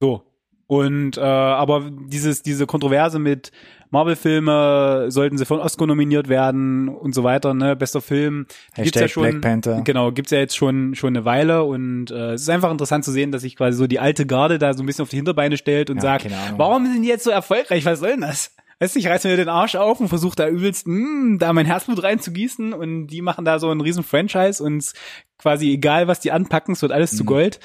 So. 0.00 0.22
Und 0.70 1.16
äh, 1.18 1.20
aber 1.20 1.90
dieses 1.90 2.42
diese 2.42 2.64
Kontroverse 2.64 3.18
mit 3.18 3.50
Marvel-Filme 3.90 5.06
sollten 5.10 5.36
sie 5.36 5.44
von 5.44 5.58
Oscar 5.58 5.86
nominiert 5.88 6.28
werden 6.28 6.88
und 6.88 7.12
so 7.14 7.24
weiter, 7.24 7.54
ne, 7.54 7.74
bester 7.74 8.00
Film, 8.00 8.46
Hashtag 8.74 8.84
gibt's 8.84 9.00
ja 9.00 9.08
schon, 9.08 9.22
Black 9.24 9.40
Panther. 9.40 9.82
genau, 9.82 10.12
gibt's 10.12 10.30
ja 10.30 10.38
jetzt 10.38 10.56
schon 10.56 10.94
schon 10.94 11.08
eine 11.16 11.24
Weile 11.24 11.64
und 11.64 12.12
äh, 12.12 12.34
es 12.34 12.42
ist 12.42 12.50
einfach 12.50 12.70
interessant 12.70 13.04
zu 13.04 13.10
sehen, 13.10 13.32
dass 13.32 13.42
sich 13.42 13.56
quasi 13.56 13.76
so 13.78 13.86
die 13.88 13.98
alte 13.98 14.26
Garde 14.26 14.58
da 14.58 14.72
so 14.74 14.82
ein 14.82 14.86
bisschen 14.86 15.02
auf 15.02 15.08
die 15.08 15.16
Hinterbeine 15.16 15.56
stellt 15.56 15.90
und 15.90 15.96
Ja, 15.96 16.02
sagt, 16.02 16.26
warum 16.56 16.86
sind 16.86 17.02
die 17.02 17.08
jetzt 17.08 17.24
so 17.24 17.30
erfolgreich? 17.30 17.84
Was 17.84 17.98
soll 18.00 18.10
denn 18.10 18.20
das? 18.20 18.54
Weißt 18.78 18.94
du, 18.94 19.00
ich 19.00 19.08
reiß 19.08 19.24
mir 19.24 19.36
den 19.36 19.48
Arsch 19.48 19.74
auf 19.74 19.98
und 20.00 20.08
versuche 20.08 20.36
da 20.36 20.48
übelst, 20.48 20.86
mh, 20.86 21.38
da 21.38 21.52
mein 21.52 21.66
Herzblut 21.66 22.02
reinzugießen 22.02 22.72
und 22.72 23.08
die 23.08 23.22
machen 23.22 23.44
da 23.44 23.58
so 23.58 23.70
einen 23.70 23.80
riesen 23.80 24.04
Franchise 24.04 24.62
und 24.62 24.92
quasi 25.38 25.72
egal, 25.72 26.06
was 26.06 26.20
die 26.20 26.30
anpacken, 26.30 26.74
es 26.74 26.82
wird 26.82 26.92
alles 26.92 27.10
zu 27.16 27.24
Mhm. 27.24 27.26
Gold. 27.26 27.60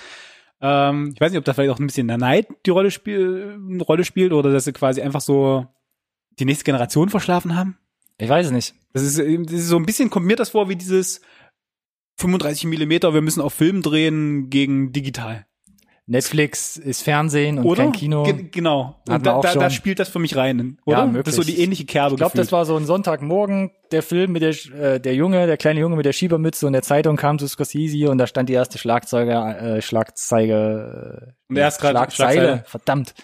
Ähm, 0.61 1.11
ich 1.13 1.21
weiß 1.21 1.31
nicht, 1.31 1.39
ob 1.39 1.45
da 1.45 1.53
vielleicht 1.53 1.71
auch 1.71 1.79
ein 1.79 1.87
bisschen 1.87 2.07
der 2.07 2.17
Neid 2.17 2.47
die 2.65 2.71
Rolle, 2.71 2.91
spiel, 2.91 3.59
eine 3.69 3.83
Rolle 3.83 4.05
spielt 4.05 4.31
oder 4.31 4.51
dass 4.51 4.65
sie 4.65 4.73
quasi 4.73 5.01
einfach 5.01 5.21
so 5.21 5.67
die 6.39 6.45
nächste 6.45 6.63
Generation 6.63 7.09
verschlafen 7.09 7.55
haben. 7.55 7.77
Ich 8.17 8.29
weiß 8.29 8.47
es 8.47 8.51
nicht. 8.51 8.75
Das 8.93 9.03
ist, 9.03 9.19
äh, 9.19 9.37
das 9.43 9.53
ist 9.53 9.67
so 9.67 9.77
ein 9.77 9.85
bisschen, 9.85 10.09
kommt 10.09 10.25
mir 10.25 10.35
das 10.35 10.51
vor 10.51 10.69
wie 10.69 10.75
dieses 10.75 11.21
35 12.19 12.65
Millimeter, 12.65 13.13
wir 13.13 13.21
müssen 13.21 13.41
auf 13.41 13.53
Film 13.53 13.81
drehen 13.81 14.49
gegen 14.49 14.91
digital. 14.93 15.45
Netflix 16.07 16.77
ist 16.77 17.01
Fernsehen 17.01 17.57
und 17.57 17.65
Oder? 17.65 17.83
kein 17.83 17.91
Kino. 17.91 18.23
Ge 18.23 18.47
genau. 18.51 19.01
Und 19.09 19.25
da, 19.25 19.39
da, 19.41 19.53
da 19.55 19.69
spielt 19.71 19.99
das 19.99 20.07
für 20.09 20.19
mich 20.19 20.35
rein, 20.35 20.77
oder? 20.85 20.97
Ja, 20.99 21.05
Das 21.07 21.27
ist 21.29 21.35
so 21.35 21.39
möglich. 21.41 21.55
die 21.55 21.63
ähnliche 21.63 21.85
Kerbe. 21.85 22.13
Ich 22.13 22.17
glaube, 22.17 22.37
das 22.37 22.51
war 22.51 22.63
so 22.65 22.75
ein 22.77 22.85
Sonntagmorgen, 22.85 23.71
der 23.91 24.03
Film 24.03 24.31
mit 24.33 24.43
der, 24.43 24.51
äh, 24.79 24.99
der 24.99 25.15
Junge, 25.15 25.47
der 25.47 25.57
kleine 25.57 25.79
Junge 25.79 25.95
mit 25.95 26.05
der 26.05 26.13
Schiebermütze 26.13 26.67
und 26.67 26.73
der 26.73 26.83
Zeitung 26.83 27.15
kam 27.15 27.39
zu 27.39 27.47
Scorsese 27.47 28.09
und 28.11 28.19
da 28.19 28.27
stand 28.27 28.49
die 28.49 28.53
erste 28.53 28.77
Schlagzeuge, 28.77 29.31
äh, 29.33 29.81
Schlagzeige, 29.81 31.33
äh, 31.49 31.59
er 31.59 31.69
grad- 31.71 31.79
Schlagzeile, 32.13 32.63
verdammt. 32.67 33.15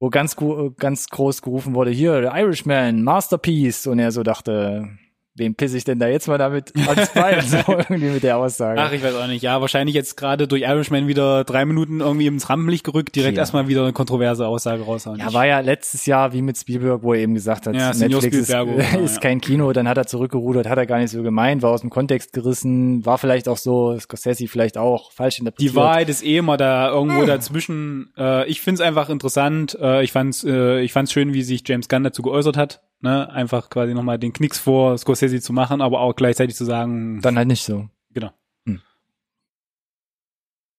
Wo 0.00 0.10
ganz, 0.10 0.36
ganz 0.76 1.08
groß 1.08 1.40
gerufen 1.42 1.74
wurde, 1.74 1.90
hier, 1.90 2.20
der 2.20 2.34
Irishman, 2.36 3.02
Masterpiece. 3.02 3.86
Und 3.86 3.98
er 3.98 4.12
so 4.12 4.22
dachte, 4.22 4.88
wem 5.36 5.54
pisse 5.54 5.76
ich 5.76 5.84
denn 5.84 5.98
da 5.98 6.06
jetzt 6.08 6.28
mal 6.28 6.38
damit 6.38 6.72
ans 6.86 7.10
Bein? 7.12 7.40
so 7.46 7.56
irgendwie 7.68 8.10
mit 8.10 8.22
der 8.22 8.36
Aussage. 8.38 8.80
Ach, 8.80 8.92
ich 8.92 9.02
weiß 9.02 9.14
auch 9.16 9.26
nicht. 9.26 9.42
Ja, 9.42 9.60
wahrscheinlich 9.60 9.94
jetzt 9.94 10.16
gerade 10.16 10.46
durch 10.46 10.62
Irishman 10.62 11.08
wieder 11.08 11.44
drei 11.44 11.64
Minuten 11.64 12.00
irgendwie 12.00 12.26
ins 12.26 12.48
Rampenlicht 12.48 12.84
gerückt, 12.84 13.14
direkt 13.16 13.36
Ja. 13.36 13.42
erstmal 13.42 13.66
wieder 13.68 13.82
eine 13.82 13.92
kontroverse 13.92 14.46
Aussage 14.46 14.82
raushauen. 14.82 15.18
Ja, 15.18 15.32
war 15.32 15.46
ja 15.46 15.60
letztes 15.60 16.06
Jahr 16.06 16.32
wie 16.32 16.42
mit 16.42 16.56
Spielberg, 16.56 17.02
wo 17.02 17.14
er 17.14 17.20
eben 17.20 17.34
gesagt 17.34 17.66
hat, 17.66 17.74
Ja, 17.74 17.92
Netflix 17.92 18.36
ist, 18.36 18.48
ja, 18.50 18.62
ist 18.62 19.20
kein 19.20 19.40
Kino, 19.40 19.72
dann 19.72 19.88
hat 19.88 19.96
er 19.98 20.06
zurückgerudert, 20.06 20.68
hat 20.68 20.78
er 20.78 20.86
gar 20.86 20.98
nicht 20.98 21.10
so 21.10 21.22
gemeint, 21.22 21.62
war 21.62 21.70
aus 21.70 21.80
dem 21.80 21.90
Kontext 21.90 22.32
gerissen, 22.32 23.04
war 23.04 23.18
vielleicht 23.18 23.48
auch 23.48 23.56
so, 23.56 23.98
Scorsese 23.98 24.46
vielleicht 24.48 24.78
auch 24.78 25.10
falsch 25.12 25.38
interpretiert. 25.40 25.72
die 25.72 25.76
Wahrheit 25.76 26.08
ist 26.08 26.24
eh 26.24 26.36
immer 26.38 26.56
da 26.56 26.90
irgendwo 26.90 27.24
dazwischen. 27.26 28.12
Äh, 28.16 28.46
ich 28.48 28.60
find's 28.60 28.80
einfach 28.80 29.08
interessant. 29.08 29.76
Äh, 29.80 30.04
ich 30.04 30.12
fand's, 30.12 30.44
äh, 30.44 30.80
ich 30.80 30.92
fand's 30.92 31.12
schön, 31.12 31.32
wie 31.34 31.42
sich 31.42 31.62
James 31.66 31.88
Gunn 31.88 32.04
dazu 32.04 32.22
geäußert 32.22 32.56
hat. 32.56 32.82
Ne? 33.04 33.30
Einfach 33.30 33.68
quasi 33.68 33.92
nochmal 33.92 34.18
den 34.18 34.32
Knicks 34.32 34.58
vor 34.58 34.96
Scorsese 34.96 35.40
zu 35.40 35.52
machen, 35.52 35.82
aber 35.82 36.00
auch 36.00 36.16
gleichzeitig 36.16 36.56
zu 36.56 36.64
sagen, 36.64 37.20
Dann 37.20 37.36
halt 37.36 37.48
nicht 37.48 37.62
so. 37.62 37.88
genau. 38.12 38.30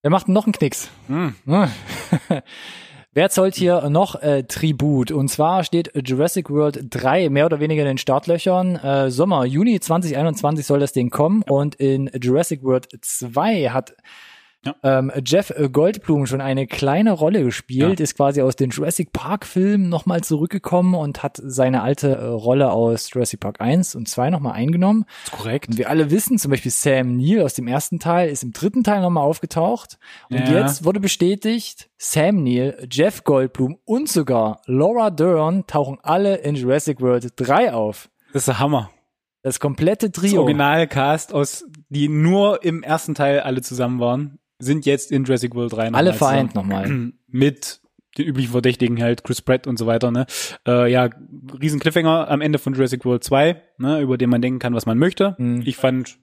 Wer 0.01 0.11
macht 0.11 0.27
noch 0.27 0.45
einen 0.45 0.53
Knicks? 0.53 0.89
Hm. 1.07 1.35
Hm. 1.45 1.67
Wer 3.13 3.29
zollt 3.29 3.55
hier 3.55 3.89
noch 3.89 4.21
äh, 4.21 4.43
Tribut? 4.43 5.11
Und 5.11 5.29
zwar 5.29 5.63
steht 5.63 5.91
Jurassic 5.95 6.49
World 6.49 6.87
3 6.89 7.29
mehr 7.29 7.45
oder 7.45 7.59
weniger 7.59 7.81
in 7.83 7.87
den 7.87 7.97
Startlöchern. 7.97 8.75
Äh, 8.75 9.09
Sommer, 9.09 9.45
Juni 9.45 9.79
2021 9.79 10.65
soll 10.65 10.79
das 10.79 10.93
Ding 10.93 11.09
kommen. 11.09 11.43
Und 11.43 11.75
in 11.75 12.09
Jurassic 12.21 12.61
World 12.63 12.87
2 13.01 13.69
hat 13.69 13.95
Ja. 14.65 14.75
ähm, 14.83 15.11
Jeff 15.25 15.53
Goldblum 15.71 16.25
schon 16.25 16.41
eine 16.41 16.65
kleine 16.67 17.11
Rolle 17.11 17.43
gespielt, 17.43 17.99
Ja. 17.99 18.03
ist 18.03 18.15
quasi 18.15 18.41
aus 18.41 18.55
den 18.55 18.71
Jurassic 18.71 19.13
Park 19.13 19.45
Filmen 19.45 19.89
nochmal 19.89 20.21
zurückgekommen 20.23 20.95
und 20.95 21.21
hat 21.23 21.39
seine 21.43 21.81
alte 21.83 22.15
äh, 22.15 22.23
Rolle 22.25 22.71
aus 22.71 23.09
Jurassic 23.13 23.39
Park 23.39 23.61
1 23.61 23.95
und 23.95 24.07
2 24.09 24.29
nochmal 24.29 24.53
eingenommen. 24.53 25.05
Ist 25.25 25.31
korrekt. 25.33 25.67
Und 25.69 25.77
wir 25.77 25.89
alle 25.89 26.09
wissen, 26.11 26.37
zum 26.37 26.51
Beispiel 26.51 26.71
Sam 26.71 27.15
Neill 27.17 27.41
aus 27.43 27.53
dem 27.53 27.67
ersten 27.67 27.99
Teil 27.99 28.29
ist 28.29 28.43
im 28.43 28.53
dritten 28.53 28.83
Teil 28.83 29.01
nochmal 29.01 29.23
aufgetaucht. 29.23 29.97
Und 30.29 30.39
Ja. 30.39 30.61
jetzt 30.61 30.83
wurde 30.85 30.99
bestätigt, 30.99 31.89
Sam 31.97 32.43
Neill, 32.43 32.87
Jeff 32.91 33.23
Goldblum 33.23 33.77
und 33.85 34.09
sogar 34.09 34.61
Laura 34.65 35.09
Dern 35.11 35.67
tauchen 35.67 35.97
alle 36.01 36.35
in 36.37 36.55
Jurassic 36.55 37.01
World 37.01 37.33
3 37.35 37.73
auf. 37.73 38.09
Das 38.33 38.41
ist 38.43 38.47
der 38.47 38.59
Hammer. 38.59 38.89
Das 39.43 39.59
komplette 39.59 40.09
Das 40.09 40.21
Trio. 40.23 40.41
Originalcast 40.41 41.31
aus, 41.33 41.65
die 41.89 42.09
nur 42.09 42.63
im 42.63 42.81
ersten 42.81 43.13
Teil 43.13 43.41
alle 43.41 43.61
zusammen 43.61 43.99
waren, 43.99 44.39
sind 44.59 44.85
jetzt 44.85 45.11
in 45.11 45.23
Jurassic 45.25 45.53
World 45.55 45.73
3 45.73 45.85
nochmal 45.85 45.99
Alle 46.07 46.13
vereint 46.13 46.51
zusammen. 46.51 46.69
nochmal. 46.69 47.11
Mit 47.27 47.81
den 48.17 48.27
üblichen 48.27 48.51
Verdächtigen 48.51 49.01
halt, 49.01 49.23
Chris 49.23 49.41
Pratt 49.41 49.67
und 49.67 49.77
so 49.77 49.87
weiter, 49.87 50.09
ne? 50.11 50.25
Äh, 50.65 50.89
ja, 50.91 51.09
riesen 51.61 51.79
Cliffhanger 51.81 52.29
am 52.29 52.39
Ende 52.41 52.59
von 52.59 52.73
Jurassic 52.73 53.03
World 53.03 53.23
2, 53.25 53.61
ne, 53.77 53.99
über 53.99 54.17
den 54.17 54.29
man 54.29 54.41
denken 54.41 54.59
kann, 54.59 54.73
was 54.73 54.85
man 54.85 54.97
möchte. 54.97 55.35
Mhm. 55.37 55.63
Ich 55.65 55.75
fand, 55.75 56.17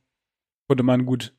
konnte 0.68 0.84
man 0.84 1.04
gut, 1.04 1.34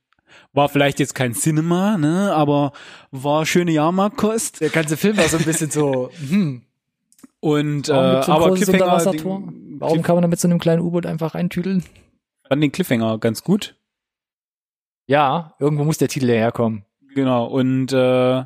war 0.51 0.69
vielleicht 0.69 0.99
jetzt 0.99 1.15
kein 1.15 1.33
Cinema, 1.33 1.97
ne, 1.97 2.33
aber 2.35 2.73
war 3.09 3.45
schöne 3.47 3.71
Jahrmarktkost. 3.71 4.61
Der 4.61 4.69
ganze 4.69 4.95
Film 4.95 5.17
war 5.17 5.27
so 5.27 5.37
ein 5.37 5.43
bisschen 5.43 5.71
so, 5.71 6.11
hm, 6.29 6.61
Und, 7.39 7.89
äh, 7.89 7.93
aber 7.93 8.53
Cliffhanger, 8.53 9.11
den, 9.11 9.79
Warum 9.79 9.95
Cliff, 9.95 10.05
kann 10.05 10.15
man 10.15 10.21
da 10.21 10.27
mit 10.27 10.39
so 10.39 10.47
einem 10.47 10.59
kleinen 10.59 10.81
U-Boot 10.83 11.07
einfach 11.07 11.33
reintüdeln? 11.33 11.83
fand 12.47 12.61
den 12.61 12.71
Cliffhanger 12.71 13.17
ganz 13.17 13.43
gut. 13.43 13.75
Ja, 15.07 15.53
irgendwo 15.59 15.83
muss 15.83 15.97
der 15.97 16.07
Titel 16.07 16.27
ja 16.27 16.35
herkommen. 16.35 16.85
Genau, 17.13 17.45
und 17.45 17.91
äh, 17.93 18.43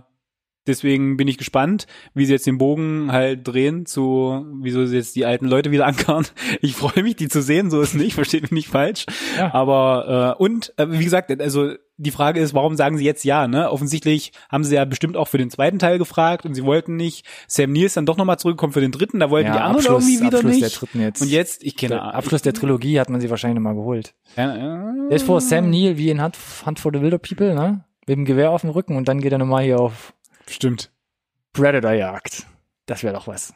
deswegen 0.67 1.17
bin 1.17 1.27
ich 1.27 1.37
gespannt, 1.37 1.87
wie 2.13 2.25
sie 2.25 2.33
jetzt 2.33 2.47
den 2.47 2.57
Bogen 2.57 3.11
halt 3.11 3.47
drehen 3.47 3.85
zu, 3.85 4.45
wieso 4.61 4.85
sie 4.85 4.97
jetzt 4.97 5.15
die 5.15 5.25
alten 5.25 5.47
Leute 5.47 5.71
wieder 5.71 5.85
ankarren. 5.87 6.25
Ich 6.61 6.75
freue 6.75 7.03
mich, 7.03 7.15
die 7.15 7.27
zu 7.27 7.41
sehen, 7.41 7.69
so 7.69 7.81
ist 7.81 7.95
nicht, 7.95 8.13
versteht 8.13 8.43
mich 8.43 8.51
nicht 8.51 8.67
falsch. 8.67 9.05
Ja. 9.37 9.53
Aber 9.53 10.35
äh, 10.37 10.43
und 10.43 10.73
äh, 10.77 10.87
wie 10.89 11.03
gesagt, 11.03 11.41
also 11.41 11.73
die 11.97 12.11
Frage 12.11 12.39
ist, 12.39 12.53
warum 12.53 12.75
sagen 12.75 12.97
sie 12.97 13.05
jetzt 13.05 13.23
ja? 13.23 13.47
Ne? 13.47 13.69
Offensichtlich 13.71 14.31
haben 14.49 14.63
sie 14.63 14.75
ja 14.75 14.85
bestimmt 14.85 15.17
auch 15.17 15.27
für 15.27 15.39
den 15.39 15.49
zweiten 15.49 15.79
Teil 15.79 15.97
gefragt 15.97 16.45
und 16.45 16.53
sie 16.53 16.63
wollten 16.63 16.95
nicht. 16.95 17.25
Sam 17.47 17.73
Neill 17.73 17.85
ist 17.85 17.97
dann 17.97 18.05
doch 18.05 18.17
nochmal 18.17 18.37
zurückgekommen 18.37 18.73
für 18.73 18.81
den 18.81 18.91
dritten, 18.91 19.19
da 19.19 19.29
wollten 19.29 19.51
die 19.51 19.57
anderen 19.57 19.85
irgendwie 19.85 20.19
wieder 20.19 20.37
Abschluss 20.37 20.53
nicht. 20.53 20.61
der 20.61 20.69
dritten 20.69 21.01
jetzt. 21.01 21.21
und 21.21 21.29
jetzt, 21.29 21.63
ich 21.63 21.75
kenne 21.75 21.95
der 21.95 22.13
Abschluss 22.13 22.43
der 22.43 22.53
Trilogie 22.53 22.99
hat 22.99 23.09
man 23.09 23.19
sie 23.19 23.29
wahrscheinlich 23.29 23.55
nochmal 23.55 23.75
geholt. 23.75 24.13
Ja, 24.35 24.55
ja. 24.55 24.93
Der 25.09 25.15
ist 25.15 25.25
vor 25.25 25.41
Sam 25.41 25.69
Neill 25.69 25.97
wie 25.97 26.11
in 26.11 26.23
Hunt, 26.23 26.37
Hunt 26.65 26.79
for 26.79 26.91
the 26.93 27.01
Wilder 27.01 27.17
People, 27.17 27.55
ne? 27.55 27.83
Mit 28.07 28.15
dem 28.15 28.25
Gewehr 28.25 28.51
auf 28.51 28.61
dem 28.61 28.69
Rücken 28.69 28.95
und 28.95 29.07
dann 29.07 29.19
geht 29.19 29.31
er 29.31 29.37
nochmal 29.37 29.63
hier 29.63 29.79
auf 29.79 30.13
Stimmt. 30.49 30.91
Predator-Jagd. 31.53 32.45
Das 32.85 33.03
wäre 33.03 33.13
doch 33.13 33.27
was. 33.27 33.53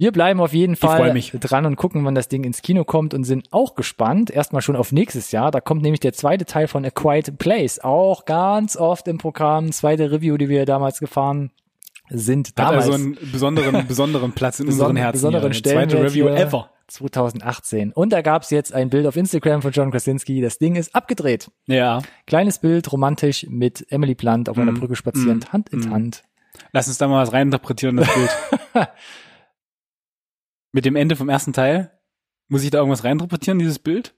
Wir 0.00 0.12
bleiben 0.12 0.40
auf 0.40 0.52
jeden 0.52 0.76
Fall 0.76 1.12
dran 1.40 1.66
und 1.66 1.74
gucken, 1.74 2.04
wann 2.04 2.14
das 2.14 2.28
Ding 2.28 2.44
ins 2.44 2.62
Kino 2.62 2.84
kommt 2.84 3.14
und 3.14 3.24
sind 3.24 3.52
auch 3.52 3.74
gespannt. 3.74 4.30
Erstmal 4.30 4.62
schon 4.62 4.76
auf 4.76 4.92
nächstes 4.92 5.32
Jahr. 5.32 5.50
Da 5.50 5.60
kommt 5.60 5.82
nämlich 5.82 5.98
der 5.98 6.12
zweite 6.12 6.44
Teil 6.44 6.68
von 6.68 6.84
A 6.84 6.90
Quiet 6.90 7.36
Place. 7.38 7.80
Auch 7.80 8.24
ganz 8.24 8.76
oft 8.76 9.08
im 9.08 9.18
Programm. 9.18 9.72
Zweite 9.72 10.12
Review, 10.12 10.36
die 10.36 10.48
wir 10.48 10.66
damals 10.66 11.00
gefahren 11.00 11.50
sind. 12.10 12.48
Hat 12.50 12.58
Damals. 12.58 12.84
also 12.84 12.92
einen 12.92 13.18
besonderen, 13.32 13.86
besonderen 13.88 14.32
Platz 14.32 14.60
in 14.60 14.66
unseren 14.68 14.96
Beson- 14.96 14.98
Herzen. 15.00 15.12
besonderen 15.18 15.52
hier. 15.52 15.62
Zweite 15.64 16.00
Review 16.02 16.28
ever. 16.28 16.70
2018. 16.88 17.92
Und 17.92 18.12
da 18.12 18.22
gab's 18.22 18.50
jetzt 18.50 18.72
ein 18.74 18.90
Bild 18.90 19.06
auf 19.06 19.16
Instagram 19.16 19.62
von 19.62 19.72
John 19.72 19.90
Krasinski. 19.90 20.40
Das 20.40 20.58
Ding 20.58 20.76
ist 20.76 20.94
abgedreht. 20.94 21.50
Ja. 21.66 22.02
Kleines 22.26 22.58
Bild, 22.58 22.90
romantisch, 22.90 23.46
mit 23.48 23.86
Emily 23.90 24.14
Blunt 24.14 24.48
auf 24.48 24.58
einer 24.58 24.72
Mm, 24.72 24.80
Brücke 24.80 24.96
spazierend, 24.96 25.48
mm, 25.48 25.52
Hand 25.52 25.68
in 25.68 25.80
mm. 25.80 25.92
Hand. 25.92 26.24
Lass 26.72 26.88
uns 26.88 26.98
da 26.98 27.06
mal 27.06 27.22
was 27.22 27.32
reininterpretieren, 27.32 27.96
das 27.96 28.12
Bild. 28.12 28.30
Mit 30.72 30.84
dem 30.84 30.96
Ende 30.96 31.16
vom 31.16 31.28
ersten 31.28 31.52
Teil. 31.52 31.92
Muss 32.48 32.64
ich 32.64 32.70
da 32.70 32.78
irgendwas 32.78 33.04
reininterpretieren, 33.04 33.58
dieses 33.58 33.78
Bild? 33.78 34.14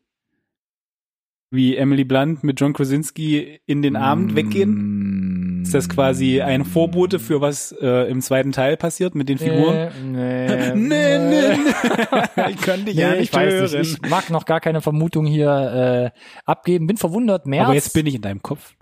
Wie 1.53 1.77
Emily 1.77 2.05
Blunt 2.05 2.45
mit 2.45 2.61
John 2.61 2.73
Krasinski 2.73 3.61
in 3.67 3.83
den 3.83 3.97
Abend 3.97 4.37
weggehen? 4.37 5.59
Mm. 5.59 5.63
Ist 5.63 5.75
das 5.75 5.89
quasi 5.89 6.41
ein 6.41 6.65
Vorbote 6.65 7.19
für 7.19 7.41
was 7.41 7.73
äh, 7.81 8.09
im 8.09 8.21
zweiten 8.23 8.53
Teil 8.53 8.77
passiert 8.77 9.15
mit 9.15 9.29
den 9.29 9.39
Figuren? 9.39 9.91
Nee, 10.03 10.47
nee, 10.49 10.75
Nee, 10.75 11.19
nee, 11.19 11.57
nee. 11.57 12.51
ich 12.51 12.61
kann 12.61 12.85
dich 12.85 12.95
ja 12.95 13.11
Nee, 13.11 13.19
nicht 13.21 13.31
ich 13.31 13.37
weiß 13.37 13.53
hören. 13.53 13.81
nicht. 13.81 13.99
Ich 14.05 14.11
mag 14.11 14.31
noch 14.31 14.45
gar 14.47 14.61
keine 14.61 14.81
Vermutung 14.81 15.27
hier 15.27 16.13
äh, 16.15 16.19
abgeben. 16.47 16.87
Bin 16.87 16.97
verwundert. 16.97 17.47
März, 17.47 17.65
Aber 17.65 17.75
jetzt 17.75 17.93
bin 17.95 18.07
ich 18.07 18.15
in 18.15 18.23
deinem 18.23 18.43
Kopf. 18.43 18.75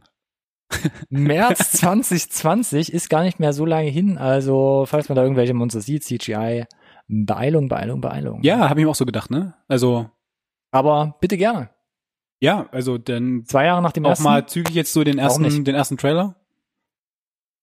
März 1.08 1.72
2020 1.72 2.92
ist 2.92 3.08
gar 3.08 3.22
nicht 3.22 3.40
mehr 3.40 3.54
so 3.54 3.64
lange 3.64 3.88
hin. 3.88 4.18
Also, 4.18 4.84
falls 4.86 5.08
man 5.08 5.16
da 5.16 5.22
irgendwelche 5.22 5.54
Monster 5.54 5.80
sieht, 5.80 6.04
CGI, 6.04 6.66
Beeilung, 7.08 7.68
Beeilung, 7.68 8.00
Beeilung. 8.02 8.42
Ja, 8.42 8.68
habe 8.68 8.80
ich 8.80 8.84
mir 8.86 8.90
auch 8.90 8.94
so 8.94 9.06
gedacht, 9.06 9.30
ne? 9.30 9.54
Also, 9.66 10.10
Aber 10.70 11.16
bitte 11.20 11.38
gerne. 11.38 11.70
Ja, 12.40 12.68
also 12.70 12.98
dann 12.98 13.44
Zwei 13.46 13.66
Jahre 13.66 13.82
nach 13.82 13.92
dem 13.92 14.04
auch 14.06 14.10
ersten. 14.10 14.24
mal 14.24 14.46
zügig 14.46 14.74
jetzt 14.74 14.92
so 14.92 15.04
den 15.04 15.18
ersten, 15.18 15.64
den 15.64 15.74
ersten 15.74 15.96
Trailer. 15.96 16.36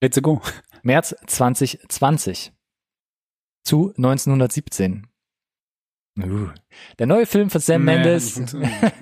Let's 0.02 0.22
go. 0.22 0.42
März 0.84 1.16
2020 1.26 2.52
zu 3.64 3.94
1917. 3.98 5.08
Uh. 6.18 6.48
Der 7.00 7.08
neue 7.08 7.26
Film 7.26 7.50
von 7.50 7.60
Sam 7.60 7.84
Nee, 7.84 7.96
Mendes 7.96 8.34
funktioniert. 8.34 8.72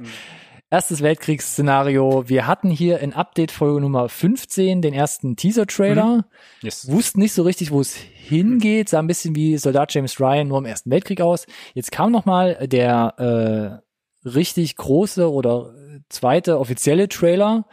Erstes 0.73 1.03
Weltkriegsszenario. 1.03 2.27
Wir 2.27 2.47
hatten 2.47 2.71
hier 2.71 2.99
in 2.99 3.13
Update-Folge 3.13 3.79
Nummer 3.79 4.09
15 4.09 4.81
den 4.81 4.95
ersten 4.95 5.36
Teaser-Trailer. 5.36 6.25
Yes. 6.62 6.89
Wussten 6.89 7.19
nicht 7.19 7.33
so 7.33 7.43
richtig, 7.43 7.69
wo 7.69 7.79
es 7.79 7.95
hingeht. 7.95 8.89
Sah 8.89 8.97
ein 8.97 9.05
bisschen 9.05 9.36
wie 9.36 9.55
Soldat 9.59 9.93
James 9.93 10.19
Ryan 10.19 10.47
nur 10.47 10.57
im 10.57 10.65
Ersten 10.65 10.89
Weltkrieg 10.89 11.21
aus. 11.21 11.45
Jetzt 11.75 11.91
kam 11.91 12.12
noch 12.12 12.25
mal 12.25 12.67
der 12.67 13.83
äh, 13.83 13.83
richtig 14.25 14.75
große 14.75 15.31
oder 15.31 15.73
zweite 16.09 16.59
offizielle 16.59 17.09
Trailer. 17.09 17.65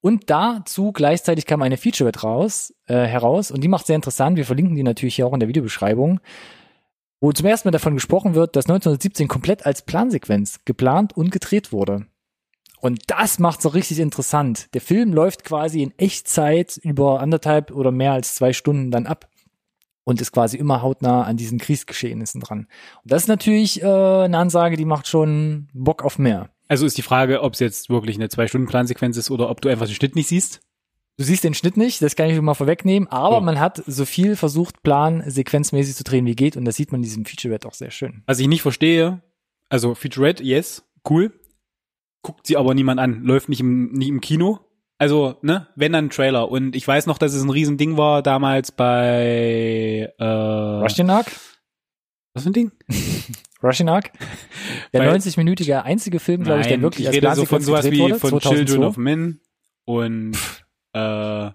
Und 0.00 0.30
dazu 0.30 0.92
gleichzeitig 0.92 1.44
kam 1.44 1.60
eine 1.62 1.76
Featurette 1.76 2.20
raus, 2.20 2.72
äh, 2.86 2.94
heraus 2.94 3.50
und 3.50 3.62
die 3.62 3.68
macht 3.68 3.86
sehr 3.86 3.96
interessant. 3.96 4.36
Wir 4.36 4.44
verlinken 4.44 4.76
die 4.76 4.84
natürlich 4.84 5.16
hier 5.16 5.26
auch 5.26 5.32
in 5.32 5.40
der 5.40 5.48
Videobeschreibung, 5.48 6.20
wo 7.20 7.32
zum 7.32 7.46
ersten 7.46 7.68
Mal 7.68 7.72
davon 7.72 7.94
gesprochen 7.94 8.34
wird, 8.34 8.54
dass 8.54 8.66
1917 8.66 9.26
komplett 9.26 9.66
als 9.66 9.82
Plansequenz 9.82 10.60
geplant 10.64 11.16
und 11.16 11.32
gedreht 11.32 11.72
wurde. 11.72 12.06
Und 12.80 13.02
das 13.08 13.40
macht 13.40 13.60
so 13.60 13.70
richtig 13.70 13.98
interessant. 13.98 14.72
Der 14.72 14.80
Film 14.80 15.12
läuft 15.12 15.44
quasi 15.44 15.82
in 15.82 15.98
Echtzeit 15.98 16.76
über 16.76 17.20
anderthalb 17.20 17.72
oder 17.72 17.90
mehr 17.90 18.12
als 18.12 18.36
zwei 18.36 18.52
Stunden 18.52 18.92
dann 18.92 19.06
ab 19.06 19.28
und 20.08 20.22
ist 20.22 20.32
quasi 20.32 20.56
immer 20.56 20.80
hautnah 20.80 21.24
an 21.24 21.36
diesen 21.36 21.58
Kriegsgeschehnissen 21.58 22.40
dran. 22.40 22.60
Und 23.02 23.12
das 23.12 23.24
ist 23.24 23.28
natürlich 23.28 23.82
äh, 23.82 23.84
eine 23.84 24.38
Ansage, 24.38 24.78
die 24.78 24.86
macht 24.86 25.06
schon 25.06 25.68
Bock 25.74 26.02
auf 26.02 26.18
mehr. 26.18 26.48
Also 26.66 26.86
ist 26.86 26.96
die 26.96 27.02
Frage, 27.02 27.42
ob 27.42 27.52
es 27.52 27.60
jetzt 27.60 27.90
wirklich 27.90 28.16
eine 28.16 28.30
Zwei-Stunden-Plansequenz 28.30 29.18
ist 29.18 29.30
oder 29.30 29.50
ob 29.50 29.60
du 29.60 29.68
einfach 29.68 29.84
den 29.84 29.94
Schnitt 29.94 30.16
nicht 30.16 30.28
siehst. 30.28 30.62
Du 31.18 31.24
siehst 31.24 31.44
den 31.44 31.52
Schnitt 31.52 31.76
nicht, 31.76 32.00
das 32.00 32.16
kann 32.16 32.30
ich 32.30 32.40
mal 32.40 32.54
vorwegnehmen, 32.54 33.06
aber 33.10 33.36
Oh. 33.38 33.40
man 33.42 33.60
hat 33.60 33.82
so 33.86 34.06
viel 34.06 34.34
versucht, 34.34 34.82
Plan 34.82 35.22
sequenzmäßig 35.26 35.94
zu 35.94 36.04
drehen, 36.04 36.24
wie 36.24 36.34
geht, 36.34 36.56
und 36.56 36.64
das 36.64 36.76
sieht 36.76 36.90
man 36.90 37.00
in 37.00 37.02
diesem 37.02 37.26
Featurette 37.26 37.68
auch 37.68 37.74
sehr 37.74 37.90
schön. 37.90 38.22
Was 38.26 38.38
ich 38.38 38.48
nicht 38.48 38.62
verstehe, 38.62 39.20
also 39.68 39.94
Featurette, 39.94 40.42
yes, 40.42 40.84
cool. 41.10 41.32
Guckt 42.22 42.46
sie 42.46 42.56
aber 42.56 42.72
niemand 42.72 42.98
an, 42.98 43.24
läuft 43.24 43.50
nicht 43.50 43.60
im, 43.60 43.92
nicht 43.92 44.08
im 44.08 44.22
Kino. 44.22 44.60
Also, 44.98 45.36
ne, 45.42 45.68
wenn 45.76 45.92
dann 45.92 46.06
ein 46.06 46.10
Trailer. 46.10 46.50
Und 46.50 46.74
ich 46.74 46.86
weiß 46.86 47.06
noch, 47.06 47.18
dass 47.18 47.32
es 47.32 47.42
ein 47.42 47.50
Riesending 47.50 47.96
war 47.96 48.22
damals 48.22 48.72
bei 48.72 50.12
äh, 50.18 50.24
Russian 50.24 51.08
Ark? 51.10 51.30
Was 52.34 52.42
für 52.42 52.50
ein 52.50 52.52
Ding? 52.52 52.72
Russian 53.62 53.88
Ark? 53.88 54.10
Der 54.92 55.00
Weil- 55.00 55.16
90-minütige 55.16 55.82
einzige 55.82 56.18
Film, 56.18 56.42
glaube 56.42 56.60
ich, 56.62 56.66
der 56.66 56.80
wirklich 56.82 57.02
ich 57.02 57.08
als 57.08 57.16
rede 57.16 57.34
so 57.34 57.44
von 57.44 57.62
sowas 57.62 57.90
wie 57.90 57.98
wurde, 58.00 58.18
von 58.18 58.30
2002. 58.30 58.54
Children 58.56 58.84
of 58.84 58.96
Men 58.96 59.40
und 59.84 60.36
äh, 60.92 61.50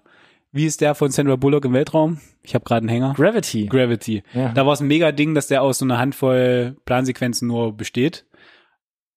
wie 0.52 0.66
ist 0.66 0.80
der 0.80 0.94
von 0.94 1.10
Sandra 1.10 1.36
Bullock 1.36 1.64
im 1.64 1.72
Weltraum? 1.72 2.20
Ich 2.42 2.54
habe 2.54 2.64
gerade 2.64 2.82
einen 2.82 2.88
Hänger. 2.88 3.14
Gravity. 3.14 3.66
Gravity. 3.66 4.22
Ja. 4.34 4.52
Da 4.52 4.64
war 4.66 4.74
es 4.74 4.80
ein 4.80 4.86
mega 4.86 5.10
Ding, 5.12 5.34
dass 5.34 5.48
der 5.48 5.62
aus 5.62 5.78
so 5.78 5.84
einer 5.84 5.98
Handvoll 5.98 6.76
Plansequenzen 6.84 7.48
nur 7.48 7.76
besteht. 7.76 8.24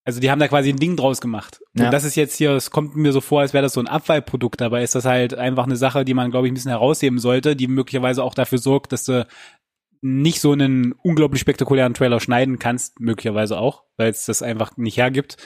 Also 0.04 0.20
die 0.20 0.32
haben 0.32 0.40
da 0.40 0.48
quasi 0.48 0.70
ein 0.70 0.78
Ding 0.78 0.96
draus 0.96 1.20
gemacht. 1.22 1.62
Ja. 1.78 1.86
Und 1.86 1.92
das 1.92 2.04
ist 2.04 2.16
jetzt 2.16 2.36
hier, 2.36 2.52
es 2.52 2.72
kommt 2.72 2.96
mir 2.96 3.12
so 3.12 3.22
vor, 3.22 3.42
als 3.42 3.54
wäre 3.54 3.62
das 3.62 3.74
so 3.74 3.80
ein 3.80 3.88
Abfallprodukt. 3.88 4.60
Dabei 4.62 4.84
ist 4.84 4.96
das 4.96 5.06
halt 5.06 5.34
einfach 5.34 5.66
eine 5.66 5.76
Sache, 5.76 6.06
die 6.06 6.14
man, 6.14 6.32
glaube 6.32 6.48
ich, 6.48 6.52
ein 6.52 6.56
bisschen 6.56 6.72
herausheben 6.72 7.20
sollte, 7.20 7.56
die 7.56 7.68
möglicherweise 7.68 8.24
auch 8.24 8.34
dafür 8.34 8.58
sorgt, 8.58 8.92
dass 8.92 9.06
du 9.06 9.28
nicht 10.02 10.42
so 10.42 10.52
einen 10.52 10.94
unglaublich 10.94 11.42
spektakulären 11.42 11.94
Trailer 11.94 12.20
schneiden 12.20 12.60
kannst, 12.60 13.00
möglicherweise 13.00 13.60
auch, 13.60 13.84
weil 13.98 14.10
es 14.10 14.26
das 14.26 14.42
einfach 14.42 14.78
nicht 14.78 14.98
hergibt. 14.98 15.38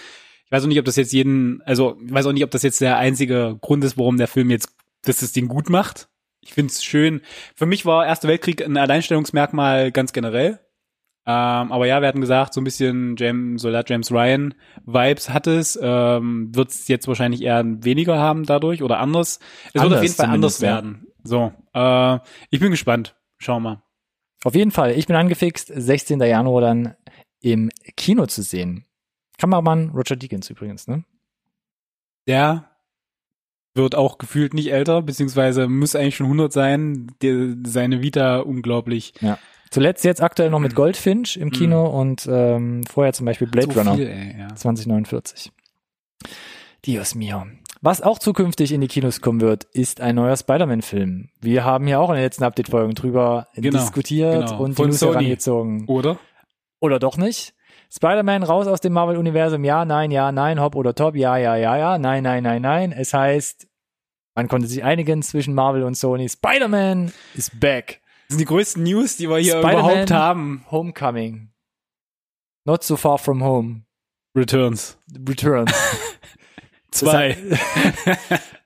Ich 0.45 0.51
weiß 0.51 0.63
auch 0.63 0.67
nicht, 0.67 0.79
ob 0.79 0.85
das 0.85 0.97
jetzt 0.97 1.13
jeden, 1.13 1.61
also 1.63 1.97
ich 2.05 2.13
weiß 2.13 2.25
auch 2.25 2.33
nicht, 2.33 2.43
ob 2.43 2.51
das 2.51 2.63
jetzt 2.63 2.81
der 2.81 2.97
einzige 2.97 3.57
Grund 3.61 3.83
ist, 3.83 3.97
warum 3.97 4.17
der 4.17 4.27
Film 4.27 4.49
jetzt, 4.49 4.69
dass 5.03 5.21
es 5.21 5.31
den 5.31 5.47
gut 5.47 5.69
macht. 5.69 6.09
Ich 6.41 6.53
finde 6.53 6.71
es 6.71 6.83
schön. 6.83 7.21
Für 7.55 7.65
mich 7.65 7.85
war 7.85 8.05
Erster 8.05 8.27
Weltkrieg 8.27 8.61
ein 8.61 8.77
Alleinstellungsmerkmal 8.77 9.91
ganz 9.91 10.11
generell. 10.11 10.59
Ähm, 11.25 11.71
aber 11.71 11.85
ja, 11.85 12.01
wir 12.01 12.07
hatten 12.07 12.21
gesagt, 12.21 12.53
so 12.53 12.61
ein 12.61 12.63
bisschen 12.63 13.15
James, 13.17 13.61
Soldat 13.61 13.89
James 13.89 14.11
Ryan 14.11 14.55
Vibes 14.85 15.29
hat 15.29 15.45
es. 15.47 15.79
Ähm, 15.81 16.53
Wird 16.55 16.69
es 16.69 16.87
jetzt 16.87 17.07
wahrscheinlich 17.07 17.43
eher 17.43 17.63
weniger 17.83 18.17
haben 18.17 18.45
dadurch 18.45 18.81
oder 18.81 18.99
anders. 18.99 19.39
Es 19.67 19.75
wird 19.75 19.83
Anders 19.83 19.99
auf 19.99 20.03
jeden 20.03 20.15
Fall 20.15 20.25
anders 20.27 20.57
zumindest, 20.57 20.61
ja. 20.61 20.67
werden. 20.69 21.07
So, 21.23 21.53
äh, 21.73 22.19
ich 22.49 22.59
bin 22.59 22.71
gespannt. 22.71 23.15
Schauen 23.37 23.63
wir. 23.63 23.83
Auf 24.43 24.55
jeden 24.55 24.71
Fall, 24.71 24.91
ich 24.91 25.05
bin 25.05 25.15
angefixt, 25.15 25.71
16. 25.73 26.19
Januar 26.19 26.61
dann 26.61 26.95
im 27.41 27.69
Kino 27.95 28.25
zu 28.25 28.41
sehen. 28.41 28.85
Kameramann 29.37 29.89
Roger 29.89 30.15
Deakins 30.15 30.49
übrigens, 30.49 30.87
ne? 30.87 31.03
Der 32.27 32.69
wird 33.73 33.95
auch 33.95 34.17
gefühlt 34.17 34.53
nicht 34.53 34.71
älter, 34.71 35.01
beziehungsweise 35.01 35.67
muss 35.67 35.95
eigentlich 35.95 36.15
schon 36.15 36.25
100 36.25 36.51
sein. 36.51 37.11
Der, 37.21 37.55
seine 37.65 38.01
Vita 38.01 38.39
unglaublich. 38.39 39.13
Zuletzt 39.71 40.03
jetzt 40.03 40.21
aktuell 40.21 40.49
noch 40.49 40.59
mit 40.59 40.75
Goldfinch 40.75 41.37
im 41.37 41.49
Kino 41.49 41.85
und 41.87 42.27
ähm, 42.29 42.83
vorher 42.83 43.13
zum 43.13 43.25
Beispiel 43.25 43.47
Blade 43.47 43.71
so 43.73 43.79
Runner 43.79 43.95
Viel, 43.95 44.07
ey, 44.07 44.35
ja. 44.39 44.53
2049. 44.53 45.51
Dios 46.85 47.15
mio. 47.15 47.45
Was 47.83 48.01
auch 48.01 48.19
zukünftig 48.19 48.73
in 48.73 48.81
die 48.81 48.87
Kinos 48.87 49.21
kommen 49.21 49.41
wird, 49.41 49.63
ist 49.63 50.01
ein 50.01 50.15
neuer 50.15 50.37
Spider-Man-Film. 50.37 51.29
Wir 51.39 51.63
haben 51.63 51.87
ja 51.87 51.97
auch 51.99 52.09
in 52.09 52.15
den 52.15 52.23
letzten 52.23 52.43
Update-Folgen 52.43 52.93
drüber 52.93 53.47
Genau, 53.55 53.79
diskutiert 53.79 54.49
genau. 54.49 54.61
und 54.61 54.75
Von 54.75 54.85
die 54.85 54.89
News 54.91 54.99
Sony. 54.99 55.13
herangezogen. 55.13 55.85
Oder? 55.87 56.19
Oder 56.79 56.99
doch 56.99 57.17
nicht? 57.17 57.53
Spider-Man 57.91 58.43
raus 58.43 58.67
aus 58.67 58.81
dem 58.81 58.93
Marvel-Universum, 58.93 59.63
ja, 59.63 59.83
nein, 59.85 60.11
ja, 60.11 60.31
nein, 60.31 60.61
hopp 60.61 60.75
oder 60.75 60.93
top, 60.93 61.15
ja, 61.15 61.37
ja, 61.37 61.55
ja, 61.55 61.75
ja, 61.77 61.97
nein, 61.97 62.23
nein, 62.23 62.43
nein, 62.43 62.61
nein. 62.61 62.91
Es 62.91 63.13
heißt, 63.13 63.67
man 64.35 64.47
konnte 64.47 64.67
sich 64.67 64.83
einigen 64.83 65.21
zwischen 65.23 65.53
Marvel 65.55 65.83
und 65.83 65.95
Sony. 65.95 66.29
Spider-Man 66.29 67.11
is 67.35 67.49
back. 67.59 68.01
Das 68.31 68.37
sind 68.37 68.47
die 68.47 68.53
größten 68.53 68.83
News, 68.83 69.17
die 69.17 69.29
wir 69.29 69.39
hier 69.39 69.59
überhaupt 69.59 70.09
haben. 70.09 70.63
Homecoming. 70.71 71.49
Not 72.63 72.81
so 72.81 72.95
far 72.95 73.17
from 73.17 73.43
home. 73.43 73.81
Returns. 74.33 74.97
Returns. 75.27 75.73
Zwei. 76.91 77.35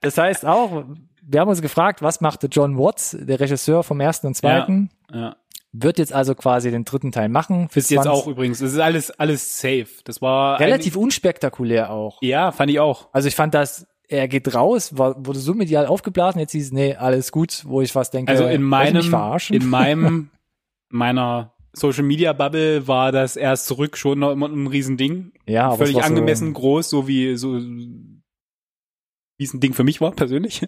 Das 0.01 0.19
heißt 0.19 0.45
auch, 0.45 0.85
wir 1.23 1.39
haben 1.39 1.49
uns 1.49 1.63
gefragt, 1.63 2.03
was 2.03 2.21
machte 2.21 2.45
John 2.45 2.77
Watts, 2.77 3.17
der 3.19 3.39
Regisseur 3.39 3.81
vom 3.83 3.99
ersten 3.99 4.27
und 4.27 4.35
zweiten, 4.35 4.91
Ja. 5.11 5.35
wird 5.71 5.97
jetzt 5.97 6.13
also 6.13 6.35
quasi 6.35 6.69
den 6.69 6.85
dritten 6.85 7.11
Teil 7.11 7.27
machen. 7.29 7.67
Für 7.69 7.79
Ist 7.79 7.89
jetzt 7.89 8.03
20 8.03 8.11
auch 8.23 8.27
übrigens, 8.27 8.59
das 8.59 8.71
ist 8.73 8.77
alles, 8.77 9.09
alles 9.09 9.59
safe. 9.59 9.87
Das 10.03 10.21
war 10.21 10.59
relativ 10.59 10.95
unspektakulär 10.95 11.89
auch. 11.89 12.19
Ja, 12.21 12.51
fand 12.51 12.69
ich 12.69 12.79
auch. 12.79 13.09
Also 13.13 13.27
ich 13.27 13.35
fand 13.35 13.55
das, 13.55 13.87
er 14.07 14.27
geht 14.27 14.53
raus, 14.53 14.97
war, 14.97 15.25
wurde 15.25 15.39
so 15.39 15.53
medial 15.53 15.85
aufgeblasen, 15.85 16.39
jetzt 16.39 16.51
hieß 16.51 16.65
es, 16.67 16.71
nee, 16.71 16.95
alles 16.95 17.31
gut, 17.31 17.63
wo 17.65 17.81
ich 17.81 17.91
fast 17.91 18.13
denke, 18.13 18.31
Also 18.31 18.45
in 18.45 18.61
meinem, 18.61 19.11
in 19.49 19.67
meinem, 19.67 20.29
meiner 20.89 21.53
Social 21.73 22.03
Media 22.03 22.33
Bubble 22.33 22.87
war 22.87 23.11
das 23.11 23.35
erst 23.35 23.67
zurück 23.67 23.97
schon 23.97 24.19
noch 24.19 24.31
immer 24.31 24.47
ein 24.47 24.67
Riesending. 24.67 25.33
ja, 25.47 25.67
aber 25.67 25.77
Völlig 25.77 26.03
angemessen 26.03 26.49
So, 26.49 26.53
groß, 26.53 26.89
so 26.89 27.07
wie, 27.07 27.35
so, 27.35 27.59
wie 27.59 29.43
es 29.43 29.53
ein 29.53 29.59
Ding 29.59 29.73
für 29.73 29.83
mich 29.83 30.01
war, 30.01 30.11
persönlich. 30.11 30.61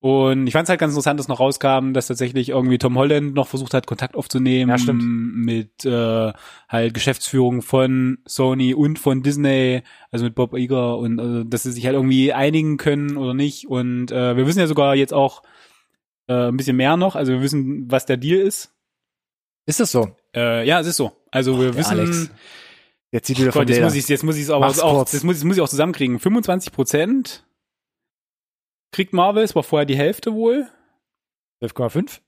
Und 0.00 0.46
ich 0.46 0.52
fand 0.52 0.64
es 0.64 0.70
halt 0.70 0.78
ganz 0.78 0.92
interessant, 0.92 1.18
dass 1.18 1.26
noch 1.26 1.40
rauskam, 1.40 1.92
dass 1.92 2.06
tatsächlich 2.06 2.50
irgendwie 2.50 2.78
Tom 2.78 2.96
Holland 2.96 3.34
noch 3.34 3.48
versucht 3.48 3.74
hat, 3.74 3.88
Kontakt 3.88 4.14
aufzunehmen 4.14 4.70
Ja, 4.70 4.78
stimmt. 4.78 5.02
mit 5.02 5.84
äh, 5.84 6.32
halt 6.68 6.94
Geschäftsführung 6.94 7.62
von 7.62 8.18
Sony 8.24 8.74
und 8.74 9.00
von 9.00 9.24
Disney, 9.24 9.82
also 10.12 10.24
mit 10.24 10.36
Bob 10.36 10.54
Iger 10.56 10.98
und 10.98 11.18
äh, 11.18 11.44
dass 11.48 11.64
sie 11.64 11.72
sich 11.72 11.84
halt 11.84 11.94
irgendwie 11.96 12.32
einigen 12.32 12.76
können 12.76 13.16
oder 13.16 13.34
nicht. 13.34 13.66
Und 13.66 14.12
äh, 14.12 14.36
wir 14.36 14.46
wissen 14.46 14.60
ja 14.60 14.68
sogar 14.68 14.94
jetzt 14.94 15.12
auch 15.12 15.42
äh, 16.28 16.46
ein 16.48 16.56
bisschen 16.56 16.76
mehr 16.76 16.96
noch, 16.96 17.16
also 17.16 17.32
wir 17.32 17.42
wissen, 17.42 17.90
was 17.90 18.06
der 18.06 18.18
Deal 18.18 18.38
ist. 18.38 18.72
ist 19.66 19.80
das 19.80 19.90
so? 19.90 20.10
Äh, 20.32 20.64
ja, 20.64 20.78
es 20.78 20.86
ist 20.86 20.96
so. 20.96 21.10
Also 21.32 21.58
wir 21.58 21.72
Der 21.72 21.76
wissen, 21.76 21.98
Alex. 21.98 22.30
Jetzt 23.10 23.26
sieht 23.26 23.38
wieder 23.40 23.50
von 23.50 23.62
Gott, 23.62 23.68
jetzt 23.70 23.76
Leder. 23.78 23.86
muss 23.86 23.94
ich 23.96 24.06
jetzt 24.08 24.22
muss 24.22 24.36
ich 24.36 24.42
es 24.42 24.50
aber 24.50 24.66
Mach's 24.66 24.78
auch, 24.80 24.98
kurz. 24.98 25.24
muss, 25.24 25.42
muss 25.42 25.56
ich 25.56 25.62
auch 25.62 25.68
zusammenkriegen. 25.68 26.18
25 26.20 26.72
Prozent 26.72 27.44
kriegt 28.92 29.12
Marvel, 29.12 29.42
es 29.44 29.54
war 29.54 29.62
vorher 29.62 29.86
die 29.86 29.96
Hälfte 29.96 30.32
wohl, 30.34 30.66
12,5? 31.62 32.20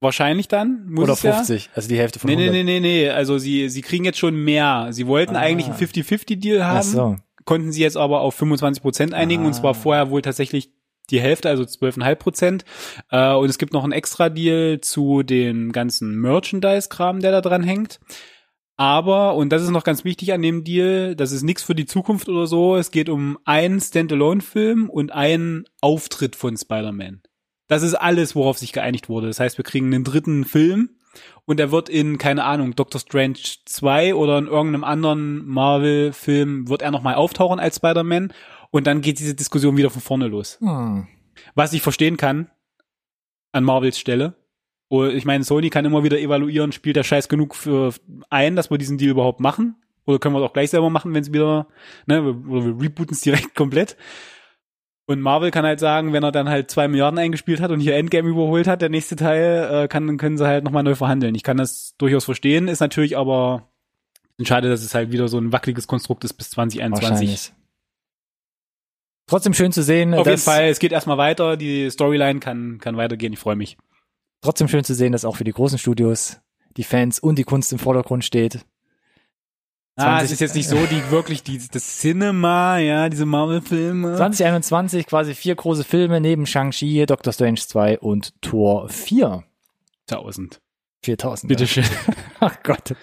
wahrscheinlich 0.00 0.46
dann, 0.48 0.86
muss 0.90 1.04
Oder 1.04 1.12
es 1.14 1.22
ja. 1.22 1.32
50, 1.34 1.70
also 1.74 1.88
die 1.88 1.98
Hälfte 1.98 2.18
von 2.20 2.30
Nee, 2.30 2.36
nee, 2.36 2.42
100. 2.44 2.64
nee, 2.64 2.80
nee, 2.80 2.80
nee, 2.80 3.10
also 3.10 3.38
sie, 3.38 3.68
sie 3.68 3.82
kriegen 3.82 4.04
jetzt 4.04 4.18
schon 4.18 4.36
mehr. 4.44 4.88
Sie 4.90 5.06
wollten 5.06 5.34
Ah. 5.36 5.40
eigentlich 5.40 5.66
einen 5.66 5.76
50-50-Deal 5.76 6.64
haben, 6.64 6.76
Ach 6.78 6.82
so. 6.82 7.16
konnten 7.44 7.72
sie 7.72 7.82
jetzt 7.82 7.96
aber 7.96 8.20
auf 8.20 8.34
25 8.36 8.80
Prozent 8.82 9.14
einigen 9.14 9.44
und 9.44 9.52
Ah. 9.52 9.60
zwar 9.60 9.74
vorher 9.74 10.10
wohl 10.10 10.22
tatsächlich 10.22 10.70
die 11.10 11.20
Hälfte, 11.20 11.48
also 11.48 11.64
12,5 11.64 12.14
Prozent. 12.18 12.64
Äh, 13.10 13.32
und 13.34 13.48
es 13.48 13.58
gibt 13.58 13.72
noch 13.72 13.82
einen 13.82 13.92
Extra-Deal 13.92 14.80
zu 14.82 15.22
dem 15.22 15.72
ganzen 15.72 16.14
Merchandise-Kram, 16.20 17.20
der 17.20 17.32
da 17.32 17.40
dran 17.40 17.62
hängt. 17.64 17.98
Aber, 18.78 19.34
und 19.34 19.50
das 19.50 19.62
ist 19.64 19.70
noch 19.70 19.82
ganz 19.82 20.04
wichtig 20.04 20.32
an 20.32 20.40
dem 20.40 20.62
Deal, 20.62 21.16
das 21.16 21.32
ist 21.32 21.42
nichts 21.42 21.64
für 21.64 21.74
die 21.74 21.84
Zukunft 21.84 22.28
oder 22.28 22.46
so, 22.46 22.76
es 22.76 22.92
geht 22.92 23.08
um 23.08 23.36
einen 23.44 23.80
Standalone-Film 23.80 24.88
und 24.88 25.10
einen 25.12 25.64
Auftritt 25.80 26.36
von 26.36 26.56
Spider-Man. 26.56 27.22
Das 27.66 27.82
ist 27.82 27.94
alles, 27.94 28.36
worauf 28.36 28.56
sich 28.56 28.72
geeinigt 28.72 29.08
wurde. 29.08 29.26
Das 29.26 29.40
heißt, 29.40 29.58
wir 29.58 29.64
kriegen 29.64 29.92
einen 29.92 30.04
dritten 30.04 30.44
Film 30.44 30.90
und 31.44 31.58
er 31.58 31.72
wird 31.72 31.88
in, 31.88 32.18
keine 32.18 32.44
Ahnung, 32.44 32.76
Doctor 32.76 33.00
Strange 33.00 33.38
2 33.64 34.14
oder 34.14 34.38
in 34.38 34.46
irgendeinem 34.46 34.84
anderen 34.84 35.44
Marvel-Film 35.44 36.68
wird 36.68 36.82
er 36.82 36.92
nochmal 36.92 37.16
auftauchen 37.16 37.58
als 37.58 37.76
Spider-Man 37.76 38.32
und 38.70 38.86
dann 38.86 39.00
geht 39.00 39.18
diese 39.18 39.34
Diskussion 39.34 39.76
wieder 39.76 39.90
von 39.90 40.02
vorne 40.02 40.28
los. 40.28 40.56
Hm. 40.60 41.08
Was 41.56 41.72
ich 41.72 41.82
verstehen 41.82 42.16
kann 42.16 42.48
an 43.50 43.64
Marvels 43.64 43.98
Stelle. 43.98 44.34
Und 44.88 45.14
ich 45.14 45.24
meine, 45.24 45.44
Sony 45.44 45.70
kann 45.70 45.84
immer 45.84 46.02
wieder 46.02 46.18
evaluieren, 46.18 46.72
spielt 46.72 46.96
der 46.96 47.04
Scheiß 47.04 47.28
genug 47.28 47.54
für 47.54 47.92
ein, 48.30 48.56
dass 48.56 48.70
wir 48.70 48.78
diesen 48.78 48.98
Deal 48.98 49.10
überhaupt 49.10 49.40
machen 49.40 49.76
Oder 50.06 50.18
können 50.18 50.34
wir 50.34 50.40
es 50.40 50.48
auch 50.48 50.54
gleich 50.54 50.70
selber 50.70 50.88
machen, 50.88 51.12
wenn 51.12 51.22
es 51.22 51.32
wieder, 51.32 51.66
ne, 52.06 52.22
oder 52.22 52.64
wir 52.64 52.80
rebooten 52.80 53.12
es 53.12 53.20
direkt 53.20 53.54
komplett. 53.54 53.96
Und 55.06 55.20
Marvel 55.20 55.50
kann 55.50 55.64
halt 55.64 55.80
sagen, 55.80 56.12
wenn 56.12 56.22
er 56.22 56.32
dann 56.32 56.50
halt 56.50 56.70
zwei 56.70 56.86
Milliarden 56.86 57.18
eingespielt 57.18 57.60
hat 57.60 57.70
und 57.70 57.80
hier 57.80 57.96
Endgame 57.96 58.28
überholt 58.28 58.66
hat, 58.66 58.82
der 58.82 58.90
nächste 58.90 59.16
Teil, 59.16 59.84
äh, 59.84 59.88
kann, 59.88 60.06
dann 60.06 60.18
können 60.18 60.36
sie 60.36 60.46
halt 60.46 60.64
nochmal 60.64 60.82
neu 60.82 60.94
verhandeln. 60.94 61.34
Ich 61.34 61.42
kann 61.42 61.56
das 61.56 61.94
durchaus 61.96 62.26
verstehen, 62.26 62.68
ist 62.68 62.80
natürlich 62.80 63.16
aber 63.16 63.70
schade, 64.42 64.68
dass 64.68 64.82
es 64.82 64.94
halt 64.94 65.10
wieder 65.10 65.28
so 65.28 65.38
ein 65.38 65.50
wackeliges 65.50 65.86
Konstrukt 65.86 66.24
ist 66.24 66.34
bis 66.34 66.50
2021. 66.50 67.10
Wahrscheinlich. 67.10 67.52
Trotzdem 69.26 69.54
schön 69.54 69.72
zu 69.72 69.82
sehen, 69.82 70.14
Auf 70.14 70.26
jeden 70.26 70.38
Fall, 70.38 70.68
es 70.68 70.78
geht 70.78 70.92
erstmal 70.92 71.18
weiter, 71.18 71.56
die 71.58 71.90
Storyline 71.90 72.40
kann, 72.40 72.78
kann 72.78 72.96
weitergehen, 72.96 73.32
ich 73.32 73.38
freue 73.38 73.56
mich. 73.56 73.76
Trotzdem 74.40 74.68
schön 74.68 74.84
zu 74.84 74.94
sehen, 74.94 75.12
dass 75.12 75.24
auch 75.24 75.36
für 75.36 75.44
die 75.44 75.52
großen 75.52 75.78
Studios 75.78 76.40
die 76.76 76.84
Fans 76.84 77.18
und 77.18 77.38
die 77.38 77.44
Kunst 77.44 77.72
im 77.72 77.78
Vordergrund 77.78 78.24
steht. 78.24 78.60
Ah, 79.96 80.20
20 80.20 80.24
es 80.24 80.32
ist 80.32 80.40
jetzt 80.40 80.54
nicht 80.54 80.68
so 80.68 80.76
die 80.86 81.10
wirklich 81.10 81.42
die 81.42 81.58
das 81.58 81.98
Cinema, 81.98 82.78
ja, 82.78 83.08
diese 83.08 83.26
Marvel-Filme. 83.26 84.16
2021 84.16 85.06
quasi 85.06 85.34
vier 85.34 85.56
große 85.56 85.82
Filme 85.82 86.20
neben 86.20 86.46
Shang-Chi, 86.46 87.04
Doctor 87.06 87.32
Strange 87.32 87.58
2 87.58 87.98
und 87.98 88.40
Tor 88.40 88.88
4. 88.88 89.42
1000. 90.08 90.60
4000. 91.02 91.48
Bitteschön. 91.48 91.84
Ach 92.40 92.62
Gott. 92.62 92.94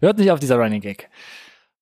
Hört 0.00 0.18
nicht 0.18 0.30
auf 0.30 0.40
dieser 0.40 0.56
Running 0.56 0.80
Gag. 0.80 1.10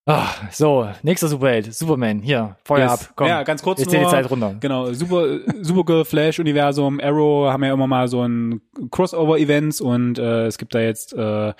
Ah, 0.09 0.29
so, 0.51 0.87
nächster 1.03 1.27
Superheld, 1.27 1.73
Superman, 1.73 2.21
hier, 2.21 2.55
Feuer 2.63 2.79
Yes. 2.89 2.91
ab, 2.91 3.13
komm. 3.17 3.27
Ja, 3.27 3.43
ganz 3.43 3.61
kurz 3.61 3.79
Jetzt 3.81 3.89
zählt 3.89 3.99
die 3.99 4.03
nur. 4.05 4.11
Zeit 4.11 4.29
runter. 4.31 4.55
Genau, 4.61 4.93
Super, 4.93 5.39
Supergirl, 5.61 6.05
Flash, 6.05 6.39
Universum, 6.39 7.01
Arrow 7.01 7.51
haben 7.51 7.63
ja 7.65 7.73
immer 7.73 7.87
mal 7.87 8.07
so 8.07 8.23
ein 8.23 8.61
Crossover-Events 8.89 9.81
und 9.81 10.17
äh, 10.17 10.45
es 10.45 10.57
gibt 10.57 10.73
da 10.73 10.79
jetzt 10.79 11.11
äh, 11.13 11.51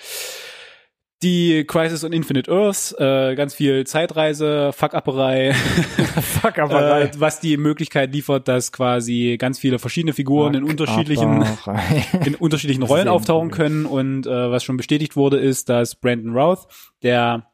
die 1.22 1.64
Crisis 1.66 2.04
on 2.04 2.12
Infinite 2.12 2.50
Earths, 2.50 2.92
äh, 2.98 3.34
ganz 3.34 3.52
viel 3.52 3.84
Zeitreise, 3.86 4.72
Fuck-Upperei, 4.72 5.52
Fuck, 6.22 6.56
äh, 6.58 7.10
was 7.18 7.40
die 7.40 7.56
Möglichkeit 7.56 8.12
liefert, 8.14 8.46
dass 8.48 8.72
quasi 8.72 9.36
ganz 9.38 9.58
viele 9.58 9.78
verschiedene 9.78 10.12
Figuren 10.14 10.54
in 10.54 10.62
unterschiedlichen 10.64 11.44
in 12.24 12.34
unterschiedlichen 12.36 12.84
Rollen 12.84 13.08
auftauchen 13.08 13.50
können 13.50 13.84
und 13.84 14.26
äh, 14.26 14.50
was 14.50 14.62
schon 14.64 14.76
bestätigt 14.76 15.16
wurde, 15.16 15.38
ist, 15.38 15.68
dass 15.68 15.96
Brandon 15.96 16.34
Routh, 16.34 16.66
der 17.02 17.44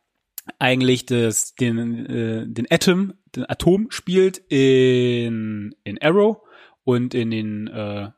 eigentlich 0.59 1.07
das, 1.07 1.55
den, 1.55 2.07
äh, 2.07 2.47
den 2.47 2.67
Atom, 2.71 3.15
den 3.35 3.49
Atom 3.49 3.91
spielt 3.91 4.39
in, 4.49 5.75
in 5.85 6.01
Arrow 6.01 6.39
und 6.85 7.15
in 7.15 7.31
den 7.31 7.67
äh, 7.69 8.11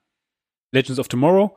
Legends 0.72 0.98
of 0.98 1.08
Tomorrow, 1.08 1.56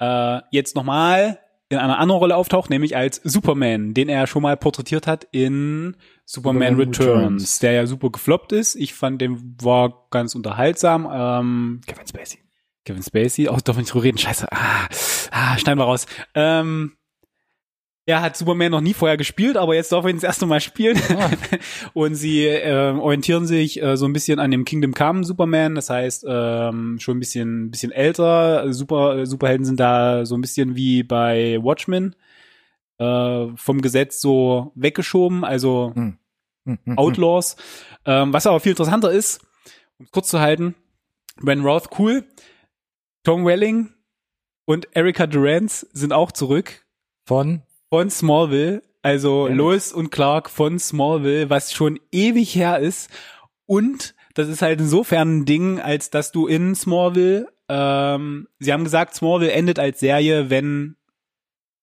äh, 0.00 0.40
jetzt 0.50 0.74
nochmal 0.74 1.38
in 1.68 1.78
einer 1.78 1.98
anderen 1.98 2.18
Rolle 2.18 2.36
auftaucht, 2.36 2.68
nämlich 2.68 2.96
als 2.96 3.20
Superman, 3.22 3.94
den 3.94 4.08
er 4.08 4.26
schon 4.26 4.42
mal 4.42 4.56
porträtiert 4.56 5.06
hat 5.06 5.28
in 5.30 5.96
Superman, 6.24 6.74
Superman 6.74 6.74
Returns, 6.74 7.08
Returns. 7.08 7.58
der 7.60 7.72
ja 7.72 7.86
super 7.86 8.10
gefloppt 8.10 8.52
ist. 8.52 8.74
Ich 8.74 8.92
fand, 8.92 9.22
den 9.22 9.56
war 9.62 10.08
ganz 10.10 10.34
unterhaltsam. 10.34 11.08
Ähm, 11.10 11.80
Kevin 11.86 12.06
Spacey. 12.08 12.40
Kevin 12.84 13.02
Spacey, 13.04 13.48
auch 13.48 13.60
darf 13.60 13.76
ich 13.76 13.82
nicht 13.82 13.94
drüber 13.94 14.04
reden, 14.04 14.18
scheiße, 14.18 14.50
ah, 14.50 14.88
ah, 15.30 15.58
schneiden 15.58 15.78
wir 15.78 15.84
raus. 15.84 16.06
Ähm, 16.34 16.96
er 18.10 18.22
hat 18.22 18.36
Superman 18.36 18.72
noch 18.72 18.80
nie 18.80 18.94
vorher 18.94 19.16
gespielt, 19.16 19.56
aber 19.56 19.74
jetzt 19.74 19.92
darf 19.92 20.04
er 20.04 20.10
ihn 20.10 20.16
das 20.16 20.24
erste 20.24 20.46
Mal 20.46 20.60
spielen. 20.60 21.00
Ah. 21.16 21.30
Und 21.94 22.14
sie 22.16 22.46
äh, 22.46 22.92
orientieren 22.92 23.46
sich 23.46 23.82
äh, 23.82 23.96
so 23.96 24.06
ein 24.06 24.12
bisschen 24.12 24.38
an 24.38 24.50
dem 24.50 24.64
Kingdom 24.64 24.92
Come 24.94 25.24
Superman, 25.24 25.76
das 25.76 25.90
heißt 25.90 26.26
ähm, 26.28 26.98
schon 27.00 27.16
ein 27.16 27.20
bisschen, 27.20 27.70
bisschen 27.70 27.92
älter. 27.92 28.72
Super, 28.72 29.26
Superhelden 29.26 29.64
sind 29.64 29.80
da 29.80 30.26
so 30.26 30.36
ein 30.36 30.40
bisschen 30.40 30.74
wie 30.74 31.02
bei 31.02 31.58
Watchmen 31.62 32.16
äh, 32.98 33.46
vom 33.54 33.80
Gesetz 33.80 34.20
so 34.20 34.72
weggeschoben, 34.74 35.44
also 35.44 35.92
Hm, 35.94 36.18
hm, 36.64 36.78
hm. 36.84 36.98
Outlaws. 36.98 37.56
Ähm, 38.04 38.32
was 38.32 38.46
aber 38.46 38.60
viel 38.60 38.72
interessanter 38.72 39.10
ist, 39.10 39.40
um 39.98 40.06
es 40.06 40.10
kurz 40.10 40.28
zu 40.28 40.40
halten, 40.40 40.74
Ben 41.40 41.62
Roth 41.62 41.90
cool, 41.98 42.24
Tom 43.22 43.44
Welling 43.44 43.92
und 44.64 44.88
Erika 44.96 45.26
Durant 45.26 45.70
sind 45.70 46.12
auch 46.12 46.32
zurück 46.32 46.86
Von 47.24 47.62
von 47.90 48.08
Smallville, 48.08 48.82
also 49.02 49.48
Ja. 49.48 49.54
Lois 49.54 49.92
und 49.92 50.10
Clark 50.10 50.48
von 50.48 50.78
Smallville, 50.78 51.50
was 51.50 51.72
schon 51.72 52.00
ewig 52.12 52.54
her 52.54 52.78
ist. 52.78 53.10
Und 53.66 54.14
das 54.34 54.48
ist 54.48 54.62
halt 54.62 54.80
insofern 54.80 55.40
ein 55.40 55.44
Ding, 55.44 55.80
als 55.80 56.10
dass 56.10 56.32
du 56.32 56.46
in 56.46 56.74
Smallville, 56.74 57.48
ähm, 57.68 58.48
sie 58.58 58.72
haben 58.72 58.84
gesagt, 58.84 59.14
Smallville 59.14 59.52
endet 59.52 59.78
als 59.78 60.00
Serie, 60.00 60.50
wenn 60.50 60.96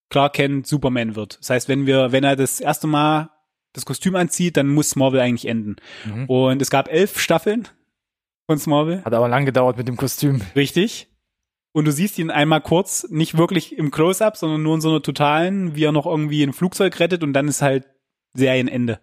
Clark 0.09 0.33
Kent 0.33 0.65
Superman 0.67 1.15
wird. 1.15 1.37
Das 1.39 1.49
heißt, 1.49 1.69
wenn 1.69 1.85
wir, 1.85 2.11
wenn 2.11 2.23
er 2.23 2.35
das 2.35 2.59
erste 2.59 2.87
Mal 2.87 3.29
das 3.73 3.85
Kostüm 3.85 4.15
anzieht, 4.15 4.57
dann 4.57 4.67
muss 4.69 4.89
Smallville 4.91 5.21
eigentlich 5.21 5.47
enden. 5.47 5.75
Mhm. 6.05 6.25
Und 6.25 6.61
es 6.61 6.69
gab 6.69 6.91
elf 6.91 7.19
Staffeln 7.19 7.67
von 8.47 8.57
Smallville. 8.57 9.03
Hat 9.03 9.13
aber 9.13 9.27
lang 9.27 9.45
gedauert 9.45 9.77
mit 9.77 9.87
dem 9.87 9.97
Kostüm. 9.97 10.41
Richtig. 10.55 11.09
Und 11.77 11.85
du 11.85 11.91
siehst 11.91 12.17
ihn 12.17 12.31
einmal 12.31 12.61
kurz, 12.61 13.05
nicht 13.11 13.37
wirklich 13.37 13.77
im 13.77 13.91
Close-Up, 13.91 14.35
sondern 14.35 14.63
nur 14.63 14.73
in 14.73 14.81
so 14.81 14.89
einer 14.89 15.03
totalen, 15.03 15.75
wie 15.75 15.83
er 15.83 15.91
noch 15.91 16.07
irgendwie 16.07 16.41
ein 16.41 16.51
Flugzeug 16.51 16.99
rettet 16.99 17.21
und 17.21 17.33
dann 17.33 17.47
ist 17.47 17.61
halt 17.61 17.85
Serienende. 18.33 18.99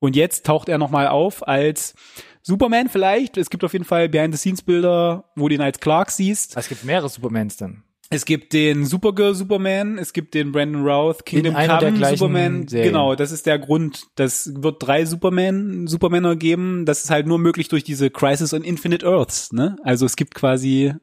Und 0.00 0.16
jetzt 0.16 0.44
taucht 0.44 0.68
er 0.68 0.78
nochmal 0.78 1.06
auf 1.06 1.46
als 1.46 1.94
Superman 2.42 2.88
vielleicht. 2.88 3.36
Es 3.36 3.50
gibt 3.50 3.62
auf 3.62 3.72
jeden 3.72 3.84
Fall 3.84 4.08
Behind-the-Scenes-Bilder, 4.08 5.30
wo 5.36 5.48
du 5.48 5.54
ihn 5.54 5.60
als 5.60 5.78
Clark 5.78 6.10
siehst. 6.10 6.56
Es 6.56 6.68
gibt 6.68 6.82
mehrere 6.82 7.08
Supermans 7.08 7.56
dann. 7.56 7.84
Es 8.10 8.24
gibt 8.24 8.52
den 8.52 8.84
Supergirl 8.84 9.36
Superman, 9.36 9.96
es 9.96 10.12
gibt 10.12 10.34
den 10.34 10.50
Brandon 10.50 10.82
Routh 10.82 11.24
Kingdom 11.24 11.54
Come 11.54 12.04
Superman. 12.04 12.66
Serien. 12.66 12.88
Genau, 12.88 13.14
das 13.14 13.30
ist 13.30 13.46
der 13.46 13.60
Grund. 13.60 14.08
Das 14.16 14.50
wird 14.56 14.82
drei 14.84 15.04
Superman 15.04 15.86
Supermänner 15.86 16.34
geben. 16.34 16.84
Das 16.84 17.04
ist 17.04 17.10
halt 17.10 17.28
nur 17.28 17.38
möglich 17.38 17.68
durch 17.68 17.84
diese 17.84 18.10
Crisis 18.10 18.52
on 18.52 18.64
Infinite 18.64 19.06
Earths. 19.06 19.52
Ne? 19.52 19.76
Also 19.84 20.04
es 20.04 20.16
gibt 20.16 20.34
quasi 20.34 20.94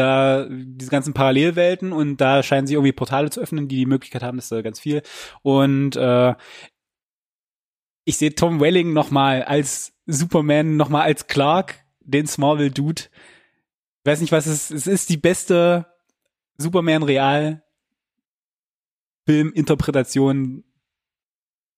da 0.00 0.46
diese 0.50 0.90
ganzen 0.90 1.14
Parallelwelten 1.14 1.92
und 1.92 2.16
da 2.16 2.42
scheinen 2.42 2.66
sich 2.66 2.74
irgendwie 2.74 2.92
Portale 2.92 3.30
zu 3.30 3.40
öffnen, 3.40 3.68
die 3.68 3.76
die 3.76 3.86
Möglichkeit 3.86 4.22
haben. 4.22 4.38
Das 4.38 4.46
ist 4.46 4.52
da 4.52 4.62
ganz 4.62 4.80
viel. 4.80 5.02
Und 5.42 5.96
äh, 5.96 6.34
ich 8.04 8.16
sehe 8.16 8.34
Tom 8.34 8.60
Welling 8.60 8.92
noch 8.92 9.10
mal 9.10 9.42
als 9.42 9.92
Superman, 10.06 10.76
noch 10.76 10.88
mal 10.88 11.02
als 11.02 11.26
Clark, 11.26 11.84
den 12.00 12.26
Smallville 12.26 12.70
Dude. 12.70 13.02
Ich 13.02 14.10
weiß 14.10 14.20
nicht, 14.20 14.32
was 14.32 14.46
es 14.46 14.70
ist. 14.70 14.86
Es 14.86 14.86
ist 14.86 15.10
die 15.10 15.16
beste 15.16 15.86
Superman 16.56 17.02
Real 17.02 17.62
Filminterpretation, 19.26 20.64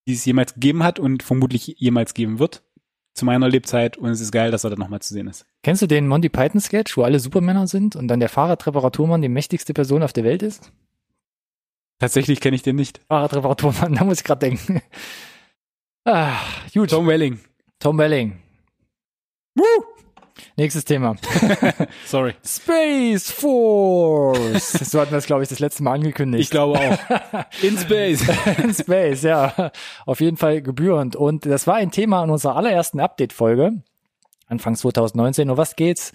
die 0.06 0.14
es 0.14 0.24
jemals 0.24 0.54
gegeben 0.54 0.82
hat 0.84 0.98
und 0.98 1.22
vermutlich 1.22 1.74
jemals 1.78 2.14
geben 2.14 2.38
wird. 2.38 2.62
Zu 3.14 3.26
meiner 3.26 3.48
Lebzeit 3.48 3.98
und 3.98 4.08
es 4.08 4.20
ist 4.20 4.32
geil, 4.32 4.50
dass 4.50 4.64
er 4.64 4.70
da 4.70 4.76
nochmal 4.76 5.00
zu 5.00 5.12
sehen 5.12 5.28
ist. 5.28 5.44
Kennst 5.62 5.82
du 5.82 5.86
den 5.86 6.08
Monty 6.08 6.28
Python 6.30 6.60
Sketch, 6.60 6.96
wo 6.96 7.02
alle 7.02 7.20
Supermänner 7.20 7.66
sind 7.66 7.94
und 7.94 8.08
dann 8.08 8.20
der 8.20 8.30
Fahrradreparaturmann 8.30 9.20
die 9.20 9.28
mächtigste 9.28 9.74
Person 9.74 10.02
auf 10.02 10.12
der 10.12 10.24
Welt 10.24 10.42
ist? 10.42 10.72
Tatsächlich 11.98 12.40
kenne 12.40 12.56
ich 12.56 12.62
den 12.62 12.76
nicht. 12.76 13.00
Fahrradreparaturmann, 13.08 13.94
da 13.96 14.04
muss 14.04 14.18
ich 14.18 14.24
gerade 14.24 14.46
denken. 14.46 14.80
Ah, 16.04 16.36
gut. 16.72 16.90
Tom 16.90 17.06
Welling. 17.06 17.38
Tom 17.78 17.98
Welling. 17.98 18.38
Woo! 19.54 19.84
Nächstes 20.56 20.84
Thema. 20.84 21.16
Sorry. 22.06 22.34
Space 22.44 23.30
Force. 23.30 24.72
So 24.92 25.00
hatten 25.00 25.12
wir 25.12 25.18
das, 25.18 25.26
glaube 25.26 25.42
ich, 25.42 25.48
das 25.48 25.58
letzte 25.58 25.82
Mal 25.82 25.94
angekündigt. 25.94 26.44
Ich 26.44 26.50
glaube 26.50 26.78
auch. 26.78 27.44
In 27.62 27.78
Space. 27.78 28.22
In 28.62 28.74
Space, 28.74 29.22
ja. 29.22 29.72
Auf 30.04 30.20
jeden 30.20 30.36
Fall 30.36 30.60
gebührend. 30.60 31.16
Und 31.16 31.46
das 31.46 31.66
war 31.66 31.76
ein 31.76 31.90
Thema 31.90 32.22
in 32.24 32.30
unserer 32.30 32.56
allerersten 32.56 33.00
Update-Folge. 33.00 33.82
Anfang 34.48 34.76
2019. 34.76 35.50
Um 35.50 35.56
was 35.56 35.76
geht's? 35.76 36.12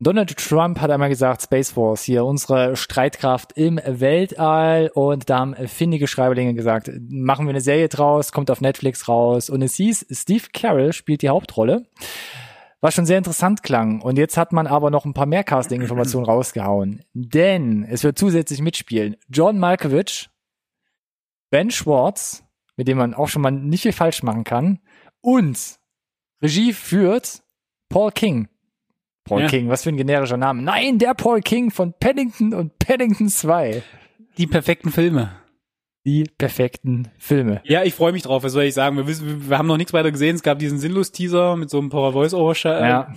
Donald 0.00 0.36
Trump 0.36 0.80
hat 0.80 0.90
einmal 0.90 1.08
gesagt, 1.08 1.42
Space 1.42 1.70
Force, 1.70 2.02
hier 2.02 2.24
unsere 2.24 2.76
Streitkraft 2.76 3.52
im 3.56 3.80
Weltall. 3.86 4.90
Und 4.92 5.30
da 5.30 5.38
haben 5.38 5.54
findige 5.66 6.08
Schreiberlinge 6.08 6.54
gesagt, 6.54 6.90
machen 7.08 7.46
wir 7.46 7.50
eine 7.50 7.60
Serie 7.60 7.88
draus, 7.88 8.32
kommt 8.32 8.50
auf 8.50 8.60
Netflix 8.60 9.08
raus. 9.08 9.48
Und 9.48 9.62
es 9.62 9.76
hieß, 9.76 10.06
Steve 10.10 10.44
Carell 10.52 10.92
spielt 10.92 11.22
die 11.22 11.28
Hauptrolle. 11.28 11.86
Was 12.84 12.92
schon 12.92 13.06
sehr 13.06 13.16
interessant 13.16 13.62
klang. 13.62 14.02
Und 14.02 14.18
jetzt 14.18 14.36
hat 14.36 14.52
man 14.52 14.66
aber 14.66 14.90
noch 14.90 15.06
ein 15.06 15.14
paar 15.14 15.24
mehr 15.24 15.42
Casting-Informationen 15.42 16.26
rausgehauen. 16.28 17.02
Denn 17.14 17.82
es 17.82 18.04
wird 18.04 18.18
zusätzlich 18.18 18.60
mitspielen 18.60 19.16
John 19.30 19.58
Malkovich, 19.58 20.28
Ben 21.48 21.70
Schwartz, 21.70 22.44
mit 22.76 22.86
dem 22.86 22.98
man 22.98 23.14
auch 23.14 23.28
schon 23.28 23.40
mal 23.40 23.52
nicht 23.52 23.84
viel 23.84 23.94
falsch 23.94 24.22
machen 24.22 24.44
kann, 24.44 24.80
und 25.22 25.78
Regie 26.42 26.74
führt 26.74 27.42
Paul 27.88 28.12
King. 28.12 28.48
Paul 29.24 29.40
Ja. 29.40 29.46
King, 29.46 29.70
was 29.70 29.84
für 29.84 29.88
ein 29.88 29.96
generischer 29.96 30.36
Name. 30.36 30.60
Nein, 30.60 30.98
der 30.98 31.14
Paul 31.14 31.40
King 31.40 31.70
von 31.70 31.94
Paddington 31.98 32.52
und 32.52 32.78
Paddington 32.78 33.30
2. 33.30 33.82
Die 34.36 34.46
perfekten 34.46 34.90
Filme. 34.90 35.34
Die 36.06 36.24
perfekten 36.36 37.08
Filme. 37.18 37.62
Ja, 37.64 37.82
ich 37.82 37.94
freue 37.94 38.12
mich 38.12 38.22
drauf. 38.22 38.42
Was 38.42 38.52
soll 38.52 38.64
ich 38.64 38.74
sagen? 38.74 38.96
Wir, 38.96 39.06
wissen, 39.06 39.48
wir 39.48 39.56
haben 39.56 39.66
noch 39.66 39.78
nichts 39.78 39.94
weiter 39.94 40.12
gesehen. 40.12 40.36
Es 40.36 40.42
gab 40.42 40.58
diesen 40.58 40.78
Sinnlos-Teaser 40.78 41.56
mit 41.56 41.70
so 41.70 41.80
ein 41.80 41.88
paar 41.88 42.12
Voice-Over. 42.12 42.54
Ja. 42.62 43.14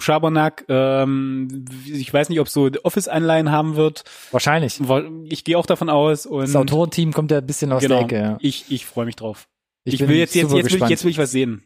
Schabernack. 0.00 0.64
Ähm, 0.68 1.64
ich 1.86 2.12
weiß 2.12 2.28
nicht, 2.28 2.40
ob 2.40 2.48
so 2.48 2.70
Office-Anleihen 2.82 3.50
haben 3.50 3.76
wird. 3.76 4.04
Wahrscheinlich. 4.30 4.80
Ich 5.24 5.44
gehe 5.44 5.58
auch 5.58 5.66
davon 5.66 5.90
aus. 5.90 6.26
Und 6.26 6.42
Das 6.42 6.56
Autorenteam 6.56 7.12
kommt 7.12 7.32
ja 7.32 7.38
ein 7.38 7.46
bisschen 7.46 7.72
aus 7.72 7.82
genau, 7.82 7.96
der 7.96 8.04
Ecke. 8.04 8.16
Ja. 8.16 8.38
ich, 8.40 8.70
ich 8.70 8.86
freue 8.86 9.06
mich 9.06 9.16
drauf. 9.16 9.48
Ich, 9.84 9.98
bin 9.98 10.08
will 10.08 10.16
jetzt, 10.16 10.34
jetzt, 10.34 10.50
super 10.50 10.62
jetzt, 10.62 10.72
will 10.72 10.82
ich, 10.82 10.88
jetzt 10.88 11.04
will 11.04 11.10
ich 11.10 11.18
was 11.18 11.30
sehen. 11.30 11.64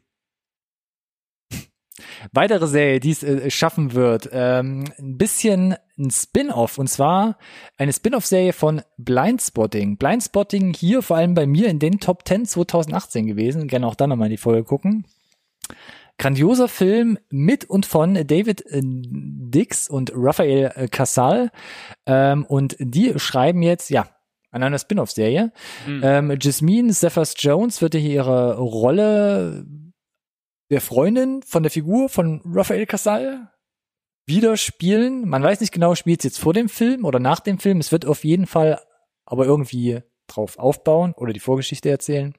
Weitere 2.32 2.66
Serie, 2.66 3.00
die 3.00 3.10
es 3.10 3.22
äh, 3.22 3.50
schaffen 3.50 3.92
wird, 3.92 4.30
ähm, 4.32 4.84
ein 4.98 5.18
bisschen 5.18 5.76
ein 5.98 6.10
Spin-off 6.10 6.78
und 6.78 6.88
zwar 6.88 7.38
eine 7.78 7.92
Spin-off-Serie 7.92 8.52
von 8.52 8.82
Blindspotting. 8.98 9.96
Blindspotting 9.96 10.74
hier 10.74 11.02
vor 11.02 11.16
allem 11.16 11.34
bei 11.34 11.46
mir 11.46 11.68
in 11.68 11.78
den 11.78 12.00
Top 12.00 12.26
10 12.26 12.46
2018 12.46 13.26
gewesen. 13.26 13.68
Gerne 13.68 13.86
auch 13.86 13.94
dann 13.94 14.10
nochmal 14.10 14.26
in 14.26 14.32
die 14.32 14.38
Folge 14.38 14.64
gucken. 14.64 15.06
Grandioser 16.18 16.68
Film 16.68 17.18
mit 17.30 17.64
und 17.64 17.86
von 17.86 18.14
David 18.14 18.64
äh, 18.66 18.80
Dix 18.82 19.88
und 19.88 20.12
Raphael 20.14 20.72
äh, 20.74 20.88
Casal. 20.88 21.50
Ähm, 22.06 22.44
und 22.44 22.76
die 22.78 23.18
schreiben 23.18 23.62
jetzt, 23.62 23.90
ja, 23.90 24.06
an 24.50 24.62
einer 24.62 24.78
Spin-off-Serie. 24.78 25.52
Mhm. 25.86 26.00
Ähm, 26.04 26.38
Jasmine 26.40 26.92
Zephyrus 26.92 27.34
Jones 27.36 27.82
wird 27.82 27.96
hier 27.96 28.12
ihre 28.12 28.56
Rolle 28.56 29.66
der 30.70 30.80
Freundin 30.80 31.42
von 31.42 31.62
der 31.62 31.70
Figur 31.70 32.08
von 32.08 32.40
Raphael 32.44 32.86
Casal 32.86 33.50
wieder 34.26 34.56
spielen. 34.56 35.28
Man 35.28 35.42
weiß 35.42 35.60
nicht 35.60 35.72
genau, 35.72 35.94
spielt 35.94 36.22
sie 36.22 36.28
jetzt 36.28 36.38
vor 36.38 36.54
dem 36.54 36.68
Film 36.68 37.04
oder 37.04 37.18
nach 37.20 37.40
dem 37.40 37.58
Film. 37.58 37.78
Es 37.78 37.92
wird 37.92 38.06
auf 38.06 38.24
jeden 38.24 38.46
Fall 38.46 38.80
aber 39.26 39.44
irgendwie 39.44 40.00
drauf 40.26 40.58
aufbauen 40.58 41.12
oder 41.16 41.32
die 41.32 41.40
Vorgeschichte 41.40 41.90
erzählen. 41.90 42.34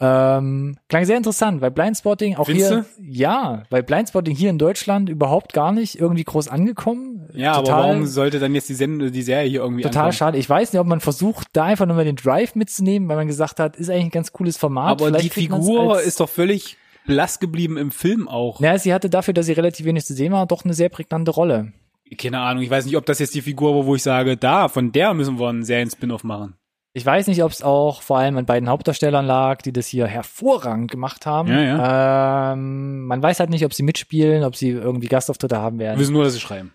Ähm, 0.00 0.76
klang 0.88 1.04
sehr 1.04 1.16
interessant, 1.16 1.60
weil 1.60 1.70
Blindspotting 1.70 2.34
auch 2.34 2.46
Findest 2.46 2.68
hier, 2.70 2.84
ja, 3.00 3.62
weil 3.70 3.84
Blindspotting 3.84 4.34
hier 4.34 4.50
in 4.50 4.58
Deutschland 4.58 5.08
überhaupt 5.08 5.52
gar 5.52 5.70
nicht 5.70 6.00
irgendwie 6.00 6.24
groß 6.24 6.48
angekommen. 6.48 7.28
Ja, 7.32 7.54
Total- 7.58 7.74
aber 7.74 7.82
warum 7.84 8.06
sollte 8.06 8.40
dann 8.40 8.56
jetzt 8.56 8.68
die, 8.68 8.74
Send 8.74 9.14
die 9.14 9.22
Serie 9.22 9.48
hier 9.48 9.60
irgendwie 9.60 9.82
Total 9.82 9.98
ankommen? 10.06 10.12
schade. 10.12 10.38
Ich 10.38 10.50
weiß 10.50 10.72
nicht, 10.72 10.80
ob 10.80 10.88
man 10.88 10.98
versucht, 10.98 11.46
da 11.52 11.64
einfach 11.64 11.86
nur 11.86 11.94
mal 11.94 12.04
den 12.04 12.16
Drive 12.16 12.56
mitzunehmen, 12.56 13.08
weil 13.08 13.16
man 13.16 13.28
gesagt 13.28 13.60
hat, 13.60 13.76
ist 13.76 13.88
eigentlich 13.88 14.06
ein 14.06 14.10
ganz 14.10 14.32
cooles 14.32 14.56
Format. 14.56 15.00
Aber 15.00 15.06
Vielleicht 15.06 15.26
die 15.26 15.30
Figur 15.30 16.00
ist 16.00 16.18
doch 16.18 16.28
völlig 16.28 16.76
blass 17.06 17.40
geblieben 17.40 17.76
im 17.76 17.90
Film 17.90 18.28
auch. 18.28 18.60
Ja, 18.60 18.76
sie 18.78 18.92
hatte 18.94 19.10
dafür, 19.10 19.34
dass 19.34 19.46
sie 19.46 19.52
relativ 19.52 19.86
wenig 19.86 20.04
zu 20.04 20.14
sehen 20.14 20.32
war, 20.32 20.46
doch 20.46 20.64
eine 20.64 20.74
sehr 20.74 20.88
prägnante 20.88 21.30
Rolle. 21.30 21.72
Keine 22.18 22.38
Ahnung, 22.40 22.62
ich 22.62 22.70
weiß 22.70 22.84
nicht, 22.86 22.96
ob 22.96 23.06
das 23.06 23.18
jetzt 23.18 23.34
die 23.34 23.40
Figur 23.42 23.74
war, 23.74 23.86
wo 23.86 23.94
ich 23.94 24.02
sage, 24.02 24.36
da, 24.36 24.68
von 24.68 24.92
der 24.92 25.14
müssen 25.14 25.38
wir 25.38 25.48
einen 25.48 25.64
Serien-Spin-Off 25.64 26.22
machen. 26.24 26.54
Ich 26.96 27.04
weiß 27.04 27.26
nicht, 27.26 27.42
ob 27.42 27.50
es 27.50 27.60
auch 27.62 28.02
vor 28.02 28.18
allem 28.18 28.36
an 28.36 28.46
beiden 28.46 28.68
Hauptdarstellern 28.68 29.26
lag, 29.26 29.62
die 29.62 29.72
das 29.72 29.88
hier 29.88 30.06
hervorragend 30.06 30.90
gemacht 30.92 31.26
haben. 31.26 31.48
Ja, 31.48 32.52
Ähm, 32.52 33.06
man 33.06 33.20
weiß 33.20 33.40
halt 33.40 33.50
nicht, 33.50 33.64
ob 33.64 33.74
sie 33.74 33.82
mitspielen, 33.82 34.44
ob 34.44 34.54
sie 34.54 34.68
irgendwie 34.70 35.08
Gastauftritte 35.08 35.56
haben 35.58 35.78
Wir 35.80 35.86
werden. 35.86 35.98
wissen 35.98 36.12
nur, 36.12 36.22
dass 36.22 36.34
sie 36.34 36.40
schreiben. 36.40 36.72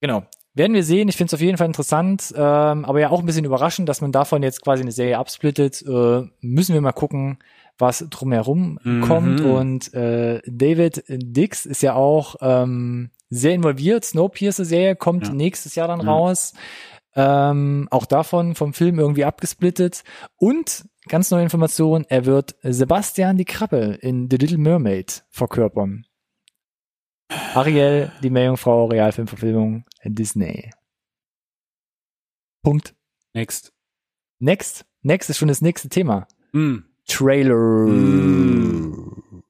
Genau. 0.00 0.22
Werden 0.58 0.74
wir 0.74 0.82
sehen. 0.82 1.08
Ich 1.08 1.16
finde 1.16 1.28
es 1.30 1.34
auf 1.34 1.40
jeden 1.40 1.56
Fall 1.56 1.68
interessant, 1.68 2.34
ähm, 2.36 2.84
aber 2.84 2.98
ja 3.00 3.10
auch 3.10 3.20
ein 3.20 3.26
bisschen 3.26 3.44
überraschend, 3.44 3.88
dass 3.88 4.00
man 4.00 4.10
davon 4.12 4.42
jetzt 4.42 4.60
quasi 4.62 4.82
eine 4.82 4.90
Serie 4.92 5.16
absplittet. 5.16 5.82
Äh, 5.86 6.22
müssen 6.40 6.74
wir 6.74 6.80
mal 6.80 6.92
gucken, 6.92 7.38
was 7.78 8.04
drumherum 8.10 8.80
Mhm. 8.82 9.00
kommt. 9.02 9.40
Und 9.40 9.94
äh, 9.94 10.40
David 10.46 11.04
Dix 11.08 11.64
ist 11.64 11.82
ja 11.82 11.94
auch 11.94 12.34
ähm, 12.40 13.10
sehr 13.30 13.54
involviert. 13.54 14.04
Snowpiercer-Serie 14.04 14.96
kommt 14.96 15.28
Ja. 15.28 15.32
nächstes 15.34 15.76
Jahr 15.76 15.86
dann 15.86 16.00
Ja. 16.00 16.10
raus. 16.12 16.54
Ähm, 17.14 17.86
auch 17.90 18.04
davon 18.06 18.54
vom 18.56 18.72
Film 18.74 18.98
irgendwie 18.98 19.24
abgesplittet. 19.24 20.02
Und 20.36 20.86
ganz 21.08 21.30
neue 21.30 21.42
Information, 21.44 22.04
er 22.08 22.26
wird 22.26 22.56
Sebastian 22.62 23.36
die 23.38 23.44
Krabbe 23.44 23.98
in 24.00 24.28
The 24.30 24.36
Little 24.36 24.58
Mermaid 24.58 25.24
verkörpern. 25.30 26.04
Ariel, 27.28 28.10
die 28.22 28.30
Meerjungfrau, 28.30 28.86
Realfilmverfilmung, 28.86 29.84
Disney. 30.04 30.70
Punkt. 32.62 32.94
Next. 33.34 33.72
Next. 34.38 34.84
Next 35.02 35.30
ist 35.30 35.38
schon 35.38 35.48
das 35.48 35.62
nächste 35.62 35.88
Thema. 35.88 36.26
Hm. 36.52 36.84
Trailer. 37.06 37.86
Mm. 37.86 39.42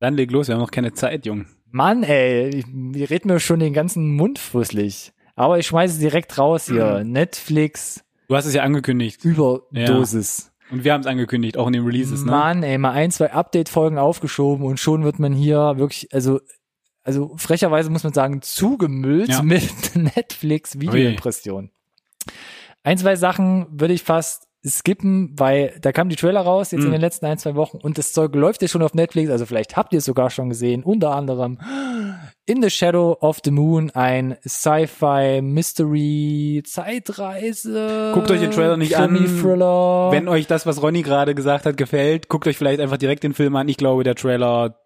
Dann 0.00 0.14
leg 0.14 0.30
los, 0.30 0.48
wir 0.48 0.54
haben 0.54 0.62
noch 0.62 0.70
keine 0.70 0.92
Zeit, 0.92 1.26
Jung. 1.26 1.46
Mann, 1.70 2.02
ey, 2.02 2.48
ich, 2.48 2.66
ich 2.94 3.10
red 3.10 3.24
mir 3.24 3.40
schon 3.40 3.60
den 3.60 3.72
ganzen 3.72 4.14
Mund 4.16 4.38
fusselig. 4.38 5.12
Aber 5.34 5.58
ich 5.58 5.66
schmeiße 5.66 5.94
es 5.94 6.00
direkt 6.00 6.38
raus 6.38 6.66
hier. 6.66 7.04
Netflix, 7.04 8.04
Du 8.28 8.36
hast 8.36 8.44
es 8.44 8.52
ja 8.52 8.62
angekündigt. 8.62 9.24
Überdosis. 9.24 10.52
Und 10.70 10.84
wir 10.84 10.92
haben 10.92 11.00
es 11.00 11.06
angekündigt, 11.06 11.56
auch 11.56 11.66
in 11.66 11.72
den 11.72 11.84
Releases, 11.84 12.24
ne? 12.26 12.30
Mann, 12.30 12.62
ey, 12.62 12.76
mal 12.76 12.90
ein, 12.90 13.10
zwei 13.10 13.32
Update-Folgen 13.32 13.96
aufgeschoben 13.96 14.66
und 14.66 14.78
schon 14.78 15.02
wird 15.02 15.18
man 15.18 15.32
hier 15.32 15.78
wirklich, 15.78 16.12
also, 16.12 16.40
also 17.08 17.32
frecherweise 17.38 17.88
muss 17.90 18.04
man 18.04 18.12
sagen, 18.12 18.42
zugemüllt 18.42 19.30
Ja. 19.30 19.42
mit 19.42 19.62
Netflix-Videoimpressionen. 19.96 21.70
Ein, 22.84 22.98
zwei 22.98 23.16
Sachen 23.16 23.66
würde 23.70 23.94
ich 23.94 24.02
fast 24.02 24.46
skippen, 24.66 25.32
weil 25.38 25.78
da 25.80 25.92
kamen 25.92 26.10
die 26.10 26.16
Trailer 26.16 26.40
raus 26.40 26.72
jetzt 26.72 26.82
in 26.82 26.88
Mhm. 26.88 26.92
den 26.92 27.00
letzten 27.00 27.24
ein, 27.26 27.38
zwei 27.38 27.54
Wochen 27.54 27.78
und 27.78 27.96
das 27.96 28.12
Zeug 28.12 28.34
läuft 28.34 28.60
ja 28.60 28.68
schon 28.68 28.82
auf 28.82 28.92
Netflix, 28.92 29.30
also 29.30 29.46
vielleicht 29.46 29.76
habt 29.76 29.92
ihr 29.94 29.98
es 30.00 30.04
sogar 30.04 30.28
schon 30.30 30.48
gesehen, 30.50 30.82
unter 30.82 31.14
anderem 31.14 31.58
In 32.44 32.60
the 32.62 32.68
Shadow 32.70 33.16
of 33.20 33.38
the 33.44 33.50
Moon, 33.50 33.90
ein 33.90 34.36
Sci-Fi 34.46 35.40
Mystery 35.42 36.62
Zeitreise. 36.66 38.12
Guckt 38.14 38.30
euch 38.30 38.40
den 38.40 38.50
Trailer 38.50 38.76
nicht 38.76 38.96
an. 38.96 39.14
Wenn 39.14 40.28
euch 40.28 40.46
das, 40.46 40.66
was 40.66 40.82
Ronny 40.82 41.02
gerade 41.02 41.34
gesagt 41.34 41.64
hat, 41.66 41.76
gefällt, 41.76 42.28
guckt 42.28 42.46
euch 42.46 42.56
vielleicht 42.58 42.80
einfach 42.80 42.96
direkt 42.98 43.22
den 43.24 43.34
Film 43.34 43.54
an. 43.56 43.68
Ich 43.68 43.76
glaube, 43.76 44.02
der 44.04 44.14
Trailer 44.14 44.78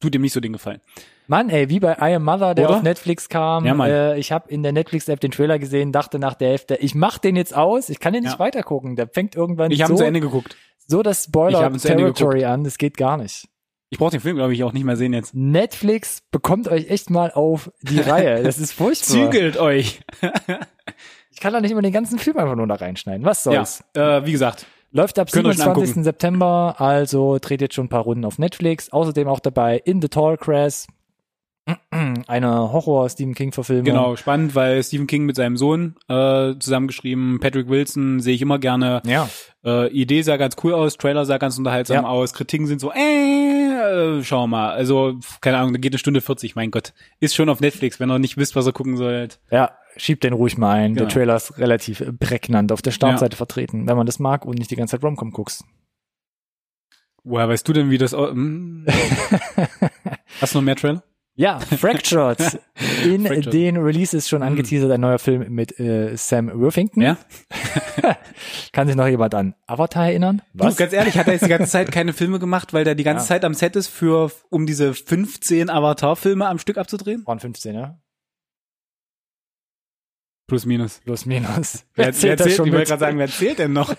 tut 0.00 0.14
ihm 0.14 0.22
nicht 0.22 0.32
so 0.32 0.40
den 0.40 0.52
Gefallen. 0.52 0.80
Mann, 1.28 1.48
ey, 1.50 1.68
wie 1.70 1.80
bei 1.80 1.92
I 2.00 2.14
Am 2.14 2.24
Mother, 2.24 2.54
der 2.54 2.66
Oder? 2.68 2.76
auf 2.78 2.82
Netflix 2.82 3.28
kam. 3.28 3.64
Ja, 3.64 3.74
Mann. 3.74 3.88
äh, 3.90 4.18
ich 4.18 4.32
habe 4.32 4.50
in 4.50 4.62
der 4.62 4.72
Netflix-App 4.72 5.20
den 5.20 5.30
Trailer 5.30 5.58
gesehen, 5.58 5.92
dachte 5.92 6.18
nach 6.18 6.34
der 6.34 6.50
Hälfte, 6.50 6.74
ich 6.76 6.94
mach 6.94 7.18
den 7.18 7.36
jetzt 7.36 7.54
aus, 7.56 7.88
ich 7.88 8.00
kann 8.00 8.12
den 8.12 8.22
nicht 8.24 8.34
Ja. 8.34 8.38
weitergucken. 8.38 8.96
Der 8.96 9.08
fängt 9.08 9.34
irgendwann 9.36 9.70
Ich 9.70 9.82
habe 9.82 9.92
so, 9.92 9.98
zu 9.98 10.04
Ende 10.04 10.20
geguckt. 10.20 10.56
so 10.86 11.02
das 11.02 11.18
hab 11.24 11.28
Spoiler-Territory 11.28 12.44
an, 12.44 12.64
das 12.64 12.76
geht 12.78 12.96
gar 12.96 13.16
nicht. 13.16 13.48
Ich 13.90 13.98
brauche 13.98 14.10
den 14.12 14.20
Film, 14.20 14.36
glaube 14.36 14.54
ich, 14.54 14.64
auch 14.64 14.72
nicht 14.72 14.84
mehr 14.84 14.96
sehen 14.96 15.12
jetzt. 15.12 15.34
Netflix 15.34 16.22
bekommt 16.30 16.66
euch 16.68 16.88
echt 16.88 17.10
mal 17.10 17.30
auf 17.30 17.70
die 17.82 18.00
Reihe. 18.00 18.42
Das 18.42 18.58
ist 18.58 18.72
furchtbar. 18.74 19.30
Zügelt 19.30 19.58
euch. 19.58 20.00
Ich 21.30 21.40
kann 21.40 21.52
da 21.52 21.60
nicht 21.60 21.70
immer 21.70 21.82
den 21.82 21.92
ganzen 21.92 22.18
Film 22.18 22.36
einfach 22.38 22.56
nur 22.56 22.66
da 22.66 22.74
reinschneiden. 22.74 23.24
Was 23.26 23.44
Ja, 23.44 23.52
soll's? 23.64 23.84
äh, 23.94 24.24
wie 24.26 24.32
gesagt, 24.32 24.66
Läuft 24.94 25.18
ab 25.18 25.30
Könnt 25.32 25.46
ihr 25.46 25.50
euch 25.50 25.56
27. 25.56 25.88
angucken. 25.88 26.04
September, 26.04 26.74
also 26.78 27.38
dreht 27.40 27.62
jetzt 27.62 27.74
schon 27.74 27.86
ein 27.86 27.88
paar 27.88 28.02
Runden 28.02 28.26
auf 28.26 28.38
Netflix. 28.38 28.92
Außerdem 28.92 29.26
auch 29.26 29.40
dabei 29.40 29.78
In 29.78 30.02
the 30.02 30.08
Tall 30.08 30.36
Grass, 30.36 30.86
eine 32.26 32.72
Horror-Stephen 32.72 33.34
King-Verfilmung. 33.34 33.84
genau, 33.84 34.16
spannend, 34.16 34.54
weil 34.54 34.82
Stephen 34.82 35.06
King 35.06 35.24
mit 35.24 35.36
seinem 35.36 35.56
Sohn 35.56 35.94
äh, 36.08 36.54
zusammengeschrieben, 36.58 37.40
Patrick 37.40 37.68
Wilson 37.68 38.20
sehe 38.20 38.34
ich 38.34 38.42
immer 38.42 38.58
gerne. 38.58 39.02
Ja. 39.06 39.28
Äh, 39.64 39.88
Idee 39.90 40.22
sah 40.22 40.36
ganz 40.36 40.56
cool 40.64 40.72
aus, 40.74 40.96
Trailer 40.96 41.24
sah 41.24 41.38
ganz 41.38 41.56
unterhaltsam 41.58 42.04
Ja. 42.04 42.10
aus, 42.10 42.34
Kritiken 42.34 42.66
sind 42.66 42.80
so, 42.80 42.92
äh, 42.92 42.98
äh, 44.18 44.24
schauen 44.24 44.50
wir 44.50 44.56
mal. 44.56 44.70
Also, 44.72 45.18
keine 45.40 45.58
Ahnung, 45.58 45.72
da 45.72 45.78
geht 45.78 45.92
eine 45.92 45.98
Stunde 45.98 46.20
40, 46.20 46.56
mein 46.56 46.70
Gott. 46.70 46.92
Ist 47.20 47.34
schon 47.34 47.48
auf 47.48 47.60
Netflix, 47.60 48.00
wenn 48.00 48.10
ihr 48.10 48.18
nicht 48.18 48.36
wisst, 48.36 48.56
was 48.56 48.66
ihr 48.66 48.72
gucken 48.72 48.96
sollt. 48.96 49.38
Ja, 49.50 49.72
schiebt 49.96 50.24
den 50.24 50.32
ruhig 50.32 50.58
mal 50.58 50.72
ein. 50.72 50.94
Der 50.94 51.04
Genau. 51.04 51.12
Trailer 51.14 51.36
ist 51.36 51.58
relativ 51.58 52.00
äh, 52.00 52.12
prägnant 52.12 52.72
auf 52.72 52.82
der 52.82 52.90
Startseite 52.90 53.36
vertreten, 53.36 53.86
wenn 53.86 53.96
man 53.96 54.06
das 54.06 54.18
mag 54.18 54.44
und 54.44 54.58
nicht 54.58 54.70
die 54.70 54.76
ganze 54.76 54.96
Zeit 54.96 55.04
Romcom 55.04 55.30
guckst. 55.30 55.64
Woher 57.24 57.48
weißt 57.48 57.68
du 57.68 57.72
denn, 57.72 57.90
wie 57.90 57.98
das... 57.98 58.12
Hm? 58.12 58.84
Hast 60.40 60.54
du 60.54 60.58
noch 60.58 60.64
mehr 60.64 60.74
Trailer? 60.74 61.04
Ja, 61.34 61.60
Fractured. 61.60 62.38
In 63.04 63.26
Fractured. 63.26 63.52
den 63.54 63.76
Releases 63.78 64.28
schon 64.28 64.42
angeteasert 64.42 64.90
ein 64.90 65.00
neuer 65.00 65.18
Film 65.18 65.50
mit 65.54 65.78
äh, 65.80 66.14
Sam 66.14 66.50
Worthington. 66.60 67.02
Ja? 67.02 67.16
Kann 68.72 68.86
sich 68.86 68.96
noch 68.96 69.06
jemand 69.06 69.34
an 69.34 69.54
Avatar 69.66 70.08
erinnern? 70.08 70.42
Du, 70.52 70.74
ganz 70.74 70.92
ehrlich, 70.92 71.16
hat 71.16 71.26
er 71.28 71.32
jetzt 71.32 71.44
die 71.44 71.48
ganze 71.48 71.70
Zeit 71.70 71.90
keine 71.92 72.12
Filme 72.12 72.38
gemacht, 72.38 72.74
weil 72.74 72.84
der 72.84 72.94
die 72.94 73.02
ganze 73.04 73.24
Ja. 73.24 73.28
Zeit 73.28 73.44
am 73.46 73.54
Set 73.54 73.76
ist, 73.76 73.88
für 73.88 74.30
um 74.50 74.66
diese 74.66 74.92
15 74.92 75.70
Avatar-Filme 75.70 76.46
am 76.46 76.58
Stück 76.58 76.76
abzudrehen? 76.76 77.26
Waren 77.26 77.40
15, 77.40 77.74
ja? 77.76 77.98
Plus, 80.48 80.66
minus. 80.66 81.00
Plus, 81.00 81.24
minus. 81.24 81.86
Wer, 81.94 82.12
zählt 82.12 82.38
wer 82.40 82.44
zählt, 82.46 82.56
schon 82.56 82.66
ich 82.66 82.72
wollte 82.74 82.88
gerade 82.88 83.00
sagen, 83.00 83.18
wer 83.18 83.28
zählt 83.28 83.58
denn 83.58 83.72
noch? 83.72 83.94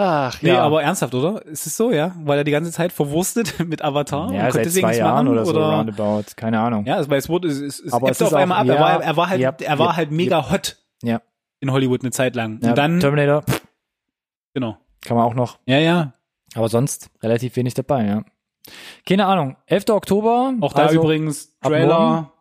Ach, 0.00 0.40
Nee, 0.42 0.50
ja. 0.50 0.62
aber 0.62 0.80
ernsthaft, 0.82 1.12
oder? 1.12 1.44
Ist 1.46 1.66
es 1.66 1.76
so, 1.76 1.90
ja? 1.90 2.14
Weil 2.22 2.38
er 2.38 2.44
die 2.44 2.52
ganze 2.52 2.70
Zeit 2.70 2.92
verwurstet 2.92 3.58
mit 3.66 3.82
Avatar 3.82 4.32
ja, 4.32 4.46
und 4.46 4.52
seit 4.52 4.70
zwei 4.70 4.96
Jahren 4.96 5.26
machen? 5.26 5.28
oder 5.28 5.44
so, 5.44 5.58
roundabout. 5.60 6.24
Keine 6.36 6.60
Ahnung. 6.60 6.86
Ja, 6.86 7.00
es, 7.00 7.10
weil 7.10 7.18
es 7.18 7.28
wurde, 7.28 7.48
es, 7.48 7.60
es, 7.60 7.80
es 7.80 7.92
Aber 7.92 8.08
es 8.08 8.20
ist 8.20 8.28
auf 8.28 8.34
einmal 8.34 8.58
auch- 8.58 8.60
ab. 8.62 8.68
er, 8.68 8.74
ja, 8.76 8.80
war, 8.80 9.02
er 9.02 9.16
war 9.16 9.28
halt, 9.28 9.40
ja, 9.40 9.50
er 9.60 9.78
war 9.80 9.96
halt 9.96 10.12
mega 10.12 10.50
hot 10.52 10.76
Ja. 11.02 11.20
in 11.58 11.72
Hollywood 11.72 12.02
eine 12.02 12.12
Zeit 12.12 12.36
lang. 12.36 12.60
ja 12.62 12.70
Und 12.70 12.78
dann, 12.78 13.00
Terminator, 13.00 13.42
genau. 14.54 14.76
kann 15.04 15.16
man 15.16 15.26
auch 15.26 15.34
noch. 15.34 15.58
Ja, 15.66 15.78
ja. 15.78 16.12
Aber 16.54 16.68
sonst 16.68 17.10
relativ 17.22 17.56
wenig 17.56 17.74
dabei, 17.74 18.06
ja. 18.06 18.22
Keine 19.06 19.26
Ahnung. 19.26 19.56
11. 19.66 19.90
Oktober. 19.90 20.54
Auch 20.60 20.72
da 20.74 20.82
also, 20.84 21.00
übrigens 21.00 21.56
ab 21.60 21.70
Trailer. 21.72 22.32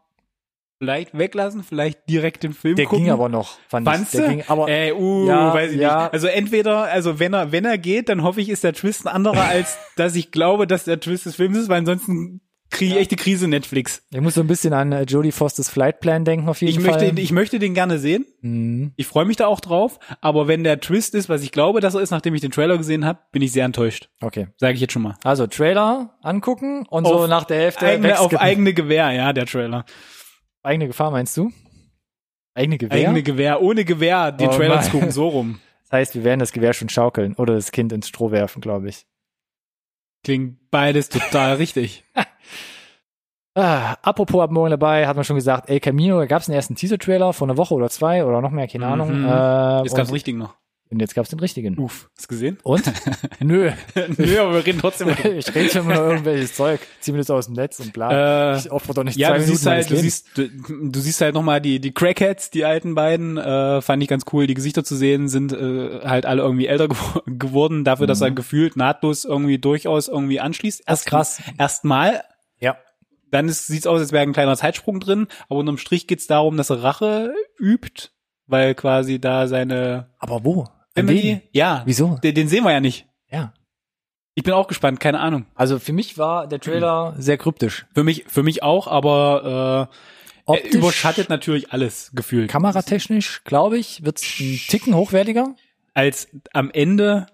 Vielleicht 0.79 1.17
weglassen, 1.17 1.63
vielleicht 1.63 2.09
direkt 2.09 2.43
den 2.43 2.53
Film 2.53 2.75
Der 2.75 2.85
gucken. 2.85 3.05
ging 3.05 3.13
aber 3.13 3.29
noch, 3.29 3.57
fand 3.67 3.87
Fandst 3.87 4.13
ich. 4.13 4.19
Der 4.19 4.29
ging, 4.29 4.43
aber 4.47 4.67
äh, 4.69 4.91
uh, 4.93 5.27
Ja, 5.27 5.53
weiß 5.53 5.71
ich 5.71 5.79
ja. 5.79 6.03
nicht. 6.03 6.13
Also 6.13 6.27
entweder, 6.27 6.83
also 6.83 7.19
wenn 7.19 7.33
er, 7.33 7.51
wenn 7.51 7.65
er 7.65 7.77
geht, 7.77 8.09
dann 8.09 8.23
hoffe 8.23 8.41
ich, 8.41 8.49
ist 8.49 8.63
der 8.63 8.73
Twist 8.73 9.05
ein 9.07 9.13
anderer, 9.13 9.43
als 9.49 9.77
dass 9.95 10.15
ich 10.15 10.31
glaube, 10.31 10.67
dass 10.67 10.83
der 10.83 10.99
Twist 10.99 11.25
des 11.25 11.35
Films 11.35 11.57
ist, 11.57 11.69
weil 11.69 11.79
ansonsten 11.79 12.41
Kriege 12.69 12.95
ich 12.95 12.99
echte 12.99 13.15
Krise 13.15 13.47
Netflix. 13.47 14.03
Ich 14.13 14.19
muss 14.19 14.33
so 14.33 14.41
ein 14.41 14.47
bisschen 14.47 14.73
an 14.73 14.91
äh, 14.91 15.03
Jodie 15.03 15.31
Fosters 15.31 15.69
Flight 15.69 16.01
Plan 16.01 16.25
denken 16.25 16.49
auf 16.49 16.59
jeden 16.61 16.77
Ich 16.77 16.85
Fall. 16.85 16.99
möchte, 17.01 17.21
ich 17.21 17.31
möchte 17.31 17.59
den 17.59 17.73
gerne 17.73 17.97
sehen. 17.97 18.25
Mhm. 18.41 18.91
Ich 18.97 19.07
freue 19.07 19.23
mich 19.23 19.37
da 19.37 19.47
auch 19.47 19.61
drauf. 19.61 19.99
Aber 20.19 20.49
wenn 20.49 20.65
der 20.65 20.81
Twist 20.81 21.15
ist, 21.15 21.29
was 21.29 21.43
ich 21.43 21.53
glaube, 21.53 21.79
dass 21.79 21.95
er 21.95 22.01
ist, 22.01 22.11
nachdem 22.11 22.35
ich 22.35 22.41
den 22.41 22.51
Trailer 22.51 22.77
gesehen 22.77 23.05
habe, 23.05 23.19
bin 23.31 23.41
ich 23.41 23.53
sehr 23.53 23.63
enttäuscht. 23.63 24.09
Okay. 24.19 24.47
Sage 24.57 24.73
ich 24.73 24.81
jetzt 24.81 24.91
schon 24.91 25.01
mal. 25.01 25.15
Also 25.23 25.47
Trailer 25.47 26.17
angucken 26.21 26.85
und 26.89 27.07
so 27.07 27.13
Auf 27.15 27.29
nach 27.29 27.45
der 27.45 27.57
Hälfte 27.57 27.85
Eigene, 27.85 28.19
auf 28.19 28.35
eigene 28.37 28.73
Gewehr, 28.73 29.11
ja, 29.11 29.31
der 29.31 29.45
Trailer. 29.45 29.85
Eigene 30.67 30.87
Gefahr 30.87 31.11
meinst 31.11 31.35
du? 31.37 31.51
Eigene 32.53 32.77
Gewehr? 32.77 32.97
Eigene 32.97 33.23
Gewehr, 33.23 33.61
ohne 33.61 33.85
Gewehr, 33.85 34.31
den 34.31 34.49
Oh 34.49 34.51
Trailer 34.53 34.75
Mann. 34.75 34.83
zu 34.83 34.91
gucken, 34.91 35.11
so 35.11 35.27
rum. 35.27 35.59
Das 35.83 35.91
heißt, 35.93 36.15
wir 36.15 36.23
werden 36.23 36.39
das 36.39 36.51
Gewehr 36.51 36.73
schon 36.73 36.89
schaukeln 36.89 37.33
oder 37.35 37.55
das 37.55 37.71
Kind 37.71 37.93
ins 37.93 38.07
Stroh 38.07 38.31
werfen, 38.31 38.61
glaube 38.61 38.89
ich. 38.89 39.05
Klingt 40.23 40.69
beides 40.71 41.09
total 41.09 41.55
richtig. 41.55 42.03
Ah, 43.59 43.93
apropos 44.03 44.39
ab 44.43 44.51
morgen 44.51 44.69
dabei, 44.69 45.07
hat 45.07 45.15
man 45.15 45.25
schon 45.25 45.35
gesagt, 45.35 45.67
El 45.67 45.79
Camino, 45.79 46.19
da 46.19 46.27
gab 46.27 46.43
es 46.43 46.47
einen 46.47 46.55
ersten 46.55 46.75
Teaser-Trailer 46.75 47.33
vor 47.33 47.47
einer 47.47 47.57
Woche 47.57 47.73
oder 47.73 47.89
zwei 47.89 48.23
oder 48.23 48.39
noch 48.39 48.51
mehr, 48.51 48.67
keine 48.67 48.85
Mhm. 48.85 48.91
Ahnung. 48.91 49.25
Äh, 49.25 49.81
Jetzt 49.83 49.97
und, 49.97 50.13
richtig 50.13 50.35
noch. 50.35 50.53
Und 50.89 50.99
jetzt 50.99 51.15
gab's 51.15 51.29
den 51.29 51.39
richtigen. 51.39 51.77
Uff, 51.77 52.09
hast 52.15 52.25
du 52.25 52.27
gesehen? 52.29 52.57
Und? 52.63 52.83
Nö. 53.39 53.71
Nö, 54.17 54.39
aber 54.39 54.53
wir 54.55 54.65
reden 54.65 54.79
trotzdem. 54.79 55.09
ich 55.37 55.53
rede 55.55 55.69
schon 55.69 55.87
noch 55.87 55.95
irgendwelches 55.95 56.55
Zeug, 56.55 56.79
zieh 57.01 57.11
mir 57.11 57.17
das 57.19 57.29
aus 57.29 57.45
dem 57.47 57.55
Netz 57.55 57.79
und 57.79 57.93
bla. 57.93 58.53
äh, 58.53 58.57
ich 58.57 58.71
opfer 58.71 58.93
doch 58.93 59.03
nicht 59.03 59.17
ja, 59.17 59.29
zwei 59.29 59.35
du 59.35 59.41
Minuten 59.41 59.57
siehst 59.57 59.65
halt, 59.67 59.89
du 59.89 59.95
Lebens. 59.95 60.23
siehst, 60.25 60.37
du, 60.37 60.89
du 60.89 60.99
siehst 60.99 61.21
halt 61.21 61.33
nochmal 61.35 61.59
die, 61.61 61.79
die 61.79 61.93
Crackheads, 61.93 62.49
die 62.51 62.63
alten 62.65 62.95
beiden, 62.95 63.37
äh, 63.37 63.81
fand 63.81 64.01
ich 64.01 64.09
ganz 64.09 64.23
cool. 64.31 64.47
Die 64.47 64.53
Gesichter 64.53 64.83
zu 64.83 64.95
sehen 64.95 65.27
sind 65.27 65.51
äh, 65.53 66.01
halt 66.03 66.25
alle 66.25 66.41
irgendwie 66.41 66.67
älter 66.67 66.87
gew 66.87 66.95
geworden, 67.25 67.83
dafür, 67.83 68.07
dass 68.07 68.21
er 68.21 68.31
gefühlt 68.31 68.75
nahtlos 68.77 69.25
irgendwie 69.25 69.57
durchaus 69.59 70.07
irgendwie 70.07 70.39
anschließt. 70.39 70.79
Mhm. 70.81 70.83
Das 70.87 70.99
ist 71.01 71.05
krass. 71.05 71.41
Erstmal, 71.57 72.23
Ja. 72.59 72.77
dann 73.31 73.49
ist, 73.49 73.67
sieht's 73.67 73.87
aus, 73.87 73.99
als 73.99 74.11
wäre 74.13 74.23
ein 74.23 74.33
kleiner 74.33 74.55
Zeitsprung 74.55 74.99
drin, 74.99 75.27
aber 75.49 75.59
unterm 75.59 75.77
Strich 75.77 76.07
geht's 76.07 76.27
darum, 76.27 76.55
dass 76.57 76.69
er 76.69 76.81
Rache 76.83 77.33
übt, 77.59 78.09
weil 78.47 78.75
quasi 78.75 79.19
da 79.19 79.47
seine 79.47 80.09
Aber 80.19 80.45
wo? 80.45 80.67
An 80.97 81.07
Emily, 81.07 81.23
wen? 81.23 81.41
ja, 81.51 81.83
Wieso? 81.85 82.17
den, 82.23 82.35
den 82.35 82.47
sehen 82.47 82.63
wir 82.63 82.71
ja 82.71 82.79
nicht. 82.79 83.05
Ja. 83.29 83.53
Ich 84.35 84.43
bin 84.43 84.53
auch 84.53 84.67
gespannt, 84.67 84.99
keine 84.99 85.19
Ahnung. 85.19 85.45
Also 85.55 85.79
für 85.79 85.93
mich 85.93 86.17
war 86.17 86.47
der 86.47 86.59
Trailer 86.59 87.15
sehr 87.17 87.37
kryptisch. 87.37 87.85
Für 87.93 88.03
mich, 88.03 88.25
für 88.27 88.43
mich 88.43 88.61
auch, 88.63 88.87
aber 88.87 89.89
äh, 89.91 90.51
er 90.51 90.53
Optisch, 90.53 90.75
überschattet 90.75 91.29
natürlich 91.29 91.71
alles 91.73 92.11
gefühlt. 92.13 92.49
kameratechnisch, 92.49 93.43
glaube 93.43 93.77
ich, 93.77 94.03
wird's 94.05 94.23
ein 94.39 94.59
Ticken 94.67 94.95
hochwertiger 94.95 95.55
Als 95.93 96.27
am 96.53 96.69
Ende 96.71 97.25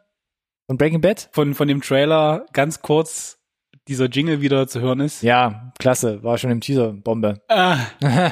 von 0.67 0.77
Breaking 0.77 1.01
Bad. 1.01 1.29
von 1.33 1.53
von 1.53 1.67
dem 1.67 1.81
Trailer 1.81 2.45
ganz 2.53 2.81
kurz 2.81 3.37
dieser 3.89 4.05
Jingle 4.05 4.39
wieder 4.41 4.65
zu 4.67 4.79
hören 4.79 5.01
ist. 5.01 5.21
Ja, 5.23 5.73
klasse, 5.77 6.23
war 6.23 6.37
schon 6.37 6.51
im 6.51 6.61
Teaser 6.61 6.93
Bombe. 6.93 7.41
Ah, 7.49 7.77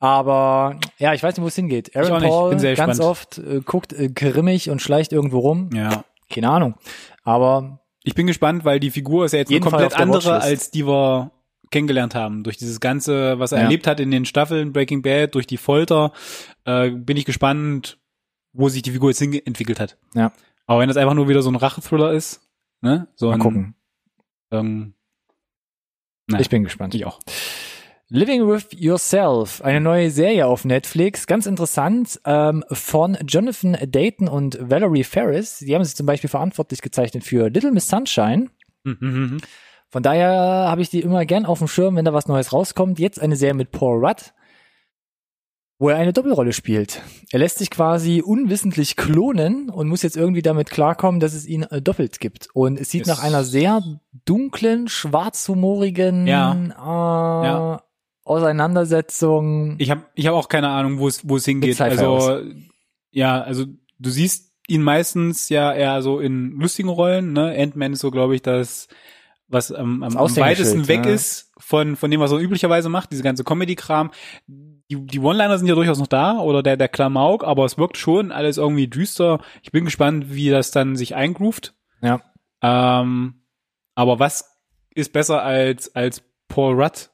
Aber 0.00 0.80
ja, 0.98 1.12
ich 1.14 1.22
weiß 1.22 1.36
nicht, 1.36 1.42
wo 1.44 1.48
es 1.48 1.54
hingeht. 1.54 1.94
Aaron 1.94 2.22
Paul 2.22 2.50
bin 2.50 2.58
sehr 2.58 2.74
ganz 2.74 2.98
gespannt. 2.98 3.10
oft 3.10 3.38
äh, 3.38 3.60
guckt 3.64 3.92
äh, 3.92 4.08
grimmig 4.08 4.70
und 4.70 4.80
schleicht 4.82 5.12
irgendwo 5.12 5.38
rum. 5.40 5.70
ja. 5.74 6.04
Keine 6.32 6.48
Ahnung. 6.48 6.74
Aber 7.24 7.80
Ich 8.04 8.14
bin 8.14 8.26
gespannt, 8.28 8.64
weil 8.64 8.78
die 8.80 8.90
Figur 8.92 9.24
ist 9.24 9.32
ja 9.32 9.40
jetzt 9.40 9.50
eine 9.50 9.58
komplett 9.60 9.98
andere, 9.98 10.40
als 10.40 10.70
die 10.70 10.86
wir 10.86 11.32
kennengelernt 11.72 12.14
haben. 12.14 12.44
Durch 12.44 12.56
dieses 12.56 12.78
Ganze, 12.80 13.38
was 13.40 13.50
er 13.52 13.58
Ja. 13.58 13.64
erlebt 13.64 13.86
hat 13.88 13.98
in 14.00 14.10
den 14.12 14.24
Staffeln 14.24 14.72
Breaking 14.72 15.02
Bad, 15.02 15.34
durch 15.34 15.46
die 15.48 15.56
Folter, 15.56 16.12
äh, 16.64 16.90
bin 16.90 17.16
ich 17.16 17.24
gespannt, 17.24 17.98
wo 18.52 18.68
sich 18.68 18.82
die 18.82 18.92
Figur 18.92 19.10
jetzt 19.10 19.18
hin 19.18 19.34
entwickelt 19.44 19.80
hat. 19.80 19.98
Ja. 20.14 20.32
Aber 20.66 20.80
wenn 20.80 20.88
das 20.88 20.96
einfach 20.96 21.14
nur 21.14 21.28
wieder 21.28 21.42
so 21.42 21.50
ein 21.50 21.56
Rachethriller 21.56 22.12
ist, 22.12 22.40
ne? 22.80 23.08
So 23.16 23.26
mal 23.26 23.34
ein, 23.34 23.40
gucken. 23.40 23.74
Ähm, 24.52 24.94
Ja. 26.30 26.38
Ich 26.38 26.48
bin 26.48 26.62
gespannt. 26.62 26.94
ich 26.94 27.04
auch. 27.06 27.18
Living 28.12 28.48
with 28.48 28.66
Yourself, 28.76 29.62
eine 29.62 29.80
neue 29.80 30.10
Serie 30.10 30.46
auf 30.48 30.64
Netflix, 30.64 31.28
ganz 31.28 31.46
interessant, 31.46 32.20
ähm, 32.24 32.64
von 32.72 33.16
Jonathan 33.24 33.76
Dayton 33.86 34.26
und 34.28 34.58
Valerie 34.60 35.04
Ferris. 35.04 35.58
Die 35.58 35.72
haben 35.74 35.84
sich 35.84 35.94
zum 35.94 36.06
Beispiel 36.06 36.28
verantwortlich 36.28 36.82
gezeichnet 36.82 37.22
für 37.22 37.48
Little 37.50 37.70
Miss 37.70 37.86
Sunshine. 37.88 38.48
Mhm, 38.82 38.96
mhm. 39.00 39.40
Von 39.90 40.02
daher 40.02 40.32
habe 40.68 40.82
ich 40.82 40.90
die 40.90 41.00
immer 41.00 41.24
gern 41.24 41.46
auf 41.46 41.58
dem 41.60 41.68
Schirm, 41.68 41.94
wenn 41.96 42.04
da 42.04 42.12
was 42.12 42.26
Neues 42.26 42.52
rauskommt. 42.52 42.98
Jetzt 42.98 43.20
eine 43.20 43.36
Serie 43.36 43.54
mit 43.54 43.70
Paul 43.70 44.04
Rudd, 44.04 44.32
wo 45.78 45.88
er 45.88 45.96
eine 45.96 46.12
Doppelrolle 46.12 46.52
spielt. 46.52 47.02
Er 47.30 47.38
lässt 47.38 47.58
sich 47.58 47.70
quasi 47.70 48.22
unwissentlich 48.22 48.96
klonen 48.96 49.70
und 49.70 49.88
muss 49.88 50.02
jetzt 50.02 50.16
irgendwie 50.16 50.42
damit 50.42 50.70
klarkommen, 50.70 51.20
dass 51.20 51.32
es 51.34 51.46
ihn 51.46 51.62
äh, 51.62 51.80
doppelt 51.80 52.18
gibt. 52.18 52.48
Und 52.54 52.78
es 52.80 52.90
sieht 52.90 53.02
Es- 53.02 53.08
nach 53.08 53.22
einer 53.22 53.44
sehr 53.44 53.82
dunklen, 54.24 54.88
schwarzhumorigen 54.88 56.26
Ja. 56.26 56.52
Äh, 56.54 57.46
Ja. 57.46 57.82
Auseinandersetzung. 58.30 59.76
Ich 59.78 59.90
habe 59.90 60.04
ich 60.14 60.26
hab 60.26 60.34
auch 60.34 60.48
keine 60.48 60.68
Ahnung, 60.68 60.98
wo 60.98 61.08
es 61.08 61.28
wo 61.28 61.36
es 61.36 61.44
hingeht. 61.44 61.80
Also 61.80 62.40
ja, 63.10 63.40
also 63.42 63.66
du 63.98 64.10
siehst 64.10 64.52
ihn 64.68 64.82
meistens 64.82 65.48
ja 65.48 65.72
eher 65.72 66.00
so 66.00 66.20
in 66.20 66.52
lustigen 66.52 66.88
Rollen. 66.88 67.32
Ne? 67.32 67.54
Ant-Man 67.58 67.92
ist 67.92 68.00
so, 68.00 68.10
glaube 68.10 68.36
ich, 68.36 68.42
das 68.42 68.88
was 69.48 69.72
am, 69.72 70.04
am, 70.04 70.16
am 70.16 70.36
weitesten 70.36 70.86
weg 70.86 71.04
ne? 71.04 71.10
ist 71.10 71.52
von 71.58 71.96
von 71.96 72.10
dem, 72.10 72.20
was 72.20 72.30
er 72.30 72.38
üblicherweise 72.38 72.88
macht. 72.88 73.10
Diese 73.10 73.24
ganze 73.24 73.42
Comedy-Kram. 73.42 74.12
Die, 74.46 75.06
die 75.06 75.18
One-Liner 75.18 75.58
sind 75.58 75.66
ja 75.66 75.74
durchaus 75.74 75.98
noch 75.98 76.06
da 76.06 76.38
oder 76.38 76.62
der 76.62 76.76
der 76.76 76.88
Klamauk, 76.88 77.44
aber 77.44 77.64
es 77.64 77.78
wirkt 77.78 77.96
schon 77.96 78.30
alles 78.30 78.58
irgendwie 78.58 78.86
düster. 78.86 79.40
Ich 79.62 79.72
bin 79.72 79.84
gespannt, 79.84 80.32
wie 80.32 80.50
das 80.50 80.70
dann 80.70 80.94
sich 80.94 81.16
eingroovt. 81.16 81.74
Ja. 82.00 82.20
Ähm, 82.62 83.42
aber 83.96 84.18
was 84.20 84.56
ist 84.94 85.12
besser 85.12 85.42
als 85.42 85.94
als 85.96 86.22
Paul 86.48 86.80
Rudd? 86.80 87.09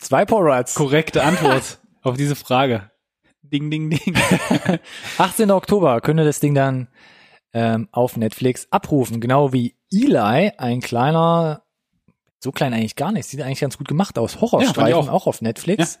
Zwei 0.00 0.24
Paul 0.24 0.50
Rudds. 0.50 0.74
Korrekte 0.74 1.22
Antwort 1.22 1.78
auf 2.02 2.16
diese 2.16 2.34
Frage. 2.34 2.90
Ding, 3.42 3.70
ding, 3.70 3.90
ding. 3.90 4.14
18. 5.18 5.50
Oktober 5.50 6.00
könnte 6.00 6.24
das 6.24 6.40
Ding 6.40 6.54
dann 6.54 6.88
ähm, 7.52 7.88
auf 7.92 8.16
Netflix 8.16 8.66
abrufen. 8.70 9.20
Genau 9.20 9.52
wie 9.52 9.76
Eli, 9.92 10.52
ein 10.56 10.80
kleiner, 10.80 11.62
so 12.38 12.52
klein 12.52 12.72
eigentlich 12.72 12.96
gar 12.96 13.12
nicht, 13.12 13.26
sieht 13.26 13.42
eigentlich 13.42 13.60
ganz 13.60 13.76
gut 13.76 13.88
gemacht 13.88 14.18
aus. 14.18 14.34
Ja, 14.34 14.40
Horrorstreifen 14.42 14.88
ich 14.88 14.94
auch. 14.94 15.08
auch. 15.08 15.26
auf 15.26 15.42
Netflix. 15.42 15.98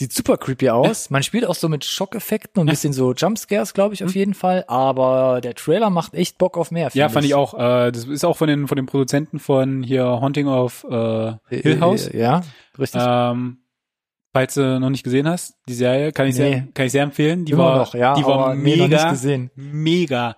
Sieht 0.00 0.14
super 0.14 0.38
creepy 0.38 0.70
aus. 0.70 1.10
Man 1.10 1.22
spielt 1.22 1.44
auch 1.44 1.54
so 1.54 1.68
mit 1.68 1.84
Schockeffekten 1.84 2.58
und 2.58 2.68
ein 2.68 2.70
bisschen 2.70 2.94
so 2.94 3.12
Jumpscares, 3.12 3.74
glaube 3.74 3.92
ich, 3.92 4.02
auf 4.02 4.14
jeden 4.14 4.32
Fall. 4.32 4.64
Aber 4.66 5.42
der 5.42 5.54
Trailer 5.54 5.90
macht 5.90 6.14
echt 6.14 6.38
Bock 6.38 6.56
auf 6.56 6.70
mehr. 6.70 6.86
Mhm. 6.86 6.98
ja, 6.98 7.08
fand 7.10 7.26
ich 7.26 7.34
auch. 7.34 7.52
Äh, 7.52 7.92
das 7.92 8.06
ist 8.06 8.24
auch 8.24 8.38
von 8.38 8.48
den 8.48 8.66
von 8.66 8.76
den 8.76 8.86
Produzenten 8.86 9.38
von 9.38 9.82
hier 9.82 10.04
Haunting 10.06 10.46
of 10.48 10.86
äh, 10.88 11.34
Hill 11.50 11.80
House. 11.82 12.08
Äh, 12.08 12.18
Ja, 12.18 12.40
richtig. 12.78 13.02
Ähm, 13.04 13.58
falls 14.32 14.54
du 14.54 14.80
noch 14.80 14.88
nicht 14.88 15.02
gesehen 15.04 15.28
hast, 15.28 15.58
die 15.68 15.74
Serie 15.74 16.12
kann 16.12 16.28
ich 16.28 16.34
sehr 16.34 16.48
Nee. 16.48 16.68
kann 16.72 16.86
ich 16.86 16.92
sehr 16.92 17.02
empfehlen. 17.02 17.44
Die 17.44 17.52
Immer 17.52 17.64
war 17.64 17.76
noch, 17.76 17.94
ja, 17.94 18.14
die 18.14 18.24
war 18.24 18.38
aber 18.38 18.54
nee, 18.54 18.76
mega 18.76 19.14
mega 19.54 20.36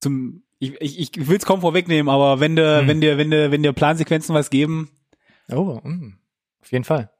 zum 0.00 0.44
ich 0.60 0.80
ich, 0.80 1.00
ich 1.18 1.28
will 1.28 1.38
es 1.38 1.44
kaum 1.44 1.60
vorwegnehmen, 1.60 2.08
aber 2.08 2.38
wenn 2.38 2.54
du 2.54 2.80
Hm. 2.82 2.86
wenn 2.86 3.00
dir 3.00 3.18
wenn 3.18 3.32
dir 3.32 3.50
wenn 3.50 3.64
dir 3.64 3.72
Plansequenzen 3.72 4.32
was 4.32 4.48
geben, 4.48 4.90
Oh, 5.50 5.80
mm, 5.82 6.18
auf 6.62 6.70
jeden 6.70 6.84
Fall. 6.84 7.10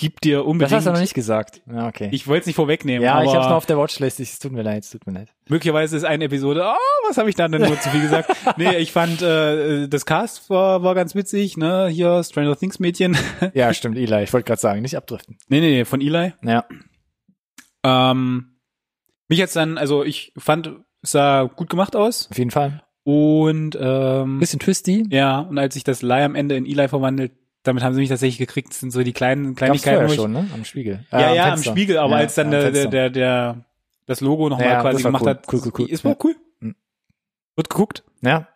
Gib 0.00 0.20
dir 0.22 0.38
Das 0.38 0.46
unbedingt. 0.46 0.72
hast 0.76 0.86
du 0.86 0.92
noch 0.92 0.98
nicht 1.00 1.12
gesagt. 1.14 1.60
Ja, 1.70 1.86
okay. 1.88 2.08
Ich 2.12 2.26
wollte 2.26 2.40
es 2.40 2.46
nicht 2.46 2.56
vorwegnehmen, 2.56 3.02
ja, 3.02 3.22
ich 3.22 3.34
hab's 3.34 3.46
noch 3.46 3.56
auf 3.56 3.66
der 3.66 3.76
Watchlist. 3.78 4.18
Es 4.18 4.38
tut 4.38 4.52
mir 4.52 4.62
leid, 4.62 4.82
es 4.84 4.90
tut 4.90 5.06
mir 5.06 5.12
leid. 5.12 5.28
Möglicherweise 5.48 5.96
ist 5.96 6.04
eine 6.04 6.24
Episode, 6.24 6.64
oh, 6.64 7.08
was 7.08 7.18
habe 7.18 7.28
ich 7.28 7.34
da 7.36 7.46
denn 7.48 7.60
nur 7.60 7.78
zu 7.78 7.90
viel 7.90 8.00
gesagt? 8.00 8.30
Nee, 8.56 8.76
ich 8.78 8.92
fand, 8.92 9.20
äh, 9.22 9.86
das 9.88 10.06
Cast 10.06 10.48
war, 10.48 10.82
war 10.82 10.94
ganz 10.94 11.14
witzig, 11.14 11.56
ne? 11.56 11.88
Hier, 11.88 12.22
Stranger 12.24 12.56
Things 12.56 12.78
Mädchen. 12.78 13.16
Ja, 13.54 13.72
stimmt, 13.74 13.96
Eli. 13.98 14.22
Ich 14.24 14.32
wollte 14.32 14.46
gerade 14.46 14.60
sagen, 14.60 14.80
nicht 14.82 14.96
abdriften. 14.96 15.36
nee, 15.48 15.60
nee, 15.60 15.70
nee, 15.70 15.84
von 15.84 16.00
Eli. 16.00 16.32
Ja. 16.42 16.64
Ähm, 17.84 18.56
mich 19.28 19.38
jetzt 19.38 19.56
dann, 19.56 19.78
also 19.78 20.04
ich 20.04 20.32
fand, 20.36 20.72
es 21.02 21.12
sah 21.12 21.44
gut 21.44 21.70
gemacht 21.70 21.96
aus. 21.96 22.28
Auf 22.30 22.38
jeden 22.38 22.50
Fall. 22.50 22.82
Und 23.04 23.76
ähm, 23.80 24.38
Bisschen 24.38 24.60
twisty. 24.60 25.06
ja, 25.10 25.40
und 25.40 25.58
als 25.58 25.74
sich 25.74 25.84
das 25.84 26.02
Lie 26.02 26.22
am 26.24 26.34
Ende 26.34 26.56
in 26.56 26.66
Eli 26.66 26.88
verwandelt, 26.88 27.32
damit 27.62 27.82
haben 27.82 27.94
sie 27.94 28.00
mich 28.00 28.08
tatsächlich 28.08 28.38
gekriegt. 28.38 28.70
Das 28.70 28.80
sind 28.80 28.90
so 28.90 29.02
die 29.02 29.12
kleinen 29.12 29.54
Gab's 29.54 29.58
Kleinigkeiten. 29.82 30.06
ich- 30.06 30.14
schon, 30.14 30.32
ne? 30.32 30.48
Am 30.54 30.64
Spiegel. 30.64 31.04
Ja, 31.12 31.18
Äh, 31.32 31.36
ja, 31.36 31.42
am 31.44 31.50
Fenster. 31.50 31.70
Spiegel, 31.72 31.98
aber 31.98 32.12
Ja, 32.14 32.18
als 32.18 32.34
dann 32.34 32.46
am 32.46 32.50
der, 32.52 32.70
der, 32.70 32.86
der, 32.86 33.10
der, 33.10 33.64
das 34.06 34.20
Logo 34.20 34.48
nochmal 34.48 34.66
Ja, 34.68 34.80
quasi 34.80 35.02
gemacht 35.02 35.22
cool. 35.22 35.28
hat. 35.30 35.46
Cool, 35.52 35.60
cool, 35.66 35.72
cool. 35.78 35.88
War 36.04 36.12
Ja. 36.12 36.18
cool. 36.24 36.36
Wird 37.56 37.68
geguckt. 37.70 38.04
Ja. 38.22 38.48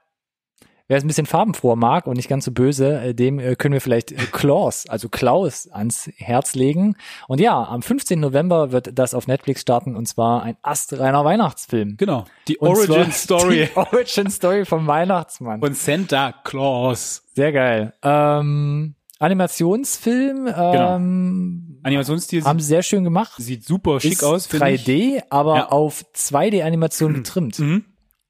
Wer 0.86 0.98
es 0.98 1.04
ein 1.04 1.06
bisschen 1.08 1.24
farbenfroher 1.24 1.76
mag 1.76 2.06
und 2.06 2.16
nicht 2.18 2.28
ganz 2.28 2.44
so 2.44 2.52
böse, 2.52 3.00
äh, 3.00 3.14
dem 3.14 3.38
äh, 3.38 3.56
können 3.56 3.72
wir 3.72 3.80
vielleicht 3.80 4.12
äh, 4.12 4.16
Klaus, 4.30 4.86
also 4.86 5.08
Klaus, 5.08 5.66
ans 5.70 6.10
Herz 6.16 6.54
legen. 6.54 6.96
Und 7.26 7.40
ja, 7.40 7.62
am 7.64 7.80
15. 7.80 8.20
November 8.20 8.70
wird 8.70 8.98
das 8.98 9.14
auf 9.14 9.26
Netflix 9.26 9.62
starten 9.62 9.96
und 9.96 10.06
zwar 10.06 10.42
ein 10.42 10.56
astreiner 10.60 11.24
Weihnachtsfilm. 11.24 11.96
Genau. 11.96 12.26
Die 12.48 12.58
Und 12.58 12.68
Origin 12.68 13.10
Story 13.12 13.68
Die 13.74 13.76
Origin 13.78 14.30
Story 14.30 14.64
vom 14.66 14.86
Weihnachtsmann. 14.86 15.60
von 15.60 15.72
Santa 15.72 16.32
Claus. 16.44 17.22
Sehr 17.34 17.52
geil. 17.52 17.94
Ähm, 18.02 18.94
Animationsfilm 19.20 20.48
ähm, 20.54 21.78
Animationsstil 21.82 22.44
haben 22.44 22.60
sie 22.60 22.66
sehr 22.66 22.82
schön 22.82 23.04
gemacht. 23.04 23.32
sieht 23.38 23.64
super 23.64 24.00
schick 24.00 24.12
Ist 24.12 24.24
aus, 24.24 24.46
finde 24.46 24.70
ich. 24.72 24.84
3D, 24.86 25.22
aber 25.30 25.56
Ja. 25.56 25.68
auf 25.70 26.04
2D-Animation 26.14 27.14
getrimmt. 27.14 27.58
Mhm. 27.58 27.84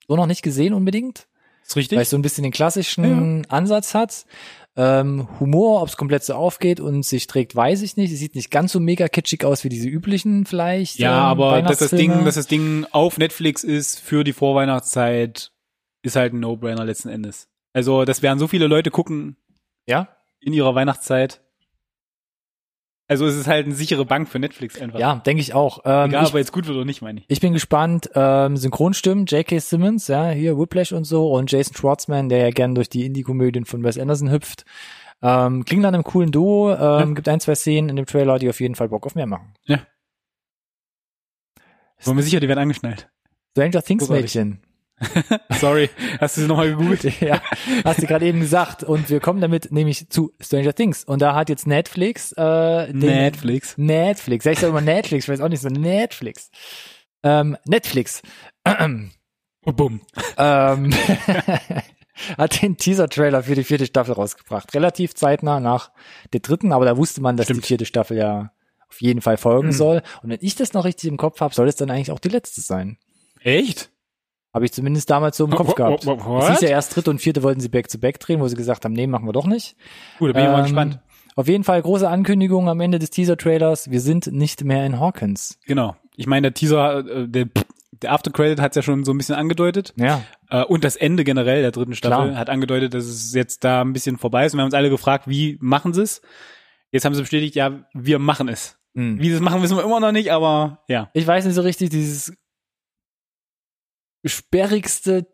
So 0.07 0.17
noch 0.17 0.27
nicht 0.27 0.43
gesehen 0.43 0.75
unbedingt. 0.75 1.27
Ist 1.67 1.77
richtig. 1.77 1.97
weil 1.97 2.03
es 2.03 2.11
so 2.11 2.19
ein 2.19 2.23
bisschen 2.23 2.43
den 2.43 2.53
klassischen 2.53 3.47
Ansatz 3.49 3.95
hat. 3.95 4.27
Ähm, 4.77 5.29
Humor, 5.39 5.83
ob 5.83 5.89
es 5.89 5.97
komplett 5.97 6.25
so 6.25 6.35
aufgeht 6.35 6.81
und 6.81 7.05
sich 7.05 7.29
trägt, 7.29 7.55
weiß 7.55 7.83
ich 7.83 7.97
nicht. 7.97 8.13
Es 8.13 8.19
sieht 8.19 8.35
nicht 8.35 8.51
ganz 8.51 8.73
so 8.73 8.81
mega 8.81 9.09
kitschig 9.09 9.45
aus 9.45 9.63
wie 9.63 9.69
diese 9.69 9.89
üblichen 9.89 10.47
vielleicht. 10.47 10.99
Ja, 10.99 11.17
ähm, 11.17 11.41
aber 11.41 11.63
dass 11.63 11.79
das 11.79 11.91
Ding, 11.91 12.25
dass 12.25 12.35
das 12.35 12.49
Ding 12.49 12.85
auf 12.91 13.17
Netflix 13.17 13.63
ist 13.63 14.01
für 14.01 14.25
die 14.25 14.33
Vorweihnachtszeit, 14.33 15.53
ist 16.03 16.17
halt 16.17 16.33
ein 16.33 16.41
No-Brainer 16.41 16.85
letzten 16.85 17.09
Endes. 17.09 17.49
Also, 17.73 18.05
das 18.05 18.23
werden 18.23 18.39
so 18.39 18.49
viele 18.49 18.67
Leute 18.67 18.91
gucken 18.91 19.37
ja, 19.87 20.09
in 20.41 20.53
ihrer 20.53 20.75
Weihnachtszeit. 20.75 21.44
Also, 23.07 23.27
es 23.27 23.37
ist 23.37 23.47
halt 23.47 23.67
eine 23.67 23.75
sichere 23.75 24.07
Bank 24.07 24.29
für 24.29 24.39
Netflix 24.39 24.81
einfach. 24.81 24.99
ja, 24.99 25.17
denke 25.17 25.41
ich 25.41 25.53
auch. 25.53 25.81
Ähm, 25.85 26.11
Egal, 26.11 26.23
ich, 26.23 26.29
ob 26.31 26.35
er 26.35 26.41
jetzt 26.41 26.53
gut 26.53 26.67
wird 26.67 26.77
oder 26.77 26.87
nicht, 26.87 27.03
meine 27.03 27.21
ich. 27.21 27.27
ich 27.29 27.41
bin 27.41 27.53
gespannt. 27.53 28.11
Ähm, 28.15 28.57
Synchronstimmen, 28.57 29.27
J.K. 29.27 29.59
Simmons, 29.59 30.09
ja, 30.09 30.31
hier 30.31 30.59
Whiplash 30.59 30.93
und 30.93 31.05
so 31.05 31.31
und 31.31 31.51
Jason 31.53 31.77
Schwartzman, 31.77 32.29
der 32.29 32.39
ja 32.39 32.51
gern 32.51 32.75
durch 32.75 32.89
die 32.89 33.05
Indie-Komödien 33.05 33.67
von 33.67 33.83
Wes 33.85 33.99
Anderson 33.99 34.31
hüpft. 34.31 34.65
Ähm, 35.23 35.65
klingt 35.65 35.83
nach 35.83 35.93
einem 35.93 36.05
coolen 36.05 36.33
Duo. 36.33 36.75
Ähm, 36.75 37.15
Gibt 37.15 37.29
ein, 37.29 37.41
zwei 37.41 37.55
Szenen 37.55 37.89
in 37.89 37.97
dem 37.97 38.07
Trailer, 38.07 38.39
die 38.39 38.49
auf 38.49 38.61
jeden 38.61 38.75
Fall 38.75 38.89
Bock 38.89 39.07
auf 39.07 39.15
mehr 39.15 39.27
machen. 39.27 39.55
War 42.05 42.15
mir 42.15 42.23
sicher, 42.23 42.41
die 42.41 42.49
werden 42.49 42.59
angeschnallt. 42.61 43.09
Stranger 43.53 43.83
Things. 43.83 44.09
Mädchen. 44.09 44.61
Sorry. 45.61 45.91
Hast 46.21 46.37
du 46.37 46.43
sie 46.43 46.47
nochmal 46.47 46.71
gegoogelt? 46.71 47.05
ja, 47.21 47.43
hast 47.85 48.01
du 48.03 48.07
gerade 48.07 48.27
eben 48.27 48.41
gesagt. 48.41 48.85
Und 48.85 49.11
wir 49.11 49.21
kommen 49.21 49.41
damit 49.41 49.73
nämlich 49.73 50.09
zu 50.09 50.33
Stranger 50.41 50.75
Things. 50.75 51.05
Und 51.05 51.21
da 51.23 51.35
hat 51.35 51.49
jetzt 51.49 51.67
Netflix 51.67 52.33
äh, 52.33 52.87
den 52.93 52.99
Netflix. 52.99 53.77
Netflix. 53.77 54.45
Sag 54.45 54.53
ich 54.53 54.59
sag 54.61 54.69
immer 54.69 54.81
Netflix, 54.81 55.25
ich 55.25 55.29
weiß 55.29 55.41
auch 55.41 55.49
nicht 55.49 55.61
so 55.63 55.69
Netflix. 55.69 56.51
Ähm, 57.23 57.57
Netflix 57.67 58.23
ähm, 58.65 59.11
Bumm. 59.65 60.01
hat 62.39 62.63
den 62.63 62.77
Teaser-Trailer 62.77 63.43
für 63.43 63.55
die 63.55 63.65
vierte 63.65 63.87
Staffel 63.87 64.15
rausgebracht. 64.15 64.75
Relativ 64.75 65.15
zeitnah 65.15 65.59
nach 65.61 65.91
der 66.33 66.41
dritten, 66.41 66.73
aber 66.73 66.85
da 66.85 66.97
wusste 66.97 67.21
man, 67.21 67.37
dass 67.37 67.47
Stimmt. 67.47 67.65
die 67.65 67.67
vierte 67.67 67.87
Staffel 67.87 68.17
ja 68.19 68.53
auf 68.89 69.01
jeden 69.01 69.21
Fall 69.23 69.37
folgen 69.37 69.69
Mhm. 69.69 69.73
soll. 69.73 70.03
Und 70.23 70.31
wenn 70.31 70.39
ich 70.41 70.55
das 70.55 70.73
noch 70.73 70.85
richtig 70.85 71.09
im 71.11 71.17
Kopf 71.17 71.41
habe, 71.41 71.55
soll 71.55 71.67
es 71.69 71.77
dann 71.77 71.91
eigentlich 71.91 72.13
auch 72.13 72.21
die 72.21 72.29
letzte 72.29 72.61
sein. 72.61 72.99
Echt? 73.41 73.91
Habe 74.55 74.65
ich 74.65 74.73
zumindest 74.73 75.11
damals 75.11 75.37
so 75.37 75.45
im 75.45 75.51
Kopf 75.51 75.75
gehabt. 75.75 76.07
Es 76.07 76.49
hieß 76.49 76.61
ja 76.61 76.69
erst 76.69 76.95
dritte 76.95 77.11
und 77.11 77.19
vierte 77.21 77.43
wollten 77.43 77.61
sie 77.61 77.69
back-to-back 77.69 78.21
drehen, 78.21 78.41
wo 78.41 78.47
sie 78.47 78.55
gesagt 78.57 78.85
haben, 78.85 78.93
nee, 78.95 79.07
machen 79.09 79.27
wir 79.27 79.33
doch 79.33 79.47
nicht. 79.47 79.77
Gut, 80.21 80.31
da 80.31 80.33
bin 80.35 80.45
ich 80.45 80.49
mal 80.49 80.59
Ähm, 80.59 80.65
gespannt. 80.65 80.99
Auf 81.37 81.49
jeden 81.49 81.65
Fall 81.65 81.83
große 81.83 82.09
Ankündigung 82.09 82.69
am 82.69 82.79
Ende 82.81 83.01
des 83.01 83.11
Teaser-Trailers. 83.11 83.91
Wir 83.91 84.01
sind 84.01 84.29
nicht 84.29 84.63
mehr 84.63 84.87
in 84.87 85.01
Hawkins. 85.01 85.59
Genau. 85.67 85.97
Ich 86.17 86.29
meine, 86.29 86.43
der 86.43 86.55
Teaser, 86.55 87.01
äh, 87.01 87.29
der, 87.29 87.47
der 88.01 88.13
After-Credit 88.13 88.61
hat 88.61 88.71
es 88.71 88.77
ja 88.77 88.83
schon 88.83 89.03
so 89.03 89.13
ein 89.13 89.19
bisschen 89.19 89.35
angedeutet. 89.35 89.93
Ja, 89.97 90.23
Äh, 90.51 90.63
und 90.63 90.85
das 90.85 90.95
Ende 90.95 91.25
generell 91.25 91.63
der 91.63 91.73
dritten 91.73 91.97
Staffel 91.97 92.29
Klar. 92.29 92.39
hat 92.39 92.49
angedeutet, 92.51 92.95
dass 92.95 93.07
es 93.07 93.35
jetzt 93.35 93.65
da 93.65 93.81
ein 93.81 93.93
bisschen 93.93 94.19
vorbei 94.19 94.47
ist. 94.47 94.53
Und 94.53 94.59
wir 94.59 94.63
haben 94.63 94.69
uns 94.69 94.75
alle 94.75 94.91
gefragt, 94.91 95.27
wie 95.27 95.59
machen 95.61 95.93
sie 95.93 96.03
es? 96.03 96.23
Jetzt 96.93 97.05
haben 97.05 97.15
sie 97.15 97.23
bestätigt, 97.23 97.57
ja, 97.57 97.81
wir 97.93 98.21
machen 98.21 98.47
es. 98.49 98.79
Hm. 98.95 99.19
Wie 99.19 99.29
sie 99.31 99.35
es 99.35 99.41
machen, 99.41 99.61
wissen 99.63 99.77
wir 99.77 99.83
immer 99.83 99.99
noch 99.99 100.13
nicht, 100.13 100.31
aber 100.31 100.85
ja. 100.87 101.11
ich 101.15 101.27
weiß 101.27 101.45
nicht 101.45 101.57
so 101.57 101.63
richtig, 101.63 101.91
dieses 101.91 102.33
sperrigste 104.25 105.27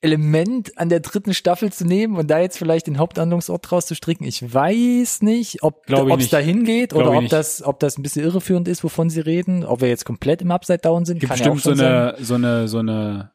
Element 0.00 0.76
an 0.76 0.90
der 0.90 1.00
dritten 1.00 1.32
Staffel 1.32 1.72
zu 1.72 1.86
nehmen 1.86 2.16
und 2.16 2.30
da 2.30 2.38
jetzt 2.38 2.58
vielleicht 2.58 2.86
den 2.86 2.98
Haupthandlungsort 2.98 3.70
draus 3.70 3.86
zu 3.86 3.94
stricken. 3.94 4.24
Ich 4.24 4.52
weiß 4.52 5.22
nicht, 5.22 5.62
ob 5.62 5.88
es 5.88 6.28
dahin 6.28 6.64
geht 6.64 6.92
oder 6.92 7.10
ob 7.12 7.22
nicht. 7.22 7.32
das, 7.32 7.62
ob 7.62 7.80
das 7.80 7.96
ein 7.96 8.02
bisschen 8.02 8.22
irreführend 8.22 8.68
ist, 8.68 8.84
wovon 8.84 9.08
sie 9.08 9.20
reden, 9.20 9.64
ob 9.64 9.80
wir 9.80 9.88
jetzt 9.88 10.04
komplett 10.04 10.42
im 10.42 10.50
Upside 10.50 10.80
Down 10.80 11.06
sind. 11.06 11.20
Gibt 11.20 11.32
kann 11.32 11.40
ja 11.40 11.50
auch 11.50 11.54
bestimmt 11.54 11.76
so 11.76 11.82
schon 11.82 11.86
sein. 11.86 12.14
eine, 12.14 12.24
so 12.24 12.34
eine, 12.34 12.68
so 12.68 12.78
eine 12.78 13.32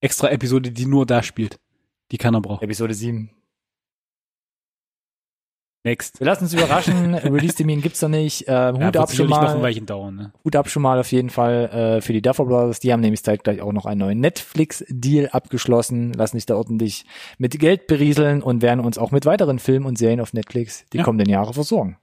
extra 0.00 0.30
Episode, 0.30 0.70
die 0.70 0.86
nur 0.86 1.04
da 1.04 1.22
spielt. 1.22 1.58
Die 2.12 2.16
keiner 2.16 2.40
braucht. 2.40 2.62
Episode 2.62 2.94
7. 2.94 3.30
Next. 5.82 6.20
Wir 6.20 6.26
lassen 6.26 6.44
uns 6.44 6.52
überraschen. 6.52 7.14
Release-Termin 7.14 7.80
gibt's 7.80 8.02
noch 8.02 8.10
nicht. 8.10 8.44
Ähm, 8.48 8.76
Ja, 8.76 8.86
Hut 8.88 8.96
ab 8.98 9.08
schon 9.08 9.28
sicherlich 9.28 9.30
noch 9.30 9.48
ein 9.48 9.56
mal. 9.56 9.62
Weilchen 9.62 9.86
dauern, 9.86 10.14
ne? 10.14 10.32
Hut 10.44 10.54
ab 10.54 10.68
schon 10.68 10.82
mal 10.82 10.98
auf 11.00 11.10
jeden 11.10 11.30
Fall 11.30 11.70
äh, 11.98 12.00
für 12.02 12.12
die 12.12 12.20
Duffer 12.20 12.44
Brothers. 12.44 12.80
Die 12.80 12.92
haben 12.92 13.00
nämlich 13.00 13.22
zeitgleich 13.24 13.62
auch 13.62 13.72
noch 13.72 13.86
einen 13.86 14.00
neuen 14.00 14.20
Netflix-Deal 14.20 15.30
abgeschlossen, 15.30 16.12
lassen 16.12 16.36
sich 16.36 16.44
da 16.44 16.56
ordentlich 16.56 17.06
mit 17.38 17.58
Geld 17.58 17.86
berieseln 17.86 18.42
und 18.42 18.60
werden 18.60 18.80
uns 18.84 18.98
auch 18.98 19.10
mit 19.10 19.24
weiteren 19.24 19.58
Filmen 19.58 19.86
und 19.86 19.96
Serien 19.96 20.20
auf 20.20 20.34
Netflix 20.34 20.84
die 20.92 20.98
Ja. 20.98 21.02
kommenden 21.04 21.30
Jahre 21.30 21.54
versorgen. 21.54 21.96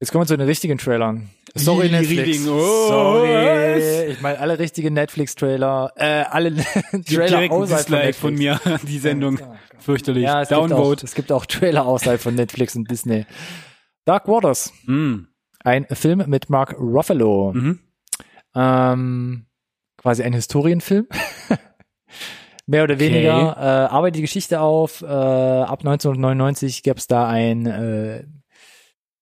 Jetzt 0.00 0.12
kommen 0.12 0.22
wir 0.22 0.26
zu 0.28 0.36
den 0.38 0.46
richtigen 0.46 0.78
Trailern. 0.78 1.28
Sorry, 1.54 1.88
Netflix. 1.90 2.46
Oh, 2.46 2.88
Sorry. 2.88 4.10
Ich 4.12 4.20
meine, 4.20 4.38
alle 4.38 4.58
richtigen 4.58 4.94
Netflix-Trailer, 4.94 5.92
äh, 5.96 6.24
alle 6.30 6.54
Trailer 7.06 7.50
außerhalb 7.52 7.86
von 7.86 7.94
Netflix. 7.94 8.18
von 8.18 8.34
mir, 8.34 8.60
die 8.88 8.98
Sendung. 8.98 9.38
Fürchterlich. 9.78 10.24
Ja, 10.24 10.42
es 10.42 10.48
gibt, 10.48 10.60
auch, 10.60 10.68
Downvote. 10.68 11.06
es 11.06 11.14
gibt 11.14 11.32
auch 11.32 11.46
Trailer 11.46 11.86
außerhalb 11.86 12.20
von 12.20 12.34
Netflix 12.34 12.76
und 12.76 12.90
Disney. 12.90 13.26
Dark 14.04 14.28
Waters. 14.28 14.72
Mm. 14.86 15.20
Ein 15.64 15.86
Film 15.92 16.24
mit 16.26 16.50
Mark 16.50 16.78
Ruffalo. 16.78 17.52
Mhm. 17.54 17.78
Ähm, 18.54 19.46
quasi 19.96 20.22
ein 20.22 20.32
Historienfilm. 20.32 21.06
Mehr 22.66 22.84
oder 22.84 22.98
weniger. 22.98 23.56
Äh, 23.56 23.94
arbeitet 23.94 24.16
die 24.16 24.22
Geschichte 24.22 24.60
auf. 24.60 25.02
Äh, 25.02 25.06
ab 25.06 25.80
1999 25.80 26.82
gab 26.82 26.98
es 26.98 27.06
da 27.06 27.26
ein, 27.28 27.66
äh, 27.66 28.24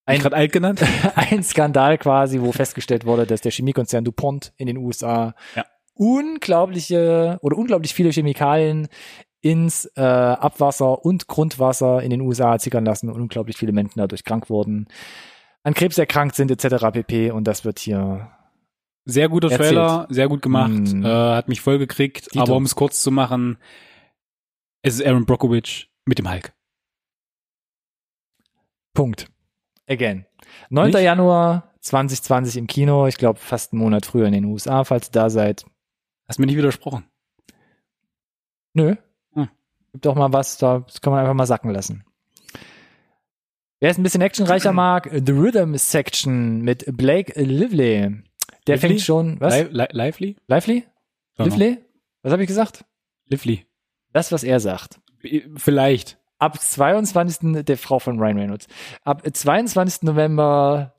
Ein, 0.07 0.19
gerade 0.21 0.35
alt 0.35 0.51
genannt? 0.51 0.81
ein 1.15 1.43
Skandal 1.43 1.97
quasi, 1.97 2.41
wo 2.41 2.51
festgestellt 2.51 3.05
wurde, 3.05 3.25
dass 3.27 3.41
der 3.41 3.51
Chemiekonzern 3.51 4.03
DuPont 4.05 4.53
in 4.57 4.67
den 4.67 4.77
USA 4.77 5.35
Ja. 5.55 5.65
unglaubliche 5.93 7.37
oder 7.41 7.57
unglaublich 7.57 7.93
viele 7.93 8.09
Chemikalien 8.11 8.87
ins 9.41 9.85
äh, 9.95 10.01
Abwasser 10.01 11.05
und 11.05 11.27
Grundwasser 11.27 12.01
in 12.01 12.09
den 12.09 12.21
USA 12.21 12.51
hat 12.51 12.61
sickern 12.61 12.85
lassen 12.85 13.09
und 13.09 13.21
unglaublich 13.21 13.57
viele 13.57 13.71
Menschen 13.71 13.99
dadurch 13.99 14.23
krank 14.23 14.49
wurden, 14.49 14.87
an 15.63 15.73
Krebs 15.73 15.97
erkrankt 15.97 16.35
sind 16.35 16.49
etc. 16.51 16.85
pp. 16.91 17.31
Und 17.31 17.45
das 17.45 17.63
wird 17.65 17.79
hier 17.79 18.31
Sehr 19.05 19.29
guter 19.29 19.51
Erzählt. 19.51 19.69
Trailer, 19.75 20.07
sehr 20.09 20.27
gut 20.27 20.41
gemacht, 20.41 20.71
Mm. 20.71 21.05
äh, 21.05 21.07
hat 21.35 21.47
mich 21.49 21.61
voll 21.61 21.77
gekriegt. 21.77 22.33
Dito. 22.33 22.43
Aber 22.43 22.55
um 22.55 22.63
es 22.63 22.75
kurz 22.75 23.01
zu 23.01 23.11
machen, 23.11 23.57
es 24.81 24.95
ist 24.95 25.05
Aaron 25.05 25.25
Brockovich 25.25 25.89
mit 26.05 26.17
dem 26.19 26.29
Hulk. 26.29 26.53
Punkt. 28.93 29.27
Again. 29.87 30.25
9. 30.69 30.91
Nicht? 30.91 31.01
Januar 31.01 31.73
2020 31.81 32.57
im 32.57 32.67
Kino. 32.67 33.07
Ich 33.07 33.17
glaube 33.17 33.39
fast 33.39 33.73
einen 33.73 33.81
Monat 33.81 34.05
früher 34.05 34.25
in 34.25 34.33
den 34.33 34.45
USA, 34.45 34.83
falls 34.83 35.07
ihr 35.09 35.13
da 35.13 35.29
seid. 35.29 35.65
Hast 36.27 36.39
mir 36.39 36.45
nicht 36.45 36.57
widersprochen. 36.57 37.05
Nö. 38.73 38.95
Hm. 39.33 39.49
Gibt 39.93 40.05
doch 40.05 40.15
mal 40.15 40.31
was, 40.33 40.57
da 40.57 40.79
das 40.79 41.01
kann 41.01 41.11
man 41.11 41.21
einfach 41.21 41.33
mal 41.33 41.45
sacken 41.45 41.71
lassen. 41.71 42.03
Wer 43.79 43.91
es 43.91 43.97
ein 43.97 44.03
bisschen 44.03 44.21
actionreicher 44.21 44.73
mag, 44.73 45.09
The 45.11 45.31
Rhythm 45.31 45.75
Section 45.75 46.61
mit 46.61 46.85
Blake 46.97 47.39
Lively. 47.41 48.23
Der 48.67 48.75
Lively? 48.75 48.79
fängt 48.79 49.01
schon, 49.01 49.39
was? 49.39 49.55
Li 49.55 49.67
li 49.71 49.85
Lively? 49.91 50.35
Lively? 50.47 50.85
Know. 51.35 51.45
Lively? 51.45 51.77
Was 52.23 52.33
habe 52.33 52.43
ich 52.43 52.47
gesagt? 52.47 52.83
Lively. 53.27 53.65
Das, 54.11 54.31
was 54.31 54.43
er 54.43 54.59
sagt. 54.59 54.99
Vielleicht. 55.55 56.19
Ab 56.39 56.59
22. 56.61 57.65
der 57.65 57.77
Frau 57.77 57.99
von 57.99 58.19
Ryan 58.19 58.37
Reynolds. 58.39 58.67
Ab 59.03 59.23
22. 59.31 60.03
November 60.03 60.93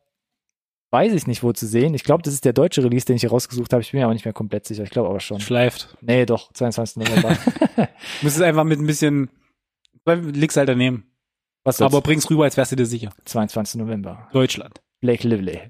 weiß 0.90 1.12
ich 1.12 1.26
nicht, 1.26 1.42
wo 1.42 1.52
zu 1.52 1.66
sehen. 1.66 1.94
Ich 1.94 2.02
glaube, 2.02 2.22
das 2.22 2.34
ist 2.34 2.44
der 2.44 2.52
deutsche 2.54 2.82
Release, 2.82 3.04
den 3.04 3.16
ich 3.16 3.20
hier 3.20 3.30
rausgesucht 3.30 3.72
habe. 3.72 3.82
Ich 3.82 3.90
bin 3.92 4.00
mir 4.00 4.04
aber 4.04 4.14
nicht 4.14 4.24
mehr 4.24 4.32
komplett 4.34 4.66
sicher. 4.66 4.82
Ich 4.82 4.90
glaube 4.90 5.08
aber 5.10 5.20
schon. 5.20 5.38
Schleift. 5.40 5.96
Nee, 6.00 6.24
doch, 6.26 6.52
22. 6.52 6.96
November. 7.08 7.36
Du 7.76 7.86
musst 8.26 8.36
es 8.36 8.42
einfach 8.42 8.64
mit 8.64 8.80
ein 8.80 8.86
bisschen, 8.86 9.30
leg's 10.06 10.56
halt 10.56 10.68
daneben. 10.68 11.04
Was 11.64 11.80
Aber 11.82 12.00
bring's 12.00 12.28
rüber, 12.30 12.44
als 12.44 12.56
wärst 12.56 12.72
du 12.72 12.76
dir 12.76 12.86
sicher. 12.86 13.10
22. 13.26 13.80
November. 13.80 14.28
Deutschland. 14.32 14.80
Blake 15.00 15.26
Lively. 15.28 15.60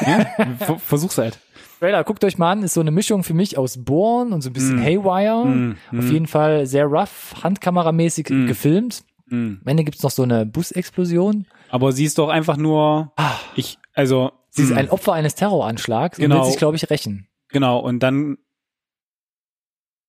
Ja? 0.00 0.24
Ver- 0.58 0.78
Versuch's 0.78 1.18
halt. 1.18 1.38
Trailer, 1.80 2.04
guckt 2.04 2.22
euch 2.24 2.36
mal 2.36 2.52
an, 2.52 2.62
ist 2.62 2.74
so 2.74 2.80
eine 2.82 2.90
Mischung 2.90 3.24
für 3.24 3.32
mich 3.34 3.56
aus 3.56 3.82
Born 3.82 4.32
und 4.34 4.42
so 4.42 4.50
ein 4.50 4.52
bisschen 4.52 4.76
Mm. 4.76 4.82
Haywire. 4.82 5.44
Mm, 5.46 5.76
Auf 5.98 6.10
jeden 6.10 6.26
Fall 6.26 6.66
sehr 6.66 6.84
rough, 6.84 7.34
handkameramäßig 7.42 8.28
Mm. 8.28 8.46
gefilmt. 8.46 9.02
mm. 9.26 9.34
Am 9.62 9.66
Ende 9.66 9.84
gibt's 9.84 10.02
noch 10.02 10.10
so 10.10 10.22
eine 10.22 10.44
Busexplosion. 10.44 11.46
Aber 11.70 11.92
sie 11.92 12.04
ist 12.04 12.18
doch 12.18 12.28
einfach 12.28 12.58
nur, 12.58 13.12
Ah, 13.16 13.32
ich, 13.56 13.78
also, 13.94 14.30
sie 14.50 14.64
ist 14.64 14.70
mm, 14.72 14.76
ein 14.76 14.90
Opfer 14.90 15.14
eines 15.14 15.34
Terroranschlags 15.36 16.18
und 16.18 16.22
Genau. 16.24 16.40
will 16.42 16.44
sich, 16.50 16.58
glaube 16.58 16.76
ich, 16.76 16.90
rächen. 16.90 17.28
genau, 17.48 17.78
und 17.78 18.00
dann, 18.00 18.36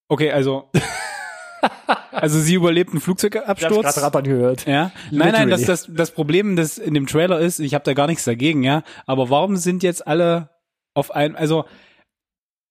okay, 0.09 0.31
also, 0.31 0.69
also 2.11 2.37
sie 2.39 2.55
überlebt 2.55 2.91
einen 2.91 2.99
Flugzeugabsturz. 2.99 3.97
rattern 4.01 4.23
gehört. 4.25 4.65
Ja, 4.67 4.91
nein, 5.11 5.31
nein, 5.31 5.49
das, 5.49 5.63
das, 5.63 5.87
das 5.89 6.11
Problem, 6.11 6.55
das 6.57 6.77
in 6.77 6.93
dem 6.95 7.07
Trailer 7.07 7.39
ist, 7.39 7.59
ich 7.59 7.73
habe 7.75 7.85
da 7.85 7.93
gar 7.93 8.07
nichts 8.07 8.25
dagegen, 8.25 8.61
ja, 8.63 8.83
aber 9.05 9.29
warum 9.29 9.55
sind 9.55 9.83
jetzt 9.83 10.05
alle 10.05 10.49
auf 10.93 11.11
ein, 11.11 11.35
also 11.35 11.65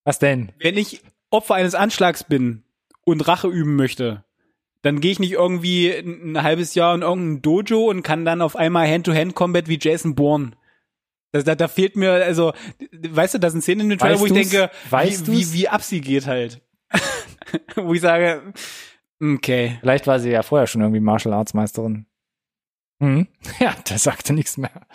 Was 0.05 0.19
denn? 0.19 0.53
wenn 0.59 0.77
ich 0.77 1.03
Opfer 1.31 1.55
eines 1.55 1.75
Anschlags 1.75 2.25
bin 2.25 2.65
und 3.05 3.27
Rache 3.27 3.49
üben 3.49 3.77
möchte, 3.77 4.25
dann 4.83 5.01
gehe 5.01 5.13
ich 5.13 5.19
nicht 5.19 5.33
irgendwie 5.33 5.93
ein, 5.93 6.33
ein 6.33 6.43
halbes 6.43 6.75
Jahr 6.75 6.95
in 6.95 7.03
irgendein 7.03 7.43
Dojo 7.43 7.89
und 7.89 8.03
kann 8.03 8.25
dann 8.25 8.43
auf 8.43 8.57
einmal 8.57 8.89
Hand-to-Hand-Combat 8.89 9.69
wie 9.69 9.79
Jason 9.81 10.15
Bourne. 10.15 10.53
Da, 11.33 11.43
da, 11.43 11.55
da 11.55 11.69
fehlt 11.69 11.97
mir, 11.97 12.13
also, 12.13 12.53
weißt 12.91 13.35
du, 13.35 13.39
das 13.39 13.53
sind 13.53 13.63
Szenen 13.63 13.83
in 13.83 13.89
dem 13.91 13.99
Trailer, 13.99 14.19
wo 14.19 14.27
ich 14.27 14.33
denke, 14.33 14.71
Weißt 14.91 15.29
wie, 15.29 15.33
wie, 15.33 15.43
du's? 15.43 15.53
wie 15.53 15.69
ab 15.69 15.83
sie 15.83 16.01
geht 16.01 16.27
halt. 16.27 16.61
wo 17.77 17.95
ich 17.95 18.01
sage, 18.01 18.53
Okay. 19.23 19.77
Vielleicht 19.81 20.07
war 20.07 20.19
sie 20.19 20.31
ja 20.31 20.43
vorher 20.43 20.67
schon 20.67 20.81
irgendwie 20.81 21.01
Martial 21.01 21.35
Arts 21.35 21.55
Meisterin. 21.55 22.07
Hm. 23.01 23.29
Ja, 23.61 23.75
der 23.89 23.99
sagte 23.99 24.33
nichts 24.33 24.57
mehr. 24.57 24.87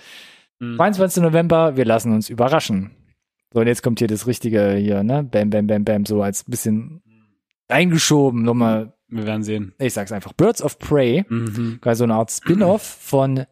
Hm. 0.59 0.76
22. 0.78 1.21
November, 1.21 1.78
wir 1.78 1.86
lassen 1.86 2.11
uns 2.13 2.30
überraschen. 2.30 2.91
So, 3.56 3.62
und 3.62 3.68
jetzt 3.68 3.84
kommt 3.84 3.99
hier 3.99 4.10
das 4.10 4.28
Richtige 4.28 4.74
hier, 4.74 5.01
ne? 5.03 5.24
Bam, 5.24 5.49
bam, 5.49 5.66
bam, 5.66 5.86
bam, 5.86 6.06
so 6.06 6.22
als 6.22 6.43
bisschen 6.43 7.01
reingeschoben. 7.72 8.43
Nochmal, 8.43 8.93
Wir 9.08 9.26
werden 9.26 9.43
sehen. 9.43 9.74
ich 9.80 9.93
sag's 9.93 10.12
einfach, 10.12 10.34
Birds 10.34 10.62
of 10.62 10.78
Prey, 10.78 11.24
Mhm. 11.30 11.80
quasi 11.82 11.99
so 11.99 12.03
eine 12.03 12.16
Art 12.16 12.32
Spin-off 12.32 12.82
von 12.84 13.45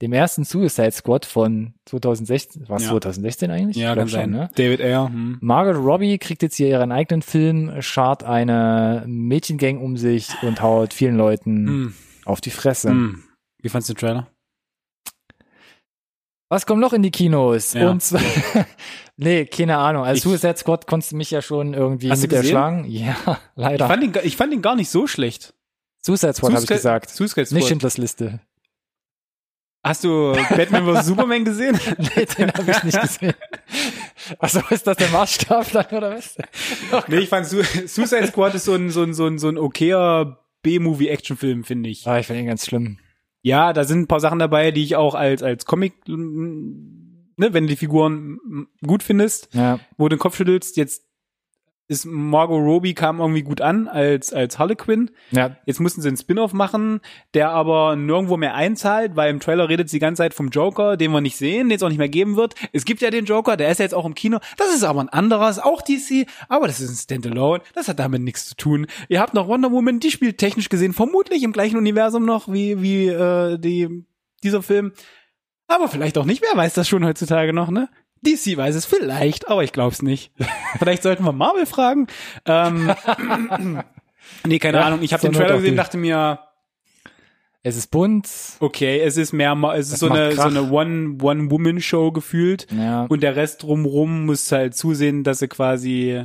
dem 0.00 0.14
ersten 0.14 0.44
Suicide 0.44 0.92
Squad 0.92 1.26
von 1.26 1.74
2016. 1.84 2.70
War 2.70 2.76
es 2.78 2.84
Ja. 2.84 2.88
2016 2.92 3.50
eigentlich? 3.50 3.76
Ja, 3.76 3.94
sein. 3.94 4.08
schon, 4.08 4.30
ne? 4.30 4.48
David 4.54 4.80
Ayer. 4.80 5.08
Hm. 5.10 5.36
Margaret 5.42 5.76
Robbie 5.76 6.16
kriegt 6.16 6.42
jetzt 6.42 6.56
hier 6.56 6.68
ihren 6.68 6.90
eigenen 6.90 7.20
Film, 7.20 7.82
schart 7.82 8.24
eine 8.24 9.04
Mädchengang 9.06 9.76
um 9.76 9.98
sich 9.98 10.30
und 10.42 10.62
haut 10.62 10.94
vielen 10.94 11.16
Leuten 11.18 11.66
Hm. 11.66 11.94
auf 12.24 12.40
die 12.40 12.48
Fresse. 12.48 12.88
Hm. 12.88 13.24
Wie 13.60 13.68
fandst 13.68 13.90
du 13.90 13.92
den 13.92 13.98
Trailer? 14.00 14.28
Was 16.50 16.66
kommt 16.66 16.80
noch 16.80 16.92
in 16.92 17.02
die 17.02 17.10
Kinos? 17.12 17.72
Ja. 17.74 17.90
Und 17.90 18.02
zwar, 18.02 18.20
nee, 19.16 19.46
keine 19.46 19.78
Ahnung. 19.78 20.04
Als 20.04 20.18
Ich- 20.18 20.24
Suicide 20.24 20.56
Squad 20.58 20.86
konntest 20.86 21.12
du 21.12 21.16
mich 21.16 21.30
ja 21.30 21.40
schon 21.40 21.72
irgendwie 21.74 22.10
Hast 22.10 22.22
du 22.22 22.26
mit 22.26 22.32
erschlagen. 22.36 22.84
Ja, 22.88 23.16
Ich 23.24 23.36
leider. 23.54 23.86
fand, 23.86 24.02
ihn, 24.02 24.12
ich 24.24 24.36
fand 24.36 24.52
ihn 24.52 24.60
gar 24.60 24.74
nicht 24.76 24.90
so 24.90 25.06
schlecht. 25.06 25.54
Suicide 26.02 26.34
Squad 26.34 26.52
habe 26.52 26.62
ich 26.62 26.68
gesagt. 26.68 27.08
Suicide 27.10 27.46
Squad. 27.46 27.56
Nicht 27.56 27.68
Schindlers 27.68 27.96
Liste. 27.98 28.40
Hast 29.82 30.04
du 30.04 30.32
Batman 30.50 30.84
vs. 30.94 31.06
Superman 31.06 31.44
gesehen? 31.44 31.78
Nee, 31.98 32.26
den 32.26 32.52
habe 32.52 32.70
ich 32.70 32.82
nicht 32.84 33.00
gesehen. 33.00 33.32
Also 34.38 34.60
ist 34.70 34.86
das 34.86 34.96
der 34.98 35.08
Maßstab 35.08 35.72
dann 35.72 35.86
oder 35.86 36.10
was? 36.16 36.36
nee, 37.08 37.18
ich 37.20 37.28
fand 37.30 37.46
Su 37.46 37.62
Suicide 37.86 38.26
Squad 38.26 38.54
ist 38.56 38.64
so 38.64 38.74
ein, 38.74 38.90
so 38.90 39.02
ein, 39.02 39.14
so 39.14 39.26
ein, 39.26 39.38
so 39.38 39.48
ein 39.48 39.56
okayer 39.56 40.44
B-Movie-Action-Film, 40.62 41.64
finde 41.64 41.88
ich. 41.88 42.06
Ah, 42.06 42.18
ich 42.18 42.26
finde 42.26 42.42
ihn 42.42 42.46
ganz 42.48 42.66
schlimm. 42.66 42.98
Ja, 43.42 43.72
da 43.72 43.84
sind 43.84 44.00
ein 44.00 44.06
paar 44.06 44.20
Sachen 44.20 44.38
dabei, 44.38 44.70
die 44.70 44.82
ich 44.84 44.96
auch 44.96 45.14
als, 45.14 45.42
als 45.42 45.64
Comic, 45.64 45.94
ne, 46.08 47.52
wenn 47.54 47.64
du 47.64 47.70
die 47.70 47.76
Figuren 47.76 48.66
gut 48.86 49.02
findest, 49.02 49.48
Ja. 49.54 49.80
wo 49.96 50.08
du 50.08 50.16
den 50.16 50.20
Kopf 50.20 50.36
schüttelst, 50.36 50.76
jetzt 50.76 51.04
ist 51.90 52.06
Margot 52.06 52.62
Robbie 52.62 52.94
kam 52.94 53.18
irgendwie 53.18 53.42
gut 53.42 53.60
an 53.60 53.88
als, 53.88 54.32
als 54.32 54.60
Harlequin. 54.60 55.10
Ja, 55.32 55.56
Jetzt 55.66 55.80
mussten 55.80 56.00
sie 56.00 56.06
einen 56.06 56.16
Spin-off 56.16 56.52
machen, 56.52 57.00
der 57.34 57.50
aber 57.50 57.96
nirgendwo 57.96 58.36
mehr 58.36 58.54
einzahlt, 58.54 59.16
weil 59.16 59.28
im 59.28 59.40
Trailer 59.40 59.68
redet 59.68 59.90
sie 59.90 59.96
die 59.96 60.00
ganze 60.00 60.22
Zeit 60.22 60.32
vom 60.32 60.50
Joker, 60.50 60.96
den 60.96 61.10
wir 61.10 61.20
nicht 61.20 61.36
sehen, 61.36 61.68
den 61.68 61.74
es 61.74 61.82
auch 61.82 61.88
nicht 61.88 61.98
mehr 61.98 62.08
geben 62.08 62.36
wird. 62.36 62.54
Es 62.72 62.84
gibt 62.84 63.00
ja 63.00 63.10
den 63.10 63.24
Joker, 63.24 63.56
der 63.56 63.70
ist 63.70 63.78
ja 63.78 63.84
jetzt 63.84 63.94
auch 63.94 64.06
im 64.06 64.14
Kino. 64.14 64.38
Das 64.56 64.72
ist 64.72 64.84
aber 64.84 65.00
ein 65.00 65.08
anderes, 65.08 65.58
auch 65.58 65.82
DC, 65.82 66.28
aber 66.48 66.68
das 66.68 66.78
ist 66.78 66.90
ein 66.90 66.96
Standalone. 66.96 67.60
Das 67.74 67.88
hat 67.88 67.98
damit 67.98 68.22
nichts 68.22 68.46
zu 68.46 68.54
tun. 68.54 68.86
Ihr 69.08 69.20
habt 69.20 69.34
noch 69.34 69.48
Wonder 69.48 69.72
Woman, 69.72 69.98
die 69.98 70.12
spielt 70.12 70.38
technisch 70.38 70.68
gesehen 70.68 70.92
vermutlich 70.92 71.42
im 71.42 71.52
gleichen 71.52 71.76
Universum 71.76 72.24
noch 72.24 72.46
wie, 72.46 72.80
wie 72.80 73.08
äh, 73.08 73.58
die, 73.58 74.04
dieser 74.44 74.62
Film. 74.62 74.92
Aber 75.66 75.88
vielleicht 75.88 76.18
auch 76.18 76.24
nicht. 76.24 76.40
Wer 76.40 76.56
weiß 76.56 76.74
das 76.74 76.88
schon 76.88 77.04
heutzutage 77.04 77.52
noch, 77.52 77.70
ne? 77.70 77.88
DC 78.22 78.56
weiß 78.56 78.74
es 78.74 78.84
vielleicht, 78.86 79.48
aber 79.48 79.64
ich 79.64 79.72
glaub's 79.72 80.02
nicht. 80.02 80.32
vielleicht 80.78 81.02
sollten 81.02 81.24
wir 81.24 81.32
Marvel 81.32 81.66
fragen. 81.66 82.06
Ähm, 82.46 82.92
nee, 84.46 84.58
keine 84.58 84.78
Ja, 84.78 84.84
Ahnung. 84.84 85.00
Ich 85.02 85.12
habe 85.12 85.22
den 85.22 85.32
Trailer 85.32 85.56
gesehen, 85.56 85.76
dachte 85.76 85.96
mir, 85.96 86.40
es 87.62 87.76
ist 87.76 87.90
bunt. 87.90 88.26
okay, 88.60 89.00
es 89.00 89.16
ist 89.16 89.32
mehr, 89.32 89.52
es 89.76 89.88
ist 89.88 89.94
Es 89.94 90.00
so 90.00 90.08
eine, 90.08 90.32
so 90.32 90.42
eine 90.42 90.70
One, 90.70 91.18
One-Woman-Show 91.20 92.10
gefühlt. 92.12 92.66
Ja. 92.72 93.04
Und 93.04 93.22
der 93.22 93.36
Rest 93.36 93.62
drumrum 93.62 94.26
muss 94.26 94.50
halt 94.50 94.74
zusehen, 94.74 95.24
dass 95.24 95.40
sie 95.40 95.48
quasi 95.48 96.24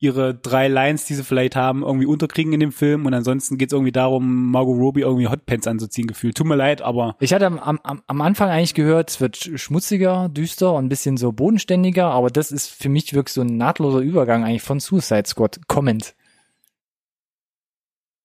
ihre 0.00 0.32
drei 0.34 0.68
Lines, 0.68 1.06
die 1.06 1.14
sie 1.14 1.24
vielleicht 1.24 1.56
haben, 1.56 1.82
irgendwie 1.82 2.06
unterkriegen 2.06 2.52
in 2.52 2.60
dem 2.60 2.70
Film. 2.72 3.04
Und 3.06 3.14
ansonsten 3.14 3.58
geht's 3.58 3.72
irgendwie 3.72 3.90
darum, 3.92 4.50
Margot 4.52 4.78
Robbie 4.78 5.00
irgendwie 5.00 5.26
Hotpants 5.26 5.66
anzuziehen 5.66 6.06
gefühlt. 6.06 6.36
Tut 6.36 6.46
mir 6.46 6.54
leid, 6.54 6.82
aber 6.82 7.16
Ich 7.18 7.32
hatte 7.34 7.46
am, 7.46 7.58
am, 7.58 7.80
am 8.06 8.20
Anfang 8.20 8.48
eigentlich 8.48 8.74
gehört, 8.74 9.10
es 9.10 9.20
wird 9.20 9.36
sch- 9.36 9.58
schmutziger, 9.58 10.28
düster 10.28 10.72
und 10.74 10.84
ein 10.86 10.88
bisschen 10.88 11.16
so 11.16 11.32
bodenständiger, 11.32 12.06
aber 12.06 12.30
das 12.30 12.52
ist 12.52 12.68
für 12.68 12.88
mich 12.88 13.12
wirklich 13.12 13.32
so 13.34 13.40
ein 13.40 13.56
nahtloser 13.56 13.98
Übergang 13.98 14.44
eigentlich 14.44 14.62
von 14.62 14.78
Suicide 14.78 15.26
Squad 15.26 15.66
kommend. 15.66 16.14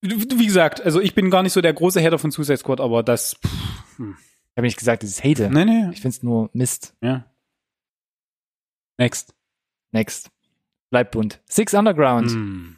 wie 0.02 0.46
gesagt, 0.46 0.82
also 0.82 1.00
ich 1.00 1.16
bin 1.16 1.30
gar 1.30 1.44
nicht 1.44 1.54
so 1.54 1.62
der 1.62 1.74
große 1.74 2.04
Hater 2.04 2.20
von 2.20 2.30
Suicide 2.30 2.58
Squad, 2.58 2.82
aber 2.82 3.04
das, 3.04 3.36
pff, 3.36 3.52
Ich 3.98 4.58
habe 4.58 4.68
nicht 4.68 4.78
gesagt, 4.78 5.02
dass 5.02 5.18
ich 5.18 5.24
hate. 5.24 5.50
nee, 5.50 5.66
nee, 5.66 5.90
Ich 5.92 6.02
find's 6.02 6.22
nur 6.22 6.50
Mist. 6.54 6.94
ja. 7.02 7.26
Next. 9.00 9.34
Next. 9.92 10.30
Bleibt 10.94 11.10
bunt. 11.12 11.40
Six 11.50 11.74
Underground. 11.74 12.32
Mm. 12.36 12.76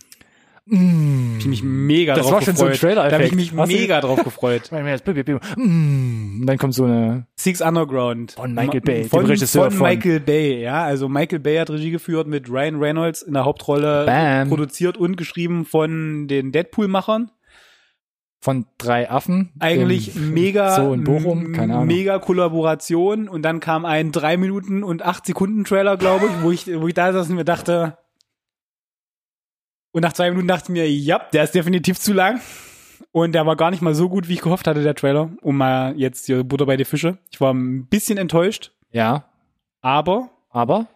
Mm. 0.68 1.36
Ich 1.38 1.46
mich 1.48 1.62
mega 1.64 2.16
Das 2.16 2.24
drauf 2.26 2.36
war 2.36 2.42
schon 2.42 2.56
so 2.56 2.64
ein 2.66 2.72
gefreut. 2.72 2.90
Trailer-Effekt. 2.96 3.12
Da 3.12 3.16
habe 3.18 3.26
ich 3.28 3.36
mich 3.36 3.52
du- 3.52 3.68
mega 3.68 4.00
drauf 4.02 4.24
gefreut. 4.24 4.72
Mm. 5.58 6.46
Dann 6.46 6.58
kommt 6.58 6.74
so 6.74 6.86
eine 6.86 7.28
Six 7.36 7.60
Underground. 7.62 8.32
Von 8.32 8.54
Michael 8.54 8.80
Bay, 8.82 9.02
dem 9.02 9.10
von, 9.10 9.26
Regisseur 9.26 9.70
von 9.70 9.80
von- 9.80 9.88
Michael 9.90 10.22
Bay, 10.22 10.62
ja. 10.62 10.84
Also 10.84 11.10
Michael 11.10 11.40
Bay 11.40 11.58
hat 11.58 11.70
Regie 11.70 11.92
geführt 11.92 12.28
mit 12.28 12.50
Ryan 12.50 12.78
Reynolds 12.78 13.22
in 13.22 13.34
der 13.34 13.44
Hauptrolle, 13.46 14.06
Bam. 14.06 14.48
produziert 14.50 14.98
und 14.98 15.18
geschrieben 15.18 15.66
von 15.66 16.28
den 16.28 16.52
Deadpool-Machern. 16.54 17.32
von 18.42 18.66
drei 18.78 19.10
Affen. 19.10 19.52
Eigentlich 19.60 20.16
im 20.16 20.34
mega, 20.34 20.76
Zoo 20.76 20.94
in 20.94 21.04
Bochum, 21.04 21.52
keine 21.52 21.74
Ahnung. 21.76 21.88
mega 21.88 22.20
Kollaboration. 22.20 23.28
Und 23.28 23.42
dann 23.42 23.60
kam 23.60 23.86
ein 23.86 24.12
drei 24.12 24.38
Minuten 24.38 24.84
und 24.84 25.02
acht 25.04 25.26
Sekunden 25.26 25.64
Trailer, 25.64 25.98
glaube 25.98 26.26
ich, 26.28 26.44
wo 26.44 26.52
ich, 26.52 26.68
wo 26.80 26.88
ich 26.88 26.94
da 26.94 27.12
saß 27.12 27.30
und 27.30 27.36
mir 27.38 27.44
dachte, 27.46 27.98
und 29.96 30.02
nach 30.02 30.12
zwei 30.12 30.30
Minuten 30.30 30.50
dachte 30.50 30.66
ich 30.66 30.70
mir, 30.72 30.92
ja, 30.92 31.20
der 31.32 31.46
ist 31.46 31.56
definitiv 31.56 31.98
zu 31.98 32.12
lang. 32.12 32.42
Und 33.14 33.32
der 33.32 33.46
war 33.46 33.56
gar 33.56 33.72
nicht 33.72 33.82
mal 33.82 33.96
so 33.96 34.10
gut, 34.10 34.28
wie 34.28 34.34
ich 34.34 34.42
gehofft 34.42 34.68
hatte, 34.68 34.84
der 34.84 34.94
Trailer. 34.94 35.30
Um 35.42 35.56
mal 35.56 35.98
jetzt 35.98 36.26
hier 36.26 36.44
Butter 36.44 36.66
bei 36.66 36.76
die 36.76 36.84
Fische. 36.84 37.18
Ich 37.32 37.40
war 37.40 37.54
ein 37.54 37.88
bisschen 37.88 38.18
enttäuscht, 38.18 38.74
Ja, 38.92 39.30
aber 39.80 40.32
aber 40.50 40.88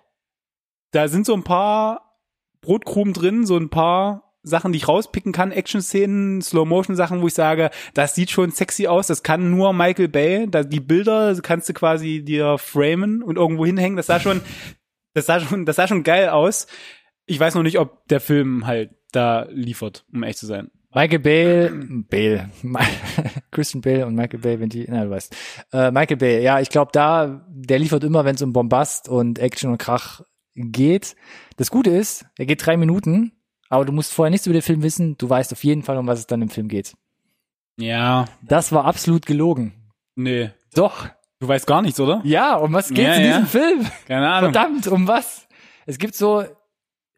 da 0.92 1.08
sind 1.08 1.26
so 1.26 1.34
ein 1.34 1.46
paar 1.46 2.20
Brotkrumen 2.60 3.14
drin, 3.14 3.46
so 3.46 3.56
ein 3.56 3.70
paar 3.70 4.34
Sachen, 4.44 4.74
die 4.74 4.80
ich 4.80 4.90
rauspicken 4.90 5.32
kann, 5.32 5.54
Action-Szenen, 5.54 6.42
Slow-Motion-Sachen, 6.42 7.22
wo 7.22 7.28
ich 7.28 7.34
sage, 7.34 7.70
das 7.94 8.16
sieht 8.16 8.32
schon 8.32 8.52
sexy 8.52 8.88
aus, 8.88 9.08
das 9.08 9.24
kann 9.24 9.50
nur 9.50 9.72
Michael 9.72 10.10
Bay, 10.10 10.46
da, 10.50 10.64
die 10.64 10.82
Bilder 10.82 11.34
kannst 11.42 11.70
du 11.70 11.74
quasi 11.74 12.22
dir 12.22 12.58
framen 12.58 13.24
und 13.24 13.38
irgendwo 13.38 13.66
hinhängen, 13.66 13.96
das 13.96 14.08
sah 14.08 14.20
schon, 14.20 14.42
das 15.14 15.26
sah 15.26 15.40
schon, 15.40 15.66
das 15.66 15.78
sah 15.78 15.88
schon 15.88 16.04
geil 16.04 16.28
aus. 16.28 16.68
Ich 17.30 17.40
weiß 17.40 17.56
noch 17.56 17.64
nicht, 17.64 17.80
ob 17.80 18.08
der 18.08 18.20
Film 18.20 18.66
halt 18.68 18.92
da 19.12 19.48
liefert, 19.50 20.06
um 20.14 20.24
echt 20.24 20.40
zu 20.40 20.46
sein. 20.46 20.70
Michael 20.94 21.20
Bale, 22.10 22.50
Bale, 22.64 22.88
Christian 23.52 23.82
Bale 23.82 24.06
und 24.08 24.16
Michael 24.16 24.40
Bay, 24.40 24.60
wenn 24.60 24.70
die, 24.70 24.86
na 24.90 25.04
du 25.04 25.10
weißt, 25.12 25.36
äh, 25.74 25.92
Michael 25.92 26.18
Bay, 26.18 26.42
ja, 26.44 26.60
ich 26.60 26.70
glaube 26.70 26.92
da, 26.94 27.46
der 27.50 27.80
liefert 27.80 28.04
immer, 28.04 28.26
wenn 28.26 28.36
es 28.36 28.42
um 28.42 28.54
Bombast 28.54 29.08
und 29.08 29.38
Action 29.40 29.72
und 29.72 29.78
Krach 29.78 30.22
geht. 30.56 31.16
Das 31.58 31.70
Gute 31.72 31.92
ist, 31.92 32.26
er 32.38 32.46
geht 32.48 32.66
drei 32.66 32.76
Minuten, 32.78 33.34
aber 33.70 33.86
du 33.86 33.92
musst 33.92 34.14
vorher 34.14 34.32
nichts 34.32 34.48
über 34.48 34.54
den 34.54 34.64
Film 34.64 34.82
wissen, 34.82 35.16
du 35.18 35.30
weißt 35.30 35.54
auf 35.54 35.64
jeden 35.64 35.84
Fall, 35.84 35.98
um 35.98 36.08
was 36.08 36.20
es 36.20 36.28
dann 36.28 36.42
im 36.42 36.50
Film 36.50 36.68
geht. 36.68 36.94
Ja, 37.78 38.26
Das 38.42 38.72
war 38.72 38.86
absolut 38.86 39.26
gelogen. 39.26 39.74
nee. 40.16 40.50
Doch. 40.76 41.08
Du 41.40 41.48
weißt 41.48 41.66
gar 41.66 41.82
nichts, 41.82 42.00
oder? 42.02 42.22
Ja, 42.26 42.58
um 42.58 42.74
was 42.74 42.90
geht's 42.90 43.00
Ja, 43.02 43.14
in 43.16 43.22
ja. 43.24 43.28
diesem 43.40 43.48
Film? 43.48 43.88
Keine 44.06 44.30
Ahnung. 44.30 44.52
Verdammt, 44.52 44.88
um 44.88 45.08
was? 45.08 45.48
Es 45.86 45.98
gibt 45.98 46.14
so 46.14 46.44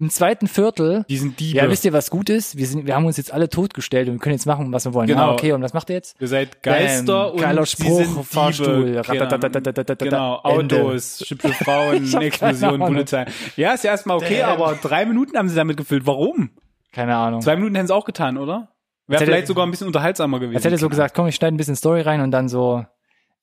im 0.01 0.09
zweiten 0.09 0.47
Viertel. 0.47 1.05
Die 1.07 1.17
sind 1.17 1.39
Diebe. 1.39 1.59
Ja, 1.59 1.69
wisst 1.69 1.85
ihr, 1.85 1.93
was 1.93 2.09
gut 2.09 2.29
ist? 2.29 2.57
Wir 2.57 2.65
sind, 2.65 2.87
wir 2.87 2.95
haben 2.95 3.05
uns 3.05 3.17
jetzt 3.17 3.31
alle 3.31 3.49
totgestellt 3.49 4.09
und 4.09 4.15
wir 4.15 4.19
können 4.19 4.33
jetzt 4.33 4.47
machen, 4.47 4.73
was 4.73 4.83
wir 4.85 4.95
wollen. 4.95 5.09
Ah, 5.11 5.13
genau. 5.13 5.29
Ah, 5.29 5.33
okay, 5.33 5.51
und 5.51 5.61
was 5.61 5.73
macht 5.73 5.89
ihr 5.91 5.95
jetzt? 5.95 6.19
Ihr 6.19 6.27
seid 6.27 6.63
Geister 6.63 7.25
Bam, 7.25 7.31
und 7.33 7.41
geiler 7.41 7.65
Spruch, 7.67 8.03
sind 8.03 8.25
Fahrstuhl, 8.25 8.85
Diebe. 8.85 9.01
Genau, 9.03 9.95
genau. 9.97 10.41
Autos, 10.43 11.23
hübsche 11.27 11.53
Frauen, 11.53 12.13
Explosion, 12.21 12.79
Polizei. 12.79 13.25
Ja, 13.55 13.73
ist 13.73 13.83
ja 13.83 13.91
erstmal 13.91 14.17
okay, 14.17 14.39
Damn. 14.39 14.49
aber 14.49 14.73
drei 14.81 15.05
Minuten 15.05 15.37
haben 15.37 15.49
sie 15.49 15.55
damit 15.55 15.77
gefüllt. 15.77 16.07
Warum? 16.07 16.49
Keine 16.91 17.15
Ahnung. 17.15 17.41
Zwei 17.41 17.55
Minuten 17.55 17.75
hätten 17.75 17.87
sie 17.87 17.95
auch 17.95 18.05
getan, 18.05 18.39
oder? 18.39 18.69
Wäre 19.05 19.23
vielleicht 19.23 19.47
sogar 19.47 19.67
ein 19.67 19.71
bisschen 19.71 19.87
unterhaltsamer 19.87 20.39
gewesen. 20.39 20.55
Als 20.55 20.65
hätte 20.65 20.75
er 20.75 20.79
so 20.79 20.89
gesagt, 20.89 21.13
komm, 21.13 21.27
ich 21.27 21.35
schneide 21.35 21.55
ein 21.55 21.57
bisschen 21.57 21.75
Story 21.75 22.01
rein 22.01 22.21
und 22.21 22.31
dann 22.31 22.49
so, 22.49 22.85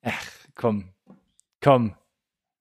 ach, 0.02 0.12
komm, 0.56 0.90
komm, 1.62 1.94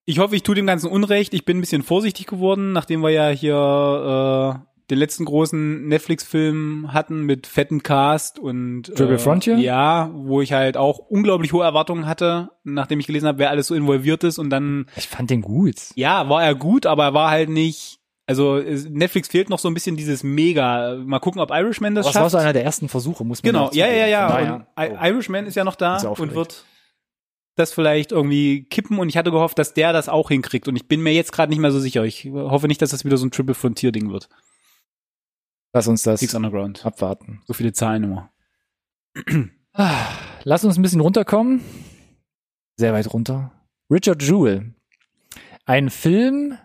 ich 0.09 0.19
hoffe, 0.19 0.37
ich 0.37 0.43
tue 0.43 0.55
dem 0.55 0.65
Ganzen 0.65 0.89
Unrecht. 0.89 1.33
Ich 1.33 1.43
bin 1.43 1.57
ein 1.57 1.59
bisschen 1.59 1.83
vorsichtig 1.83 2.27
geworden, 2.27 2.71
nachdem 2.71 3.01
wir 3.01 3.09
ja 3.09 3.27
hier 3.27 4.55
äh, 4.55 4.59
den 4.89 4.97
letzten 4.99 5.25
großen 5.25 5.85
Netflix-Film 5.89 6.93
hatten 6.93 7.23
mit 7.23 7.45
fetten 7.45 7.83
Cast 7.83 8.39
und 8.39 8.83
Triple 8.95 9.15
äh, 9.15 9.19
Frontier? 9.19 9.57
Ja, 9.57 10.09
wo 10.13 10.39
ich 10.39 10.53
halt 10.53 10.77
auch 10.77 10.99
unglaublich 10.99 11.51
hohe 11.51 11.65
Erwartungen 11.65 12.05
hatte, 12.05 12.51
nachdem 12.63 13.01
ich 13.01 13.07
gelesen 13.07 13.27
habe, 13.27 13.39
wer 13.39 13.49
alles 13.49 13.67
so 13.67 13.75
involviert 13.75 14.23
ist 14.23 14.39
und 14.39 14.49
dann 14.49 14.85
Ich 14.95 15.09
fand 15.09 15.29
den 15.29 15.41
gut. 15.41 15.75
Ja, 15.95 16.29
war 16.29 16.41
er 16.41 16.55
gut, 16.55 16.85
aber 16.85 17.03
er 17.03 17.13
war 17.13 17.29
halt 17.29 17.49
nicht. 17.49 17.99
Also 18.27 18.61
Netflix 18.89 19.27
fehlt 19.27 19.49
noch 19.49 19.59
so 19.59 19.67
ein 19.69 19.73
bisschen 19.73 19.97
dieses 19.97 20.23
Mega. 20.23 20.95
Mal 21.05 21.19
gucken, 21.19 21.41
ob 21.41 21.51
Irishman 21.51 21.95
das 21.95 22.05
Das 22.05 22.15
war 22.15 22.21
schafft. 22.23 22.31
so 22.31 22.37
einer 22.37 22.53
der 22.53 22.63
ersten 22.63 22.87
Versuche, 22.87 23.25
muss 23.25 23.43
man 23.43 23.51
genau, 23.51 23.65
dazu 23.65 23.77
ja, 23.77 23.87
ja, 23.87 23.91
geben. 24.05 24.09
ja. 24.11 24.29
Von 24.29 24.91
Und 24.95 25.01
I- 25.03 25.07
Irishman 25.09 25.45
ist 25.47 25.55
ja 25.55 25.65
noch 25.65 25.75
da 25.75 25.97
und 25.97 26.33
wird 26.33 26.63
das 27.59 27.73
vielleicht 27.73 28.11
irgendwie 28.11 28.63
kippen. 28.63 28.99
Und 28.99 29.09
ich 29.09 29.17
hatte 29.17 29.31
gehofft, 29.31 29.59
dass 29.59 29.73
der 29.73 29.93
das 29.93 30.09
auch 30.09 30.29
hinkriegt. 30.29 30.67
Und 30.67 30.75
ich 30.75 30.87
bin 30.87 31.01
mir 31.01 31.13
jetzt 31.13 31.31
gerade 31.31 31.49
nicht 31.49 31.59
mehr 31.59 31.71
so 31.71 31.79
sicher. 31.79 32.03
Ich 32.03 32.25
hoffe 32.25 32.67
nicht, 32.67 32.81
dass 32.81 32.91
das 32.91 33.05
wieder 33.05 33.17
so 33.17 33.25
ein 33.25 33.31
Triple 33.31 33.55
Frontier 33.55 33.91
Ding 33.91 34.11
wird. 34.11 34.29
Lass 35.73 35.87
uns 35.87 36.03
das 36.03 36.19
Six 36.21 36.33
Underground. 36.33 36.85
abwarten. 36.85 37.41
So 37.45 37.53
viele 37.53 37.73
Zahlen 37.73 38.03
immer. 38.03 38.31
Ah, 39.73 40.07
Lass 40.43 40.63
uns 40.63 40.77
ein 40.77 40.81
bisschen 40.81 41.01
runterkommen. 41.01 41.61
Sehr 42.77 42.93
weit 42.93 43.13
runter. 43.13 43.51
Richard 43.91 44.21
Jewell. 44.23 44.73
Ein 45.65 45.89
Film, 45.89 46.57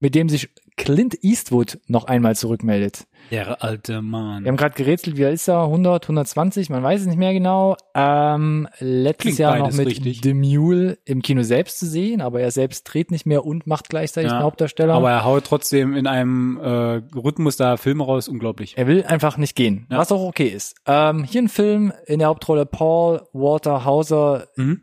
mit 0.00 0.14
dem 0.14 0.28
sich 0.28 0.48
Clint 0.76 1.24
Eastwood 1.24 1.80
noch 1.88 2.04
einmal 2.04 2.36
zurückmeldet. 2.36 3.08
Der 3.32 3.64
alte 3.64 4.00
Mann. 4.00 4.44
Wir 4.44 4.48
haben 4.50 4.56
gerade 4.56 4.76
gerätselt, 4.76 5.16
wie 5.16 5.24
alt 5.24 5.34
ist 5.34 5.48
er? 5.48 5.64
100, 5.64 6.04
120, 6.04 6.70
man 6.70 6.84
weiß 6.84 7.00
es 7.00 7.06
nicht 7.08 7.16
mehr 7.18 7.32
genau. 7.32 7.76
Ähm, 7.96 8.68
letztes 8.78 9.22
Klingt 9.22 9.38
Jahr 9.40 9.58
noch 9.58 9.72
mit 9.72 9.88
richtig. 9.88 10.20
The 10.22 10.34
Mule 10.34 10.98
im 11.04 11.20
Kino 11.20 11.42
selbst 11.42 11.80
zu 11.80 11.86
sehen, 11.86 12.20
aber 12.20 12.40
er 12.40 12.52
selbst 12.52 12.84
dreht 12.84 13.10
nicht 13.10 13.26
mehr 13.26 13.44
und 13.44 13.66
macht 13.66 13.88
gleichzeitig 13.88 14.30
Ja, 14.30 14.38
den 14.38 14.44
Hauptdarsteller. 14.44 14.94
Aber 14.94 15.10
er 15.10 15.24
haut 15.24 15.44
trotzdem 15.44 15.96
in 15.96 16.06
einem 16.06 16.58
äh, 16.62 17.02
Rhythmus 17.18 17.56
da 17.56 17.76
Filme 17.76 18.04
raus, 18.04 18.28
unglaublich. 18.28 18.78
Er 18.78 18.86
will 18.86 19.02
einfach 19.02 19.36
nicht 19.36 19.56
gehen, 19.56 19.88
Ja. 19.90 19.98
was 19.98 20.12
auch 20.12 20.22
okay 20.22 20.46
ist. 20.46 20.76
Ähm, 20.86 21.24
hier 21.24 21.42
ein 21.42 21.48
Film 21.48 21.92
in 22.06 22.20
der 22.20 22.28
Hauptrolle 22.28 22.66
Paul 22.66 23.22
Walter 23.32 23.84
Hauser, 23.84 24.46
Mhm. 24.56 24.82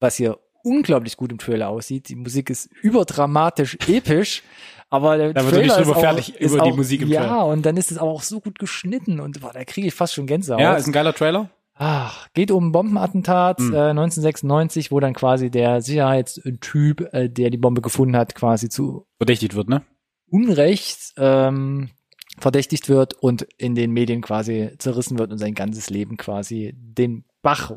was 0.00 0.16
hier 0.16 0.38
unglaublich 0.66 1.16
gut 1.16 1.30
im 1.32 1.38
Trailer 1.38 1.68
aussieht. 1.68 2.08
Die 2.08 2.16
Musik 2.16 2.50
ist 2.50 2.68
überdramatisch 2.82 3.76
episch, 3.88 4.42
aber 4.90 5.16
der 5.16 5.32
Da 5.32 5.44
wird 5.44 5.54
er 5.54 5.62
nicht 5.62 5.70
Trailer 5.74 5.82
ist 5.88 5.96
auch, 5.96 6.00
fertig 6.00 6.34
ist 6.40 6.52
über 6.52 6.64
die 6.64 6.72
auch, 6.72 6.76
Musik 6.76 7.02
im 7.02 7.08
Ja, 7.08 7.20
Trailer. 7.20 7.46
und 7.46 7.64
dann 7.64 7.76
ist 7.76 7.90
es 7.90 7.98
aber 7.98 8.10
auch 8.10 8.22
so 8.22 8.40
gut 8.40 8.58
geschnitten 8.58 9.20
und 9.20 9.40
boah, 9.40 9.52
da 9.52 9.64
kriege 9.64 9.86
ich 9.86 9.94
fast 9.94 10.14
schon 10.14 10.26
Gänsehaut. 10.26 10.60
Ja, 10.60 10.74
ist 10.74 10.86
ein 10.86 10.92
geiler 10.92 11.14
Trailer. 11.14 11.50
Ach, 11.78 12.28
geht 12.32 12.50
um 12.50 12.68
ein 12.68 12.72
Bombenattentat 12.72 13.58
Hm. 13.58 13.74
äh, 13.74 13.90
1996, 13.90 14.90
wo 14.90 14.98
dann 14.98 15.12
quasi 15.14 15.50
der 15.50 15.82
Sicherheitstyp, 15.82 17.12
äh, 17.12 17.28
der 17.28 17.50
die 17.50 17.58
Bombe 17.58 17.82
gefunden 17.82 18.16
hat, 18.16 18.34
quasi 18.34 18.68
zu 18.68 19.06
Verdächtigt 19.18 19.54
wird, 19.54 19.68
ne? 19.68 19.82
Unrecht 20.28 21.12
ähm, 21.18 21.90
verdächtigt 22.38 22.88
wird 22.88 23.14
und 23.14 23.42
in 23.58 23.74
den 23.74 23.92
Medien 23.92 24.20
quasi 24.22 24.70
zerrissen 24.78 25.18
wird 25.18 25.30
und 25.30 25.38
sein 25.38 25.54
ganzes 25.54 25.88
Leben 25.90 26.16
quasi 26.16 26.72
den 26.76 27.24
Bach 27.42 27.72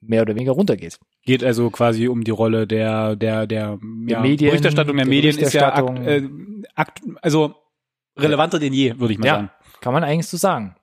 mehr 0.00 0.22
oder 0.22 0.34
weniger 0.34 0.52
runtergeht. 0.52 0.98
Geht 1.26 1.44
also 1.44 1.68
quasi 1.70 2.08
um 2.08 2.24
die 2.24 2.30
Rolle 2.30 2.66
der 2.66 3.14
der 3.16 3.46
der, 3.46 3.78
ja, 4.06 4.20
Medien, 4.20 4.50
Berichterstattung 4.50 4.96
der, 4.96 5.04
der 5.04 5.10
Medien 5.14 5.36
ist 5.38 5.52
ja 5.52 5.68
akt, 5.74 5.86
Berichterstattung. 5.94 6.64
äh, 6.64 6.68
akt, 6.74 7.02
also 7.20 7.54
relevanter 8.16 8.58
denn 8.58 8.72
je, 8.72 8.98
würde 8.98 9.12
ich 9.12 9.18
mal 9.18 9.26
Ja. 9.26 9.34
sagen. 9.34 9.50
Kann 9.80 9.92
man 9.92 10.02
eigentlich 10.04 10.26
so 10.28 10.38
sagen. 10.38 10.74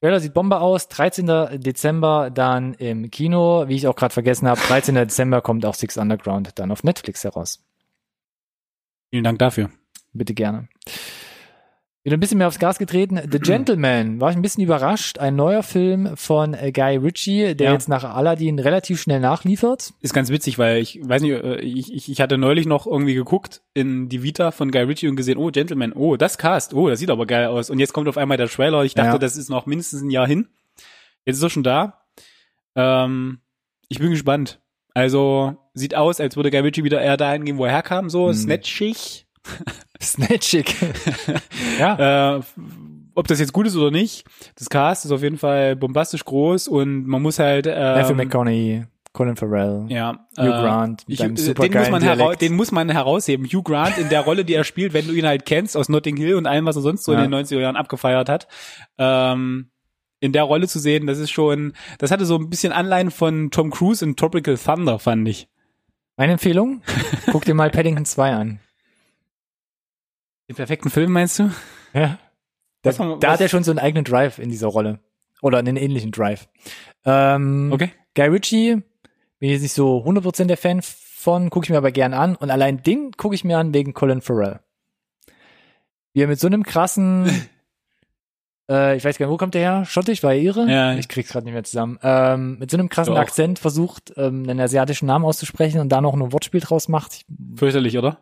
Trailer 0.00 0.20
sieht 0.20 0.34
Bombe 0.34 0.58
aus, 0.60 0.88
13. 0.88 1.26
Dezember 1.60 2.30
dann 2.30 2.74
im 2.74 3.10
Kino, 3.10 3.68
wie 3.68 3.76
ich 3.76 3.86
auch 3.86 3.96
gerade 3.96 4.12
vergessen 4.12 4.46
habe, 4.48 4.60
13. 4.60 4.94
Dezember 4.96 5.40
kommt 5.40 5.64
auch 5.64 5.74
Six 5.74 5.96
Underground 5.96 6.58
dann 6.58 6.70
auf 6.72 6.82
Netflix 6.84 7.24
heraus. 7.24 7.64
Vielen 9.10 9.24
Dank 9.24 9.38
dafür. 9.38 9.70
Bitte 10.12 10.34
gerne. 10.34 10.68
Wieder 12.04 12.18
ein 12.18 12.20
bisschen 12.20 12.36
mehr 12.36 12.48
aufs 12.48 12.58
Gas 12.58 12.78
getreten. 12.78 13.18
The 13.32 13.38
Gentleman, 13.40 14.20
war 14.20 14.30
ich 14.30 14.36
ein 14.36 14.42
bisschen 14.42 14.62
überrascht. 14.62 15.18
Ein 15.18 15.36
neuer 15.36 15.62
Film 15.62 16.14
von 16.18 16.52
äh, 16.52 16.70
Guy 16.70 16.96
Ritchie, 16.98 17.54
der 17.54 17.68
Ja. 17.68 17.72
jetzt 17.72 17.88
nach 17.88 18.04
Aladdin 18.04 18.58
relativ 18.58 19.00
schnell 19.00 19.20
nachliefert. 19.20 19.94
Ist 20.02 20.12
ganz 20.12 20.28
witzig, 20.28 20.58
weil 20.58 20.82
ich 20.82 21.00
weiß 21.02 21.22
nicht, 21.22 21.32
äh, 21.32 21.56
ich, 21.60 21.92
ich, 21.94 22.10
ich 22.10 22.20
hatte 22.20 22.36
neulich 22.36 22.66
noch 22.66 22.86
irgendwie 22.86 23.14
geguckt 23.14 23.62
in 23.72 24.10
die 24.10 24.22
Vita 24.22 24.50
von 24.50 24.70
Guy 24.70 24.82
Ritchie 24.82 25.08
und 25.08 25.16
gesehen, 25.16 25.38
oh, 25.38 25.50
Gentleman, 25.50 25.94
oh, 25.94 26.16
das 26.16 26.36
Cast, 26.36 26.74
oh, 26.74 26.90
das 26.90 26.98
sieht 26.98 27.08
aber 27.10 27.24
geil 27.26 27.46
aus. 27.46 27.70
Und 27.70 27.78
jetzt 27.78 27.94
kommt 27.94 28.06
auf 28.08 28.18
einmal 28.18 28.36
der 28.36 28.48
Trailer. 28.48 28.84
Ich 28.84 28.94
dachte, 28.94 29.12
Ja. 29.12 29.18
das 29.18 29.38
ist 29.38 29.48
noch 29.48 29.64
mindestens 29.64 30.02
ein 30.02 30.10
Jahr 30.10 30.26
hin. 30.26 30.48
Jetzt 31.24 31.38
ist 31.38 31.42
er 31.42 31.50
schon 31.50 31.62
da. 31.62 32.02
Ähm, 32.76 33.38
ich 33.88 33.98
bin 33.98 34.10
gespannt. 34.10 34.60
Also, 34.92 35.56
sieht 35.72 35.94
aus, 35.94 36.20
als 36.20 36.36
würde 36.36 36.50
Guy 36.50 36.60
Ritchie 36.60 36.84
wieder 36.84 37.00
eher 37.00 37.16
dahin 37.16 37.46
gehen, 37.46 37.56
wo 37.56 37.64
er 37.64 37.72
herkam, 37.72 38.10
so 38.10 38.28
Mhm. 38.28 38.34
snatchig. 38.34 39.26
Snatchig. 40.04 40.74
ja. 41.78 42.36
Äh, 42.36 42.42
ob 43.14 43.28
das 43.28 43.38
jetzt 43.38 43.52
gut 43.52 43.66
ist 43.66 43.76
oder 43.76 43.90
nicht, 43.90 44.24
das 44.56 44.68
Cast 44.68 45.04
ist 45.04 45.12
auf 45.12 45.22
jeden 45.22 45.38
Fall 45.38 45.76
bombastisch 45.76 46.24
groß 46.24 46.68
und 46.68 47.06
man 47.06 47.22
muss 47.22 47.38
halt 47.38 47.66
Matthew 47.66 48.10
ähm, 48.10 48.16
McConaughey, 48.16 48.84
Colin 49.12 49.36
Farrell, 49.36 49.86
ja, 49.88 50.26
Hugh 50.36 50.46
äh, 50.46 50.50
Grant 50.50 51.08
mit 51.08 51.18
Hugh, 51.20 51.24
einem 51.24 51.34
den, 51.36 51.72
muss 51.72 51.90
man 51.90 52.38
den 52.38 52.56
muss 52.56 52.72
man 52.72 52.90
herausheben. 52.90 53.46
Hugh 53.46 53.62
Grant 53.62 53.98
in 53.98 54.08
der 54.08 54.22
Rolle, 54.22 54.44
die 54.44 54.54
er 54.54 54.64
spielt, 54.64 54.92
wenn 54.92 55.06
du 55.06 55.12
ihn 55.12 55.26
halt 55.26 55.46
kennst 55.46 55.76
aus 55.76 55.88
Notting 55.88 56.16
Hill 56.16 56.34
und 56.34 56.46
allem, 56.46 56.66
was 56.66 56.74
er 56.76 56.82
sonst 56.82 57.04
so 57.04 57.12
Ja. 57.12 57.22
in 57.22 57.30
den 57.30 57.40
90er 57.46 57.60
Jahren 57.60 57.76
abgefeiert 57.76 58.28
hat. 58.28 58.48
Ähm, 58.98 59.70
in 60.18 60.32
der 60.32 60.42
Rolle 60.44 60.66
zu 60.66 60.78
sehen, 60.80 61.06
das 61.06 61.18
ist 61.18 61.30
schon, 61.30 61.74
das 61.98 62.10
hatte 62.10 62.24
so 62.24 62.36
ein 62.36 62.48
bisschen 62.50 62.72
Anleihen 62.72 63.10
von 63.10 63.50
Tom 63.50 63.70
Cruise 63.70 64.04
in 64.04 64.16
Tropical 64.16 64.56
Thunder, 64.58 64.98
fand 64.98 65.28
ich. 65.28 65.48
Meine 66.16 66.32
Empfehlung? 66.32 66.82
Guck 67.30 67.44
dir 67.44 67.54
mal 67.54 67.70
Paddington 67.70 68.04
2 68.06 68.32
an. 68.32 68.60
Den 70.48 70.56
perfekten 70.56 70.90
Film 70.90 71.12
meinst 71.12 71.38
du? 71.38 71.50
Ja. 71.94 72.18
Da, 72.82 72.98
wir- 72.98 73.16
da 73.18 73.32
hat 73.32 73.40
er 73.40 73.48
schon 73.48 73.64
so 73.64 73.70
einen 73.70 73.78
eigenen 73.78 74.04
Drive 74.04 74.38
in 74.38 74.50
dieser 74.50 74.66
Rolle. 74.68 75.00
Oder 75.42 75.58
einen 75.58 75.76
ähnlichen 75.76 76.10
Drive. 76.12 76.48
Ähm, 77.04 77.70
Okay. 77.72 77.90
Guy 78.14 78.28
Ritchie, 78.28 78.82
bin 79.38 79.50
jetzt 79.50 79.62
nicht 79.62 79.72
so 79.74 79.98
100% 80.04 80.46
der 80.46 80.56
Fan 80.56 80.80
von, 80.82 81.50
gucke 81.50 81.64
ich 81.66 81.70
mir 81.70 81.78
aber 81.78 81.92
gern 81.92 82.14
an. 82.14 82.36
Und 82.36 82.50
allein 82.50 82.82
den 82.82 83.12
gucke 83.12 83.34
ich 83.34 83.44
mir 83.44 83.58
an 83.58 83.72
wegen 83.74 83.94
Colin 83.94 84.20
Farrell. 84.20 84.60
Wie 86.12 86.20
er 86.22 86.28
mit 86.28 86.38
so 86.38 86.46
einem 86.46 86.62
krassen, 86.62 87.26
äh, 88.70 88.96
ich 88.96 89.04
weiß 89.04 89.18
gar 89.18 89.26
nicht, 89.26 89.32
wo 89.32 89.36
kommt 89.36 89.54
der 89.54 89.62
her? 89.62 89.84
Schottisch, 89.84 90.22
war 90.22 90.32
er 90.34 90.38
ihre? 90.40 90.70
Ja. 90.70 90.94
Ich 90.94 91.08
krieg's 91.08 91.30
gerade 91.30 91.44
nicht 91.44 91.54
mehr 91.54 91.64
zusammen. 91.64 91.98
Ähm, 92.02 92.58
mit 92.58 92.70
so 92.70 92.76
einem 92.76 92.88
krassen 92.88 93.14
Doch. 93.14 93.20
Akzent 93.20 93.58
versucht, 93.58 94.12
ähm, 94.16 94.42
einen 94.48 94.60
asiatischen 94.60 95.06
Namen 95.06 95.24
auszusprechen 95.24 95.80
und 95.80 95.88
da 95.88 96.00
noch 96.00 96.14
ein 96.14 96.32
Wortspiel 96.32 96.60
draus 96.60 96.88
macht. 96.88 97.14
Ich, 97.14 97.24
Fürchterlich, 97.56 97.98
oder? 97.98 98.18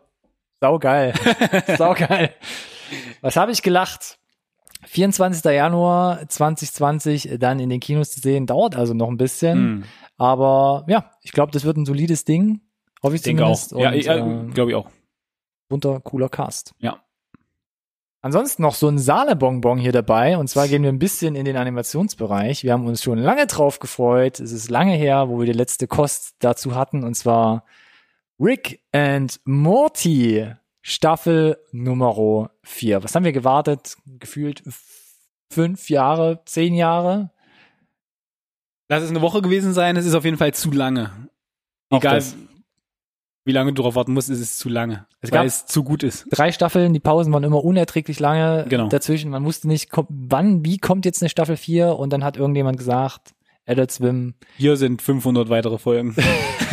Saugeil. 0.63 1.13
saugeil. 1.77 2.29
Was 3.19 3.35
habe 3.35 3.51
ich 3.51 3.61
gelacht? 3.61 4.17
24. 4.85 5.43
Januar 5.43 6.27
2020 6.29 7.35
dann 7.37 7.59
in 7.59 7.69
den 7.69 7.81
Kinos 7.81 8.11
zu 8.11 8.21
sehen, 8.21 8.45
dauert 8.45 8.77
also 8.77 8.93
noch 8.93 9.09
ein 9.09 9.17
bisschen. 9.17 9.57
Hm. 9.57 9.83
Aber 10.17 10.85
ja, 10.87 11.11
ich 11.21 11.33
glaube, 11.33 11.51
das 11.51 11.65
wird 11.65 11.75
ein 11.75 11.85
solides 11.85 12.23
Ding. 12.23 12.61
Hoffe 13.01 13.15
ich 13.15 13.19
Ich 13.19 13.25
denke 13.25 13.45
auch. 13.45 13.59
zumindest. 13.59 14.07
Ja, 14.07 14.21
Und, 14.23 14.25
ja 14.25 14.41
äh, 14.43 14.51
glaube 14.53 14.71
ich 14.71 14.75
auch. 14.77 14.87
bunter, 15.67 15.99
cooler 15.99 16.29
Cast. 16.29 16.73
Ja. 16.79 16.99
Ansonsten 18.21 18.61
noch 18.61 18.75
so 18.75 18.87
ein 18.87 18.99
Sahnebonbon 18.99 19.79
hier 19.79 19.91
dabei. 19.91 20.37
Und 20.37 20.47
zwar 20.47 20.69
gehen 20.69 20.83
wir 20.83 20.89
ein 20.93 20.99
bisschen 20.99 21.35
in 21.35 21.43
den 21.43 21.57
Animationsbereich. 21.57 22.63
Wir 22.63 22.71
haben 22.71 22.87
uns 22.87 23.03
schon 23.03 23.17
lange 23.17 23.47
drauf 23.47 23.79
gefreut. 23.79 24.39
Es 24.39 24.53
ist 24.53 24.69
lange 24.69 24.93
her, 24.93 25.27
wo 25.27 25.39
wir 25.39 25.45
die 25.45 25.51
letzte 25.51 25.87
Kost 25.87 26.35
dazu 26.39 26.73
hatten. 26.75 27.03
Und 27.03 27.15
zwar 27.15 27.65
Rick 28.43 28.81
and 28.91 29.39
Morty 29.45 30.45
Staffel 30.81 31.57
Nummer 31.71 32.49
4. 32.63 33.01
Was 33.01 33.15
haben 33.15 33.23
wir 33.23 33.31
gewartet? 33.31 33.95
Gefühlt 34.05 34.61
fünf 35.49 35.89
Jahre, 35.89 36.41
zehn 36.45 36.73
Jahre? 36.75 37.31
Lass 38.89 39.03
es 39.03 39.09
eine 39.11 39.21
Woche 39.21 39.41
gewesen 39.41 39.73
sein, 39.73 39.95
es 39.95 40.05
ist 40.05 40.13
auf 40.13 40.25
jeden 40.25 40.35
Fall 40.37 40.53
zu 40.53 40.71
lange. 40.71 41.09
Egal, 41.89 42.21
wie 43.45 43.51
lange 43.53 43.71
du 43.71 43.81
darauf 43.81 43.95
warten 43.95 44.13
musst, 44.13 44.29
ist 44.29 44.39
es 44.39 44.57
zu 44.57 44.67
lange. 44.67 45.05
Es 45.21 45.31
weil 45.31 45.39
gab- 45.39 45.45
es 45.45 45.65
zu 45.65 45.83
gut 45.83 46.03
ist. 46.03 46.25
drei 46.31 46.51
Staffeln, 46.51 46.93
die 46.93 46.99
Pausen 46.99 47.31
waren 47.31 47.43
immer 47.45 47.63
unerträglich 47.63 48.19
lange 48.19 48.65
Genau. 48.67 48.89
dazwischen. 48.89 49.31
Man 49.31 49.45
wusste 49.45 49.67
nicht, 49.69 49.89
wann, 50.09 50.65
wie 50.65 50.79
kommt 50.79 51.05
jetzt 51.05 51.21
eine 51.21 51.29
Staffel 51.29 51.55
4 51.55 51.95
und 51.97 52.11
dann 52.11 52.23
hat 52.25 52.35
irgendjemand 52.35 52.77
gesagt, 52.77 53.33
Adult 53.65 53.91
Swim. 53.91 54.33
Hier 54.57 54.75
sind 54.75 55.01
500 55.01 55.49
weitere 55.49 55.77
Folgen. 55.77 56.15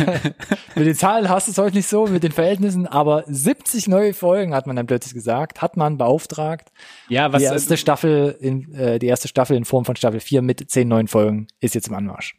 Mit 0.75 0.87
den 0.87 0.95
Zahlen 0.95 1.29
hast 1.29 1.47
du 1.47 1.51
es 1.51 1.57
heute 1.57 1.75
nicht 1.75 1.87
so, 1.87 2.07
mit 2.07 2.23
den 2.23 2.31
Verhältnissen, 2.31 2.87
aber 2.87 3.23
70 3.27 3.87
neue 3.87 4.13
Folgen 4.13 4.53
hat 4.53 4.67
man 4.67 4.75
dann 4.75 4.87
plötzlich 4.87 5.13
gesagt, 5.13 5.61
hat 5.61 5.77
man 5.77 5.97
beauftragt. 5.97 6.71
ja, 7.07 7.31
was 7.31 7.41
die 7.41 7.45
erste 7.45 7.77
Staffel 7.77 8.35
in, 8.39 8.73
äh, 8.73 8.97
die 8.97 9.07
erste 9.07 9.27
Staffel 9.27 9.55
in 9.55 9.65
Form 9.65 9.85
von 9.85 9.95
Staffel 9.95 10.19
4 10.19 10.41
mit 10.41 10.69
10 10.69 10.87
neuen 10.87 11.07
Folgen 11.07 11.47
ist 11.59 11.75
jetzt 11.75 11.87
im 11.87 11.93
Anmarsch. 11.93 12.35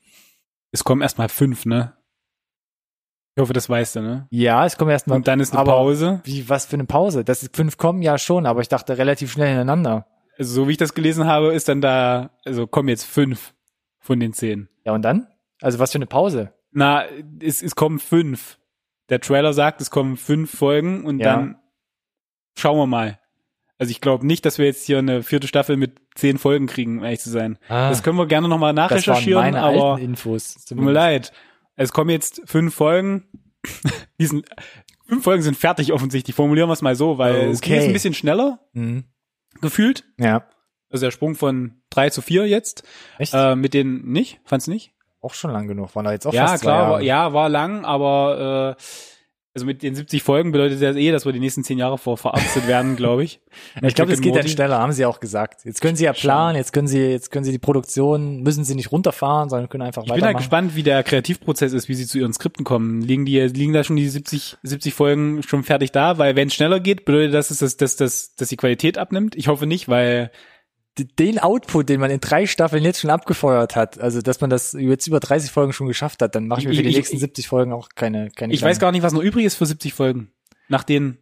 es 0.72 0.82
kommen 0.82 1.02
erstmal 1.02 1.28
fünf, 1.28 1.66
ne? 1.66 1.94
Ich 3.34 3.40
hoffe, 3.40 3.52
das 3.52 3.70
weißt 3.70 3.96
du, 3.96 4.00
ne? 4.00 4.26
Ja, 4.30 4.66
es 4.66 4.76
kommt 4.76 4.90
erstmal. 4.90 5.16
Und 5.16 5.28
dann 5.28 5.40
ist 5.40 5.54
eine 5.54 5.64
Pause. 5.64 6.20
Wie, 6.24 6.48
was 6.48 6.66
für 6.66 6.74
eine 6.74 6.84
Pause? 6.84 7.24
Das 7.24 7.42
ist 7.42 7.56
fünf 7.56 7.78
kommen 7.78 8.02
ja 8.02 8.18
schon, 8.18 8.44
aber 8.44 8.60
ich 8.60 8.68
dachte 8.68 8.98
relativ 8.98 9.32
schnell 9.32 9.48
hintereinander. 9.48 10.06
Also, 10.36 10.54
so 10.54 10.68
wie 10.68 10.72
ich 10.72 10.78
das 10.78 10.92
gelesen 10.94 11.26
habe, 11.26 11.54
ist 11.54 11.68
dann 11.68 11.80
da, 11.80 12.30
also 12.44 12.66
kommen 12.66 12.88
jetzt 12.88 13.04
fünf 13.04 13.54
von 14.02 14.20
den 14.20 14.32
zehn. 14.34 14.68
Ja, 14.84 14.92
und 14.92 15.02
dann? 15.02 15.26
Also 15.62 15.78
was 15.78 15.92
für 15.92 15.96
eine 15.98 16.06
Pause? 16.06 16.52
Na, 16.72 17.04
es, 17.40 17.62
es 17.62 17.74
kommen 17.74 17.98
fünf. 17.98 18.58
Der 19.08 19.20
Trailer 19.20 19.52
sagt, 19.52 19.80
es 19.80 19.90
kommen 19.90 20.16
fünf 20.16 20.56
Folgen 20.56 21.04
und 21.04 21.18
Ja. 21.20 21.36
dann 21.36 21.56
schauen 22.56 22.76
wir 22.78 22.86
mal. 22.86 23.18
Also 23.78 23.90
ich 23.90 24.00
glaube 24.00 24.26
nicht, 24.26 24.44
dass 24.46 24.58
wir 24.58 24.66
jetzt 24.66 24.84
hier 24.86 24.98
eine 24.98 25.22
vierte 25.22 25.48
Staffel 25.48 25.76
mit 25.76 26.00
zehn 26.14 26.38
Folgen 26.38 26.66
kriegen, 26.66 26.98
um 26.98 27.04
ehrlich 27.04 27.20
zu 27.20 27.30
sein. 27.30 27.58
Das 27.68 28.02
können 28.02 28.16
wir 28.18 28.26
gerne 28.26 28.48
nochmal 28.48 28.70
Ah. 28.70 28.74
das 28.74 28.90
waren 28.90 28.96
nachrecherchieren, 29.14 29.42
meine 29.44 29.60
aber 29.62 29.92
alten 29.94 30.04
Infos. 30.04 30.54
tut 30.64 30.78
mir 30.78 30.92
leid. 30.92 31.32
Es 31.76 31.92
kommen 31.92 32.10
jetzt 32.10 32.42
fünf 32.44 32.74
Folgen. 32.74 33.26
Die 34.20 34.26
sind, 34.26 34.46
fünf 35.06 35.24
Folgen 35.24 35.42
sind 35.42 35.56
fertig 35.56 35.92
offensichtlich. 35.92 36.36
Formulieren 36.36 36.68
wir 36.68 36.74
es 36.74 36.82
mal 36.82 36.94
so, 36.94 37.18
weil 37.18 37.50
es 37.50 37.58
Okay. 37.58 37.74
jetzt 37.74 37.86
ein 37.86 37.92
bisschen 37.92 38.14
schneller 38.14 38.60
Mhm. 38.72 39.04
gefühlt. 39.60 40.04
Ja. 40.18 40.46
Also 40.92 41.06
der 41.06 41.10
Sprung 41.10 41.34
von 41.34 41.82
drei 41.90 42.10
zu 42.10 42.22
vier 42.22 42.46
jetzt. 42.46 42.84
Echt? 43.18 43.34
Äh, 43.34 43.56
mit 43.56 43.74
den 43.74 44.04
nicht? 44.04 44.40
Fand's 44.44 44.66
nicht? 44.66 44.92
auch 45.22 45.34
schon 45.34 45.52
lang 45.52 45.68
genug. 45.68 45.94
Waren 45.94 46.04
da 46.04 46.12
jetzt 46.12 46.26
auch 46.26 46.34
ja, 46.34 46.48
fast 46.48 46.62
klar, 46.62 46.90
war, 46.90 47.00
ja, 47.00 47.32
war 47.32 47.48
lang, 47.48 47.84
aber 47.84 48.76
äh, 48.78 48.82
Also 49.54 49.66
mit 49.66 49.82
den 49.82 49.94
70 49.94 50.22
Folgen 50.22 50.50
bedeutet 50.50 50.82
das 50.82 50.96
eh, 50.96 51.12
dass 51.12 51.26
wir 51.26 51.32
die 51.32 51.40
nächsten 51.40 51.62
10 51.62 51.78
Jahre 51.78 51.98
vor 51.98 52.16
verarztet 52.16 52.66
werden, 52.66 52.96
glaube 52.96 53.22
ich. 53.22 53.40
Ich 53.82 53.94
glaube, 53.94 54.10
Rick 54.10 54.18
es 54.18 54.18
and 54.18 54.24
geht 54.24 54.36
dann 54.36 54.48
schneller, 54.48 54.78
haben 54.78 54.92
sie 54.92 55.04
auch 55.06 55.20
gesagt. 55.20 55.64
Jetzt 55.64 55.80
können 55.80 55.94
sie 55.94 56.04
ja 56.04 56.12
planen, 56.12 56.56
jetzt 56.56 56.72
können 56.72 56.88
sie, 56.88 56.98
jetzt 56.98 57.30
können 57.30 57.44
sie 57.44 57.52
die 57.52 57.58
Produktion, 57.58 58.40
müssen 58.40 58.64
sie 58.64 58.74
nicht 58.74 58.90
runterfahren, 58.90 59.48
sondern 59.48 59.68
können 59.68 59.82
einfach 59.82 60.02
Ich 60.02 60.06
bin 60.06 60.14
halt 60.14 60.22
weitermachen. 60.22 60.38
gespannt, 60.38 60.74
wie 60.74 60.82
der 60.82 61.02
Kreativprozess 61.02 61.72
ist, 61.72 61.88
wie 61.88 61.94
sie 61.94 62.06
zu 62.06 62.18
ihren 62.18 62.32
Skripten 62.32 62.64
kommen. 62.64 63.02
Liegen 63.02 63.26
die, 63.26 63.38
liegen 63.40 63.74
da 63.74 63.84
schon 63.84 63.96
die 63.96 64.08
70, 64.08 64.56
70 64.62 64.94
Folgen 64.94 65.42
schon 65.42 65.62
fertig 65.62 65.92
da? 65.92 66.18
Weil 66.18 66.34
wenn 66.34 66.48
es 66.48 66.54
schneller 66.54 66.80
geht, 66.80 67.04
bedeutet 67.04 67.34
das, 67.34 67.48
dass, 67.48 67.76
dass, 67.76 67.96
dass, 67.96 68.34
dass 68.34 68.48
die 68.48 68.56
Qualität 68.56 68.98
abnimmt? 68.98 69.36
Ich 69.36 69.48
hoffe 69.48 69.66
nicht, 69.66 69.88
weil 69.88 70.32
Den 70.98 71.38
Output, 71.38 71.88
den 71.88 72.00
man 72.00 72.10
in 72.10 72.20
drei 72.20 72.46
Staffeln 72.46 72.84
jetzt 72.84 73.00
schon 73.00 73.08
abgefeuert 73.10 73.76
hat, 73.76 73.98
also 73.98 74.20
dass 74.20 74.42
man 74.42 74.50
das 74.50 74.74
jetzt 74.74 75.06
über 75.06 75.20
30 75.20 75.50
Folgen 75.50 75.72
schon 75.72 75.86
geschafft 75.86 76.20
hat, 76.20 76.34
dann 76.34 76.46
mache 76.46 76.60
ich 76.60 76.66
mir 76.68 76.74
für 76.74 76.82
die 76.82 76.90
Ich- 76.90 76.96
nächsten 76.96 77.14
ich- 77.16 77.20
70 77.20 77.48
Folgen 77.48 77.72
auch 77.72 77.88
keine, 77.94 78.30
keine 78.30 78.52
ich 78.52 78.60
weiß 78.60 78.78
gar 78.78 78.92
nicht, 78.92 79.02
was 79.02 79.14
noch 79.14 79.22
übrig 79.22 79.46
ist 79.46 79.54
für 79.54 79.64
70 79.64 79.94
Folgen. 79.94 80.32
Nach 80.68 80.84
den 80.84 81.16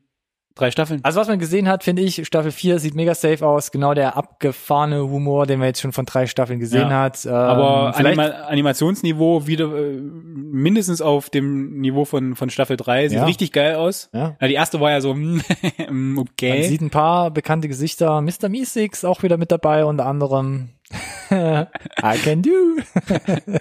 drei 0.55 0.71
Staffeln. 0.71 1.01
Also 1.05 1.21
was 1.21 1.29
man 1.29 1.39
gesehen 1.39 1.69
hat, 1.69 1.85
finde 1.85 2.03
ich, 2.03 2.27
Staffel 2.27 2.51
4 2.51 2.79
sieht 2.79 2.95
mega 2.95 3.15
safe 3.15 3.47
aus. 3.47 3.71
Genau 3.71 3.95
der 3.95 4.17
abgefahrene 4.17 5.01
Humor, 5.09 5.47
den 5.47 5.59
man 5.59 5.69
jetzt 5.69 5.81
schon 5.81 5.93
von 5.93 6.05
drei 6.07 6.27
Staffeln 6.27 6.59
gesehen 6.59 6.91
Ja. 6.91 7.01
hat. 7.03 7.25
Ähm, 7.25 7.33
Aber 7.33 7.93
vielleicht, 7.95 8.19
Anima 8.19 8.37
Animationsniveau 8.47 9.47
wieder 9.47 9.67
äh, 9.75 9.93
mindestens 10.01 11.01
auf 11.01 11.31
dem 11.31 11.81
Niveau 11.81 12.05
von, 12.05 12.37
von 12.37 12.51
Staffel 12.51 12.77
3. 12.77 13.09
Sieht 13.09 13.19
Ja. 13.19 13.25
richtig 13.25 13.53
geil 13.53 13.77
aus. 13.77 14.11
ja, 14.13 14.37
Ja, 14.41 14.49
die 14.49 14.55
erste 14.55 14.81
war 14.81 14.91
ja 14.91 15.01
so, 15.01 15.15
mm, 15.15 15.41
man 15.89 16.19
okay. 16.19 16.63
sieht 16.65 16.81
ein 16.83 16.91
paar 16.91 17.31
bekannte 17.31 17.69
Gesichter. 17.69 18.21
Mr. 18.21 18.49
Meeseeks 18.49 19.05
auch 19.05 19.23
wieder 19.23 19.37
mit 19.39 19.51
dabei, 19.53 19.85
unter 19.85 20.07
anderem 20.07 20.71
I 21.31 22.19
can 22.25 22.43
do. 22.43 22.51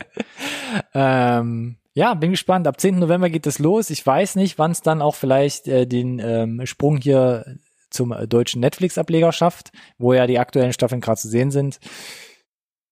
ähm, 0.93 1.75
ja, 1.93 2.13
bin 2.13 2.31
gespannt. 2.31 2.67
Ab 2.67 2.79
10. 2.79 2.99
November 2.99 3.29
geht 3.29 3.47
es 3.47 3.59
los. 3.59 3.89
Ich 3.89 4.05
weiß 4.05 4.35
nicht, 4.35 4.57
wann 4.57 4.71
es 4.71 4.81
dann 4.81 5.01
auch 5.01 5.15
vielleicht 5.15 5.67
äh, 5.67 5.85
den 5.85 6.19
ähm, 6.19 6.65
Sprung 6.65 6.97
hier 6.97 7.57
zum 7.89 8.11
äh, 8.11 8.27
deutschen 8.27 8.61
Netflix-Ableger 8.61 9.31
schafft, 9.31 9.71
wo 9.97 10.13
ja 10.13 10.27
die 10.27 10.39
aktuellen 10.39 10.73
Staffeln 10.73 11.01
gerade 11.01 11.19
zu 11.19 11.27
sehen 11.27 11.51
sind. 11.51 11.79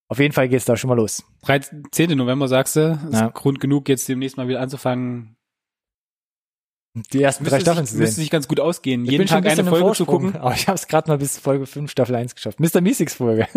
Auf 0.09 0.19
jeden 0.19 0.33
Fall 0.33 0.47
geht 0.49 0.59
es 0.59 0.65
da 0.65 0.77
schon 0.77 0.87
mal 0.87 0.95
los. 0.95 1.23
13, 1.43 1.83
10. 1.91 2.17
November 2.17 2.47
sagst 2.47 2.75
du. 2.77 2.97
Ist 3.11 3.13
Ja. 3.13 3.27
Grund 3.29 3.59
genug, 3.59 3.87
jetzt 3.89 4.07
demnächst 4.09 4.37
mal 4.37 4.47
wieder 4.47 4.61
anzufangen. 4.61 5.35
Die 7.13 7.21
ersten 7.21 7.43
drei 7.43 7.57
Müsste 7.57 7.65
Staffeln 7.65 7.85
sich, 7.85 7.93
zu 7.93 7.99
müsste 7.99 8.15
sehen. 8.15 8.21
sich 8.23 8.31
ganz 8.31 8.47
gut 8.47 8.59
ausgehen. 8.59 9.03
Ich 9.05 9.11
Jeden 9.11 9.21
bin 9.21 9.27
schon 9.27 9.43
Tag 9.43 9.51
ein 9.51 9.59
eine 9.59 9.69
Folge 9.69 9.91
zu 9.93 10.05
Vorsprung, 10.05 10.31
gucken. 10.31 10.41
Aber 10.41 10.53
ich 10.55 10.67
habe 10.67 10.75
es 10.75 10.87
gerade 10.87 11.09
mal 11.11 11.17
bis 11.19 11.37
Folge 11.37 11.67
5, 11.67 11.91
Staffel 11.91 12.15
1 12.15 12.33
geschafft. 12.33 12.59
Mr. 12.59 12.81
Meeseeks 12.81 13.13
Folge. 13.15 13.47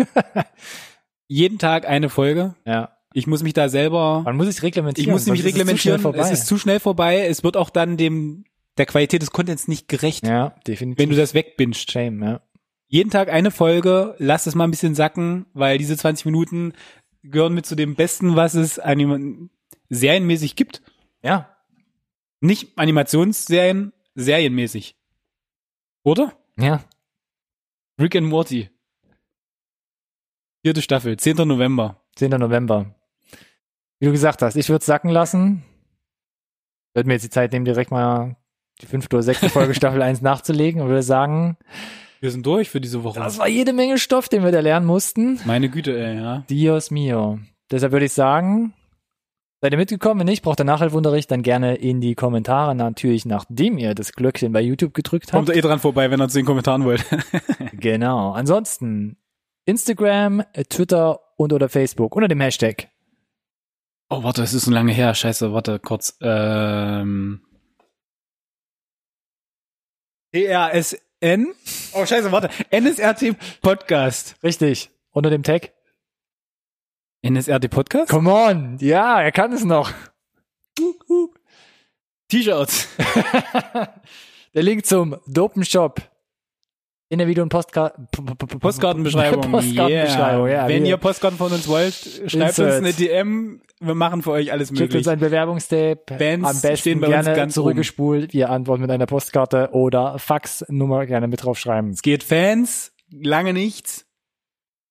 Jeden 1.27 1.57
Tag 1.57 1.87
eine 1.87 2.09
Folge. 2.09 2.53
ja. 2.65 2.95
Ich 3.13 3.27
muss 3.27 3.43
mich 3.43 3.53
da 3.53 3.67
selber, 3.69 4.21
Man 4.23 4.37
muss 4.37 4.47
sich 4.47 4.57
ich 4.57 4.63
reglementieren. 4.63 5.11
muss 5.11 5.25
mich 5.25 5.27
sonst 5.27 5.39
ist 5.39 5.45
es 5.45 5.53
reglementieren. 5.59 6.15
Es 6.15 6.31
ist 6.31 6.47
zu 6.47 6.57
schnell 6.57 6.79
vorbei. 6.79 7.25
Es 7.25 7.43
wird 7.43 7.57
auch 7.57 7.69
dann 7.69 7.97
dem, 7.97 8.45
der 8.77 8.85
Qualität 8.85 9.21
des 9.21 9.31
Contents 9.31 9.67
nicht 9.67 9.87
gerecht, 9.89 10.25
ja, 10.25 10.55
definitiv. 10.65 11.01
wenn 11.03 11.09
du 11.09 11.15
das 11.17 11.33
wegbingst. 11.33 11.91
Shame, 11.91 12.23
ja. 12.23 12.41
jeden 12.87 13.09
Tag 13.09 13.29
eine 13.29 13.51
Folge, 13.51 14.15
lass 14.17 14.47
es 14.47 14.55
mal 14.55 14.63
ein 14.63 14.71
bisschen 14.71 14.95
sacken, 14.95 15.45
weil 15.53 15.77
diese 15.77 15.97
20 15.97 16.25
Minuten 16.25 16.73
gehören 17.23 17.53
mit 17.53 17.65
zu 17.65 17.75
dem 17.75 17.95
Besten, 17.95 18.35
was 18.37 18.53
es 18.53 18.79
anim 18.79 19.49
serienmäßig 19.89 20.55
gibt. 20.55 20.81
Ja, 21.21 21.55
Nicht 22.39 22.77
Animationsserien, 22.77 23.91
serienmäßig. 24.15 24.95
Oder? 26.03 26.33
ja. 26.57 26.83
Rick 27.99 28.15
and 28.15 28.27
Morty. 28.27 28.69
Vierte 30.63 30.81
Staffel, 30.81 31.17
10. 31.17 31.37
November. 31.47 32.01
10. 32.15 32.31
November. 32.31 32.95
Wie 34.01 34.07
du 34.07 34.11
gesagt 34.11 34.41
hast, 34.41 34.55
ich 34.55 34.67
würde 34.67 34.83
sacken 34.83 35.11
lassen. 35.11 35.61
Würde 36.95 37.05
mir 37.07 37.13
jetzt 37.13 37.23
die 37.23 37.29
Zeit 37.29 37.53
nehmen, 37.53 37.65
direkt 37.65 37.91
mal 37.91 38.35
die 38.81 38.87
fünfte 38.87 39.15
oder 39.15 39.21
sechste 39.23 39.47
Folge 39.47 39.73
Staffel 39.75 40.01
1 40.01 40.21
nachzulegen 40.21 40.81
und 40.81 40.87
würde 40.87 41.03
sagen, 41.03 41.55
Wir 42.19 42.31
sind 42.31 42.43
durch 42.43 42.71
für 42.71 42.81
diese 42.81 43.03
Woche. 43.03 43.19
das 43.19 43.37
war 43.37 43.47
jede 43.47 43.73
Menge 43.73 43.99
Stoff, 43.99 44.27
den 44.27 44.43
wir 44.43 44.51
da 44.51 44.59
lernen 44.59 44.87
mussten. 44.87 45.39
Meine 45.45 45.69
Güte, 45.69 45.95
ey, 45.95 46.15
ja. 46.17 46.43
Dios 46.49 46.89
mio. 46.89 47.37
Deshalb 47.69 47.91
würde 47.91 48.07
ich 48.07 48.13
sagen, 48.13 48.73
seid 49.61 49.71
ihr 49.71 49.77
mitgekommen? 49.77 50.21
Wenn 50.21 50.25
nicht, 50.25 50.41
braucht 50.41 50.59
ihr 50.59 50.63
Nachhilfunterricht, 50.65 51.29
dann 51.29 51.43
gerne 51.43 51.75
in 51.75 52.01
die 52.01 52.15
Kommentare, 52.15 52.73
natürlich 52.73 53.27
nachdem 53.27 53.77
ihr 53.77 53.93
das 53.93 54.13
Glöckchen 54.13 54.51
bei 54.51 54.61
YouTube 54.61 54.95
gedrückt 54.95 55.31
habt. 55.31 55.45
Kommt 55.45 55.55
eh 55.55 55.61
dran 55.61 55.77
vorbei, 55.77 56.09
wenn 56.09 56.19
ihr 56.19 56.27
zu 56.27 56.39
den 56.39 56.47
Kommentaren 56.47 56.85
wollt. 56.85 57.05
Genau. 57.73 58.31
Ansonsten 58.31 59.17
Instagram, 59.65 60.41
Twitter 60.69 61.19
und 61.37 61.53
oder 61.53 61.69
Facebook 61.69 62.15
unter 62.15 62.27
dem 62.27 62.41
Hashtag. 62.41 62.87
Oh, 64.13 64.23
warte, 64.23 64.43
es 64.43 64.53
ist 64.53 64.65
so 64.65 64.71
lange 64.71 64.91
her. 64.91 65.15
Scheiße, 65.15 65.53
warte, 65.53 65.79
kurz. 65.79 66.17
Ähm. 66.19 67.39
DRSN? 70.33 71.47
Oh, 71.93 72.05
scheiße, 72.05 72.29
warte. 72.29 72.49
NSRT 72.71 73.37
Podcast. 73.61 74.35
Richtig. 74.43 74.89
Unter 75.11 75.29
dem 75.29 75.43
Tag. 75.43 75.71
NSRT 77.25 77.69
Podcast? 77.69 78.11
Come 78.11 78.29
on. 78.29 78.77
Ja, 78.79 79.21
er 79.21 79.31
kann 79.31 79.53
es 79.53 79.63
noch. 79.63 79.93
T-Shirts. 82.27 82.89
Der 84.53 84.63
Link 84.63 84.85
zum 84.85 85.21
Dopen 85.25 85.63
Shop 85.63 86.01
in 87.11 87.17
der 87.17 87.27
Video- 87.27 87.43
und 87.43 87.49
Postka 87.49 87.89
Postkartenbeschreibung. 88.59 89.51
Postkartenbeschreibung, 89.51 90.47
yeah. 90.47 90.61
ja. 90.61 90.67
Wenn 90.69 90.85
ihr 90.85 90.95
Postkarten 90.95 91.37
von 91.37 91.51
uns 91.51 91.67
wollt, 91.67 91.93
schreibt 91.93 92.57
uns 92.57 92.59
Insert. 92.59 92.77
eine 92.77 92.93
DM. 92.93 93.61
Wir 93.81 93.95
machen 93.95 94.21
für 94.21 94.31
euch 94.31 94.53
alles 94.53 94.69
Schickt 94.69 94.79
möglich. 94.79 94.99
uns 94.99 95.07
ein 95.09 95.19
Bewerbungstape. 95.19 96.15
Bands 96.17 96.47
Am 96.47 96.61
besten 96.61 96.77
stehen 96.77 96.99
bei 97.01 97.07
uns 97.07 97.25
gerne 97.25 97.35
ganz 97.35 97.53
zurückgespult. 97.53 98.31
Wir 98.31 98.49
antworten 98.49 98.81
mit 98.83 98.91
einer 98.91 99.07
Postkarte 99.07 99.71
oder 99.73 100.19
Faxnummer 100.19 101.05
gerne 101.05 101.27
mit 101.27 101.43
draufschreiben. 101.43 101.91
Es 101.91 102.01
geht 102.01 102.23
Fans, 102.23 102.93
lange 103.09 103.51
nichts. 103.51 104.05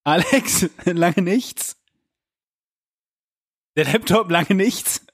Alex, 0.03 0.69
lange 0.85 1.23
nichts. 1.23 1.77
Der 3.75 3.85
Laptop, 3.85 4.29
lange 4.29 4.53
nichts. 4.53 5.07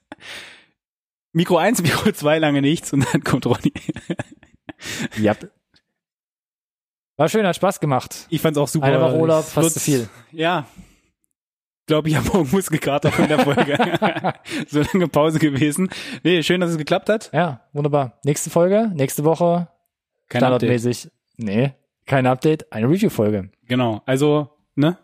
Mikro 1.32 1.56
1, 1.56 1.80
Mikro 1.82 2.12
2, 2.12 2.38
lange 2.38 2.60
nichts. 2.60 2.92
Und 2.92 3.06
dann 3.14 3.24
kommt 3.24 3.46
Ronny. 3.46 3.72
Ja. 5.16 5.34
War 7.18 7.28
schön, 7.28 7.46
hat 7.46 7.56
Spaß 7.56 7.80
gemacht. 7.80 8.26
Ich 8.30 8.40
fand's 8.40 8.58
auch 8.58 8.68
super. 8.68 8.86
Eine 8.86 9.00
Woche 9.02 9.16
Urlaub, 9.18 9.44
fast 9.44 9.56
wird- 9.56 9.72
zu 9.74 9.80
viel. 9.80 10.08
Ja. 10.32 10.66
Ich 11.80 11.86
glaube, 11.88 12.08
ich 12.08 12.16
habe 12.16 12.28
morgen 12.28 12.48
Muskelkater 12.52 13.10
von 13.12 13.28
der 13.28 13.38
Folge. 13.40 13.76
so 14.68 14.82
lange 14.82 15.08
Pause 15.08 15.38
gewesen. 15.38 15.88
Nee, 16.22 16.42
schön, 16.42 16.60
dass 16.60 16.70
es 16.70 16.78
geklappt 16.78 17.08
hat. 17.08 17.30
Ja, 17.32 17.62
wunderbar. 17.72 18.18
Nächste 18.24 18.50
Folge, 18.50 18.90
nächste 18.94 19.24
Woche, 19.24 19.68
Kein 20.28 20.42
Update. 20.44 20.58
standardmäßig. 20.60 21.10
Nee, 21.38 21.72
kein 22.06 22.26
Update, 22.26 22.72
eine 22.72 22.88
Review-Folge. 22.88 23.50
Genau. 23.66 24.02
Also, 24.06 24.50
ne? 24.74 24.98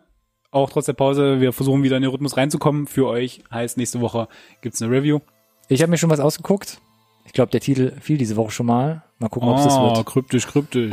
Auch 0.51 0.69
trotz 0.69 0.85
der 0.85 0.93
Pause, 0.93 1.41
wir 1.41 1.51
versuchen 1.53 1.83
wieder 1.83 1.97
in 1.97 2.03
den 2.03 2.11
Rhythmus 2.11 2.37
reinzukommen. 2.37 2.87
Für 2.87 3.07
euch 3.07 3.43
heißt 3.51 3.77
nächste 3.77 3.99
Woche 3.99 4.27
gibt's 4.61 4.81
eine 4.81 4.89
Review. 4.91 5.19
Ich 5.67 5.81
habe 5.81 5.89
mir 5.89 5.97
schon 5.97 6.09
was 6.11 6.19
ausgeguckt. 6.21 6.79
Ich 7.25 7.33
glaube, 7.33 7.51
der 7.51 7.59
Titel 7.61 7.93
fiel 7.99 8.17
diese 8.17 8.35
Woche 8.37 8.51
schon 8.51 8.67
mal. 8.67 9.03
Mal 9.19 9.27
gucken, 9.29 9.49
ob 9.49 9.57
es 9.57 9.63
das 9.65 9.75
Oh, 9.77 9.95
wird. 9.95 10.05
kryptisch, 10.05 10.45
kryptisch. 10.47 10.91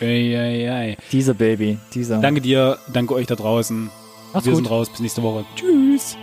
Ei, 0.00 0.36
ei, 0.36 0.70
ei. 0.70 0.96
Dieser 1.12 1.34
Baby, 1.34 1.78
dieser. 1.94 2.18
Danke 2.20 2.40
dir, 2.40 2.78
danke 2.92 3.14
euch 3.14 3.26
da 3.26 3.34
draußen. 3.34 3.90
Macht's 4.32 4.46
wir 4.46 4.52
gut. 4.52 4.62
sind 4.62 4.70
raus, 4.70 4.88
bis 4.90 5.00
nächste 5.00 5.22
Woche. 5.22 5.44
Tschüss. 5.56 6.16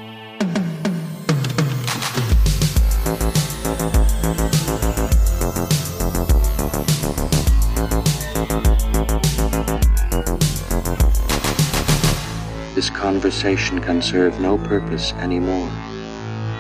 This 12.76 12.92
conversation 12.92 13.82
can 13.82 14.04
serve 14.04 14.40
no 14.40 14.56
purpose 14.58 15.12
anymore. 15.16 15.68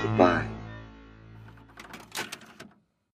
Goodbye. 0.02 0.47